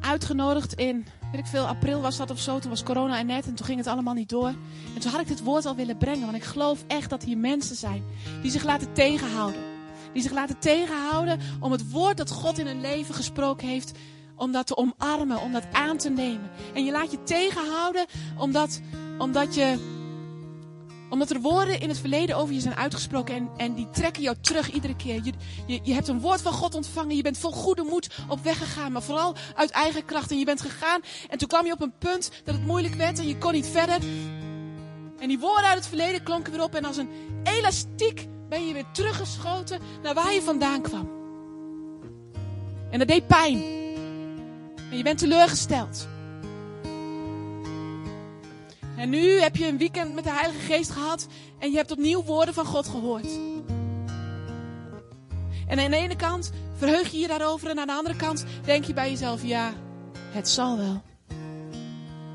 uitgenodigd 0.00 0.74
in, 0.74 1.06
weet 1.32 1.40
ik 1.40 1.46
veel, 1.46 1.66
april 1.66 2.00
was 2.00 2.16
dat 2.16 2.30
of 2.30 2.40
zo. 2.40 2.58
Toen 2.58 2.70
was 2.70 2.82
corona 2.82 3.18
en 3.18 3.26
net 3.26 3.46
en 3.46 3.54
toen 3.54 3.66
ging 3.66 3.78
het 3.78 3.86
allemaal 3.86 4.14
niet 4.14 4.28
door. 4.28 4.54
En 4.94 5.00
toen 5.00 5.10
had 5.10 5.20
ik 5.20 5.28
dit 5.28 5.42
woord 5.42 5.66
al 5.66 5.76
willen 5.76 5.96
brengen. 5.96 6.24
Want 6.24 6.36
ik 6.36 6.44
geloof 6.44 6.84
echt 6.86 7.10
dat 7.10 7.24
hier 7.24 7.38
mensen 7.38 7.76
zijn 7.76 8.02
die 8.42 8.50
zich 8.50 8.64
laten 8.64 8.92
tegenhouden. 8.92 9.60
Die 10.12 10.22
zich 10.22 10.32
laten 10.32 10.58
tegenhouden 10.58 11.40
om 11.60 11.72
het 11.72 11.90
woord 11.90 12.16
dat 12.16 12.30
God 12.30 12.58
in 12.58 12.66
hun 12.66 12.80
leven 12.80 13.14
gesproken 13.14 13.68
heeft, 13.68 13.98
om 14.40 14.52
dat 14.52 14.66
te 14.66 14.76
omarmen, 14.76 15.40
om 15.40 15.52
dat 15.52 15.64
aan 15.72 15.96
te 15.96 16.10
nemen. 16.10 16.50
En 16.74 16.84
je 16.84 16.92
laat 16.92 17.10
je 17.10 17.22
tegenhouden 17.22 18.06
omdat, 18.38 18.80
omdat 19.18 19.54
je 19.54 19.98
omdat 21.08 21.30
er 21.30 21.40
woorden 21.40 21.80
in 21.80 21.88
het 21.88 21.98
verleden 21.98 22.36
over 22.36 22.54
je 22.54 22.60
zijn 22.60 22.76
uitgesproken 22.76 23.34
en, 23.34 23.50
en 23.56 23.74
die 23.74 23.90
trekken 23.90 24.22
jou 24.22 24.36
terug 24.40 24.72
iedere 24.72 24.96
keer. 24.96 25.20
Je, 25.24 25.32
je, 25.66 25.80
je 25.82 25.92
hebt 25.92 26.08
een 26.08 26.20
woord 26.20 26.42
van 26.42 26.52
God 26.52 26.74
ontvangen. 26.74 27.16
Je 27.16 27.22
bent 27.22 27.38
vol 27.38 27.50
goede 27.50 27.82
moed 27.82 28.08
op 28.28 28.42
weg 28.42 28.58
gegaan, 28.58 28.92
maar 28.92 29.02
vooral 29.02 29.34
uit 29.54 29.70
eigen 29.70 30.04
kracht. 30.04 30.30
En 30.30 30.38
je 30.38 30.44
bent 30.44 30.60
gegaan 30.60 31.00
en 31.28 31.38
toen 31.38 31.48
kwam 31.48 31.66
je 31.66 31.72
op 31.72 31.80
een 31.80 31.98
punt 31.98 32.30
dat 32.44 32.54
het 32.54 32.66
moeilijk 32.66 32.94
werd 32.94 33.18
en 33.18 33.26
je 33.26 33.38
kon 33.38 33.52
niet 33.52 33.66
verder. 33.66 33.98
En 35.18 35.28
die 35.28 35.38
woorden 35.38 35.64
uit 35.64 35.78
het 35.78 35.86
verleden 35.86 36.22
klonken 36.22 36.52
weer 36.52 36.62
op 36.62 36.74
en 36.74 36.84
als 36.84 36.96
een 36.96 37.10
elastiek 37.42 38.28
ben 38.48 38.66
je 38.66 38.72
weer 38.72 38.86
teruggeschoten 38.92 39.80
naar 40.02 40.14
waar 40.14 40.32
je 40.32 40.42
vandaan 40.42 40.82
kwam. 40.82 41.10
En 42.90 42.98
dat 42.98 43.08
deed 43.08 43.26
pijn. 43.26 43.79
En 44.90 44.96
je 44.96 45.02
bent 45.02 45.18
teleurgesteld. 45.18 46.08
En 48.96 49.10
nu 49.10 49.40
heb 49.40 49.56
je 49.56 49.66
een 49.66 49.78
weekend 49.78 50.14
met 50.14 50.24
de 50.24 50.30
Heilige 50.30 50.60
Geest 50.60 50.90
gehad 50.90 51.26
en 51.58 51.70
je 51.70 51.76
hebt 51.76 51.90
opnieuw 51.90 52.22
woorden 52.22 52.54
van 52.54 52.64
God 52.64 52.88
gehoord. 52.88 53.38
En 55.66 55.78
aan 55.78 55.90
de 55.90 55.96
ene 55.96 56.16
kant 56.16 56.50
verheug 56.76 57.10
je 57.10 57.18
je 57.18 57.28
daarover 57.28 57.70
en 57.70 57.78
aan 57.78 57.86
de 57.86 57.92
andere 57.92 58.16
kant 58.16 58.44
denk 58.64 58.84
je 58.84 58.92
bij 58.92 59.10
jezelf, 59.10 59.42
ja, 59.42 59.72
het 60.30 60.48
zal 60.48 60.76
wel. 60.76 61.02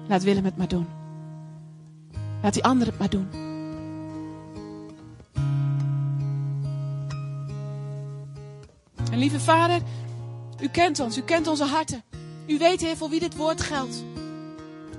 Laat 0.07 0.23
Willem 0.23 0.45
het 0.45 0.57
maar 0.57 0.67
doen. 0.67 0.87
Laat 2.41 2.53
die 2.53 2.63
anderen 2.63 2.93
het 2.93 2.99
maar 2.99 3.09
doen. 3.09 3.27
En 9.11 9.19
lieve 9.19 9.39
Vader, 9.39 9.81
u 10.61 10.67
kent 10.67 10.99
ons, 10.99 11.17
u 11.17 11.21
kent 11.21 11.47
onze 11.47 11.65
harten. 11.65 12.03
U 12.47 12.57
weet, 12.57 12.81
Heer, 12.81 12.97
voor 12.97 13.09
wie 13.09 13.19
dit 13.19 13.35
woord 13.35 13.61
geldt. 13.61 14.03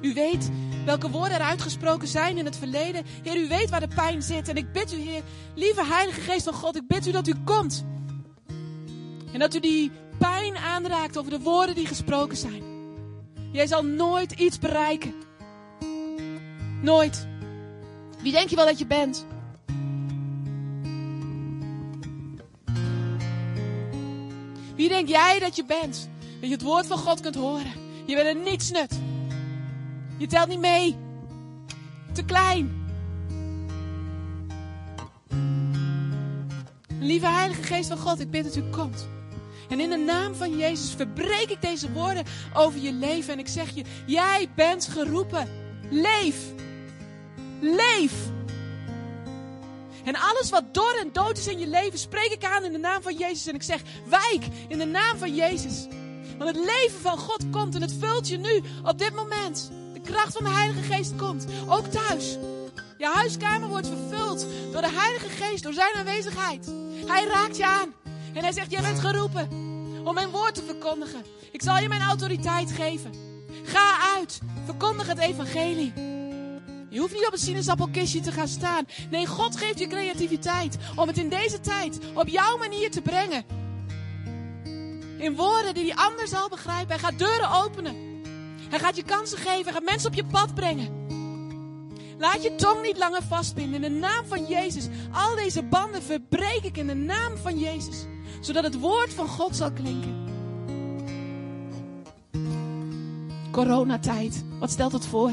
U 0.01 0.15
weet 0.15 0.51
welke 0.85 1.11
woorden 1.11 1.39
er 1.39 1.45
uitgesproken 1.45 2.09
zijn 2.09 2.39
in 2.39 2.45
het 2.45 2.57
verleden. 2.57 3.05
Heer, 3.23 3.37
u 3.37 3.49
weet 3.49 3.71
waar 3.71 3.81
de 3.81 3.95
pijn 3.95 4.23
zit. 4.23 4.49
En 4.49 4.57
ik 4.57 4.73
bid 4.73 4.93
u, 4.93 4.97
Heer, 4.97 5.23
lieve 5.55 5.85
Heilige 5.85 6.21
Geest 6.21 6.45
van 6.45 6.55
God, 6.55 6.77
ik 6.77 6.87
bid 6.87 7.07
u 7.07 7.11
dat 7.11 7.27
u 7.27 7.35
komt. 7.45 7.85
En 9.33 9.39
dat 9.39 9.55
u 9.55 9.61
die 9.61 9.91
pijn 10.19 10.57
aanraakt 10.57 11.19
over 11.19 11.31
de 11.31 11.41
woorden 11.41 11.75
die 11.75 11.87
gesproken 11.87 12.37
zijn. 12.37 12.63
Jij 13.53 13.67
zal 13.67 13.85
nooit 13.85 14.33
iets 14.33 14.59
bereiken. 14.59 15.15
Nooit. 16.83 17.27
Wie 18.23 18.33
denk 18.33 18.49
je 18.49 18.57
wel 18.57 18.67
dat 18.67 18.79
je 18.79 18.87
bent? 18.87 19.27
Wie 24.77 24.89
denk 24.89 25.09
jij 25.09 25.39
dat 25.39 25.57
je 25.57 25.65
bent? 25.65 26.09
Dat 26.41 26.49
je 26.49 26.55
het 26.55 26.63
woord 26.63 26.87
van 26.87 26.99
God 26.99 27.21
kunt 27.21 27.35
horen. 27.35 27.73
Je 28.07 28.15
bent 28.15 28.27
er 28.27 28.51
niets 28.51 28.71
nut. 28.71 28.99
Je 30.19 30.27
telt 30.27 30.49
niet 30.49 30.61
mee. 30.61 30.97
Te 32.13 32.25
klein. 32.25 32.85
Lieve 37.01 37.27
Heilige 37.27 37.63
Geest 37.63 37.89
van 37.89 37.99
God, 37.99 38.21
ik 38.21 38.31
bid 38.31 38.45
dat 38.45 38.57
u 38.57 38.63
komt. 38.71 39.09
En 39.69 39.81
in 39.81 39.91
de 39.91 39.97
naam 39.97 40.35
van 40.35 40.57
Jezus 40.57 40.91
verbreek 40.91 41.51
ik 41.51 41.61
deze 41.61 41.93
woorden 41.93 42.25
over 42.55 42.81
je 42.81 42.93
leven. 42.93 43.33
En 43.33 43.39
ik 43.39 43.49
zeg 43.49 43.75
je, 43.75 43.85
jij 44.07 44.49
bent 44.55 44.87
geroepen. 44.87 45.49
Leef. 45.91 46.37
Leef. 47.61 48.13
En 50.05 50.17
alles 50.17 50.51
wat 50.51 50.75
dor 50.75 50.97
en 51.01 51.13
dood 51.13 51.39
is 51.39 51.47
in 51.47 51.59
je 51.59 51.67
leven, 51.67 51.99
spreek 51.99 52.31
ik 52.31 52.45
aan 52.45 52.65
in 52.65 52.73
de 52.73 52.79
naam 52.79 53.03
van 53.03 53.17
Jezus. 53.17 53.47
En 53.47 53.55
ik 53.55 53.63
zeg, 53.63 53.83
wijk 54.07 54.47
in 54.69 54.79
de 54.79 54.85
naam 54.85 55.17
van 55.17 55.35
Jezus. 55.35 55.87
Want 56.39 56.57
het 56.57 56.65
leven 56.65 57.01
van 57.01 57.19
God 57.19 57.45
komt 57.51 57.75
en 57.75 57.83
het 57.83 57.97
vult 58.01 58.29
je 58.29 58.39
nu 58.39 58.63
op 58.85 58.99
dit 58.99 59.15
moment. 59.15 59.71
De 59.93 60.01
kracht 60.01 60.33
van 60.33 60.45
de 60.45 60.51
Heilige 60.51 60.83
Geest 60.83 61.17
komt, 61.17 61.47
ook 61.69 61.87
thuis. 61.87 62.39
Je 62.99 63.07
huiskamer 63.07 63.69
wordt 63.69 63.89
vervuld 63.89 64.47
door 64.73 64.83
de 64.83 64.91
Heilige 64.91 65.29
Geest, 65.29 65.63
door 65.63 65.73
zijn 65.73 65.95
aanwezigheid. 65.95 66.73
Hij 67.07 67.25
raakt 67.25 67.57
je 67.57 67.67
aan 67.67 67.95
en 68.35 68.43
hij 68.43 68.53
zegt, 68.53 68.71
jij 68.71 68.83
bent 68.83 69.01
geroepen 69.01 69.49
om 70.05 70.15
mijn 70.15 70.31
woord 70.31 70.55
te 70.55 70.63
verkondigen. 70.63 71.25
Ik 71.53 71.63
zal 71.63 71.79
je 71.79 71.89
mijn 71.89 72.01
autoriteit 72.01 72.73
geven. 72.73 73.13
Ga 73.63 74.15
uit, 74.17 74.41
verkondig 74.65 75.07
het 75.07 75.19
evangelie. 75.19 75.93
Je 76.89 76.99
hoeft 76.99 77.15
niet 77.15 77.27
op 77.27 77.33
een 77.33 77.39
sinaasappelkistje 77.39 78.21
te 78.21 78.33
gaan 78.33 78.49
staan. 78.49 78.87
Nee, 79.11 79.27
God 79.27 79.57
geeft 79.57 79.79
je 79.79 79.87
creativiteit 79.87 80.77
om 80.95 81.09
het 81.09 81.19
in 81.19 81.29
deze 81.29 81.61
tijd 81.61 81.99
op 82.15 82.29
jouw 82.29 82.57
manier 82.59 82.91
te 82.91 83.03
brengen. 83.03 83.66
In 85.19 85.37
woorden 85.37 85.75
die 85.75 85.93
hij 85.93 86.05
anders 86.05 86.31
zal 86.31 86.49
begrijpen. 86.49 86.89
Hij 86.89 86.99
gaat 86.99 87.19
deuren 87.19 87.51
openen. 87.51 87.97
Hij 88.69 88.79
gaat 88.79 88.97
je 88.97 89.03
kansen 89.03 89.39
geven. 89.39 89.65
Hij 89.65 89.73
gaat 89.73 89.85
mensen 89.85 90.11
op 90.11 90.17
je 90.17 90.25
pad 90.25 90.55
brengen. 90.55 91.05
Laat 92.19 92.43
je 92.43 92.55
tong 92.55 92.83
niet 92.83 92.99
langer 92.99 93.23
vastbinden. 93.23 93.85
In 93.85 93.93
de 93.93 93.99
naam 93.99 94.27
van 94.27 94.47
Jezus. 94.47 94.89
Al 95.13 95.35
deze 95.35 95.63
banden 95.63 96.03
verbreek 96.03 96.63
ik 96.63 96.77
in 96.77 96.87
de 96.87 96.95
naam 96.95 97.37
van 97.37 97.59
Jezus. 97.59 98.05
Zodat 98.41 98.65
het 98.65 98.79
woord 98.79 99.15
van 99.15 99.29
God 99.29 99.57
zal 99.57 99.73
klinken. 99.73 100.25
Coronatijd. 103.51 104.45
Wat 104.59 104.71
stelt 104.71 104.93
het 104.93 105.07
voor? 105.07 105.33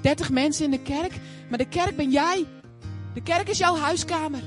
30 0.00 0.30
mensen 0.30 0.64
in 0.64 0.70
de 0.70 0.82
kerk. 0.82 1.20
Maar 1.48 1.58
de 1.58 1.68
kerk 1.68 1.96
ben 1.96 2.10
jij. 2.10 2.46
De 3.14 3.22
kerk 3.22 3.48
is 3.48 3.58
jouw 3.58 3.76
huiskamer. 3.76 4.42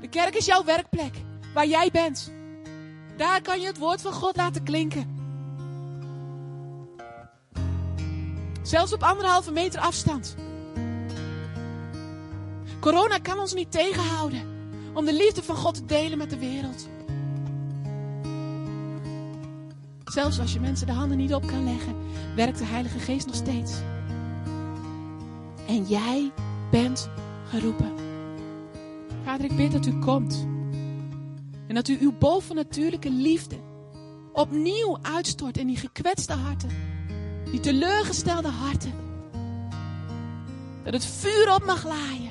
De 0.00 0.08
kerk 0.08 0.34
is 0.34 0.46
jouw 0.46 0.64
werkplek. 0.64 1.14
Waar 1.54 1.66
jij 1.66 1.90
bent. 1.92 2.32
Daar 3.16 3.42
kan 3.42 3.60
je 3.60 3.66
het 3.66 3.78
woord 3.78 4.00
van 4.00 4.12
God 4.12 4.36
laten 4.36 4.62
klinken. 4.62 5.20
Zelfs 8.62 8.92
op 8.92 9.02
anderhalve 9.02 9.52
meter 9.52 9.80
afstand. 9.80 10.34
Corona 12.80 13.18
kan 13.18 13.38
ons 13.38 13.54
niet 13.54 13.70
tegenhouden 13.70 14.42
om 14.94 15.04
de 15.04 15.12
liefde 15.12 15.42
van 15.42 15.56
God 15.56 15.74
te 15.74 15.84
delen 15.84 16.18
met 16.18 16.30
de 16.30 16.38
wereld. 16.38 16.88
Zelfs 20.04 20.40
als 20.40 20.52
je 20.52 20.60
mensen 20.60 20.86
de 20.86 20.92
handen 20.92 21.16
niet 21.16 21.34
op 21.34 21.46
kan 21.46 21.64
leggen, 21.64 21.96
werkt 22.36 22.58
de 22.58 22.64
Heilige 22.64 22.98
Geest 22.98 23.26
nog 23.26 23.34
steeds. 23.34 23.72
En 25.66 25.84
jij 25.84 26.32
bent 26.70 27.08
geroepen. 27.48 27.92
Vader, 29.24 29.44
ik 29.44 29.56
bid 29.56 29.72
dat 29.72 29.86
u 29.86 29.98
komt. 29.98 30.46
En 31.68 31.74
dat 31.74 31.88
u 31.88 31.98
uw 32.00 32.12
bovennatuurlijke 32.18 33.10
liefde 33.10 33.56
opnieuw 34.32 34.98
uitstort 35.02 35.58
in 35.58 35.66
die 35.66 35.76
gekwetste 35.76 36.32
harten. 36.32 36.70
Die 37.50 37.60
teleurgestelde 37.60 38.48
harten. 38.48 38.92
Dat 40.84 40.92
het 40.92 41.04
vuur 41.04 41.54
op 41.54 41.64
mag 41.64 41.84
laaien. 41.84 42.30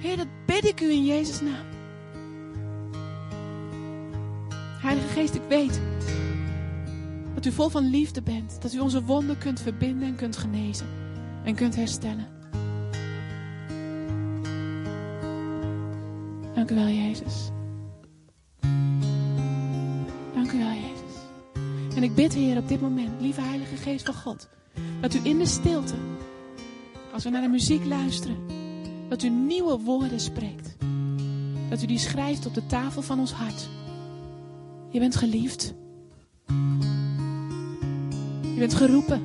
Heer, 0.00 0.16
dat 0.16 0.26
bid 0.46 0.64
ik 0.64 0.80
u 0.80 0.90
in 0.90 1.04
Jezus' 1.04 1.40
naam. 1.40 1.66
Heilige 4.80 5.08
Geest, 5.08 5.34
ik 5.34 5.42
weet 5.48 5.80
dat 7.34 7.46
u 7.46 7.52
vol 7.52 7.68
van 7.68 7.90
liefde 7.90 8.22
bent. 8.22 8.62
Dat 8.62 8.72
u 8.72 8.78
onze 8.78 9.02
wonden 9.02 9.38
kunt 9.38 9.60
verbinden 9.60 10.08
en 10.08 10.16
kunt 10.16 10.36
genezen. 10.36 10.86
En 11.44 11.54
kunt 11.54 11.76
herstellen. 11.76 12.26
Dank 16.54 16.70
u 16.70 16.74
wel, 16.74 16.88
Jezus. 16.88 17.50
U 20.54 20.58
wel, 20.58 20.72
Jezus. 20.72 21.96
En 21.96 22.02
ik 22.02 22.14
bid, 22.14 22.34
Heer, 22.34 22.56
op 22.56 22.68
dit 22.68 22.80
moment, 22.80 23.20
lieve 23.20 23.40
Heilige 23.40 23.76
Geest 23.76 24.04
van 24.04 24.14
God, 24.14 24.48
dat 25.00 25.14
u 25.14 25.20
in 25.22 25.38
de 25.38 25.46
stilte, 25.46 25.94
als 27.12 27.24
we 27.24 27.30
naar 27.30 27.42
de 27.42 27.48
muziek 27.48 27.84
luisteren, 27.84 28.36
dat 29.08 29.22
u 29.22 29.28
nieuwe 29.28 29.78
woorden 29.78 30.20
spreekt. 30.20 30.76
Dat 31.68 31.82
u 31.82 31.86
die 31.86 31.98
schrijft 31.98 32.46
op 32.46 32.54
de 32.54 32.66
tafel 32.66 33.02
van 33.02 33.18
ons 33.18 33.32
hart. 33.32 33.68
Je 34.90 34.98
bent 34.98 35.16
geliefd. 35.16 35.74
Je 38.40 38.58
bent 38.58 38.74
geroepen. 38.74 39.22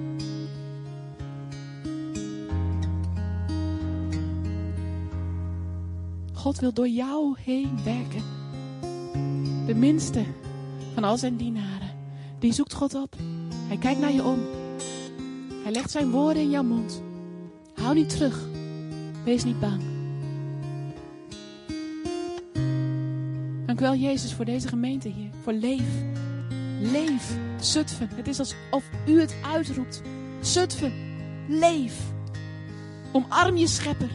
God 6.33 6.59
wil 6.59 6.73
door 6.73 6.87
jou 6.87 7.35
heen 7.39 7.79
werken. 7.83 8.23
De 9.65 9.75
minste 9.75 10.23
van 10.97 11.09
al 11.09 11.17
zijn 11.17 11.37
dienaren, 11.37 11.89
die 12.39 12.53
zoekt 12.53 12.73
God 12.73 12.95
op. 12.95 13.15
Hij 13.67 13.77
kijkt 13.77 13.99
naar 13.99 14.11
je 14.11 14.23
om. 14.23 14.39
Hij 15.63 15.71
legt 15.71 15.91
zijn 15.91 16.11
woorden 16.11 16.41
in 16.41 16.49
jouw 16.49 16.63
mond. 16.63 17.01
Hou 17.73 17.95
niet 17.95 18.09
terug. 18.09 18.45
Wees 19.25 19.43
niet 19.43 19.59
bang. 19.59 19.81
Dank 23.65 23.79
u 23.79 23.83
wel, 23.83 23.95
Jezus, 23.95 24.33
voor 24.33 24.45
deze 24.45 24.67
gemeente 24.67 25.07
hier. 25.07 25.29
Voor 25.43 25.53
leef. 25.53 25.87
Leef. 26.81 27.37
Zutphen. 27.59 28.09
Het 28.15 28.27
is 28.27 28.39
alsof 28.39 28.83
u 29.07 29.19
het 29.19 29.35
uitroept. 29.53 30.01
Zutphen. 30.41 30.93
Leef. 31.47 32.11
Omarm 33.11 33.57
je 33.57 33.67
schepper. 33.67 34.09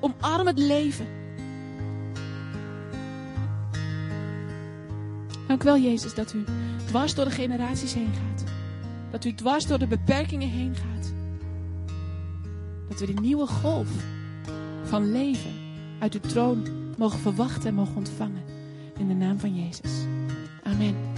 Omarm 0.00 0.46
het 0.46 0.58
leven. 0.58 1.06
Dank 5.54 5.66
u 5.66 5.70
wel, 5.70 5.90
Jezus, 5.90 6.14
dat 6.14 6.32
u 6.32 6.44
dwars 6.86 7.14
door 7.14 7.24
de 7.24 7.30
generaties 7.30 7.94
heen 7.94 8.12
gaat. 8.12 8.44
Dat 9.10 9.24
u 9.24 9.34
dwars 9.34 9.66
door 9.66 9.78
de 9.78 9.86
beperkingen 9.86 10.48
heen 10.48 10.74
gaat. 10.74 11.12
Dat 12.88 13.00
we 13.00 13.06
die 13.06 13.20
nieuwe 13.20 13.46
golf 13.46 13.88
van 14.82 15.12
leven 15.12 15.52
uit 15.98 16.14
uw 16.14 16.20
troon 16.20 16.66
mogen 16.98 17.18
verwachten 17.18 17.68
en 17.68 17.74
mogen 17.74 17.96
ontvangen. 17.96 18.42
In 18.98 19.08
de 19.08 19.14
naam 19.14 19.38
van 19.38 19.54
Jezus. 19.54 19.92
Amen. 20.62 21.13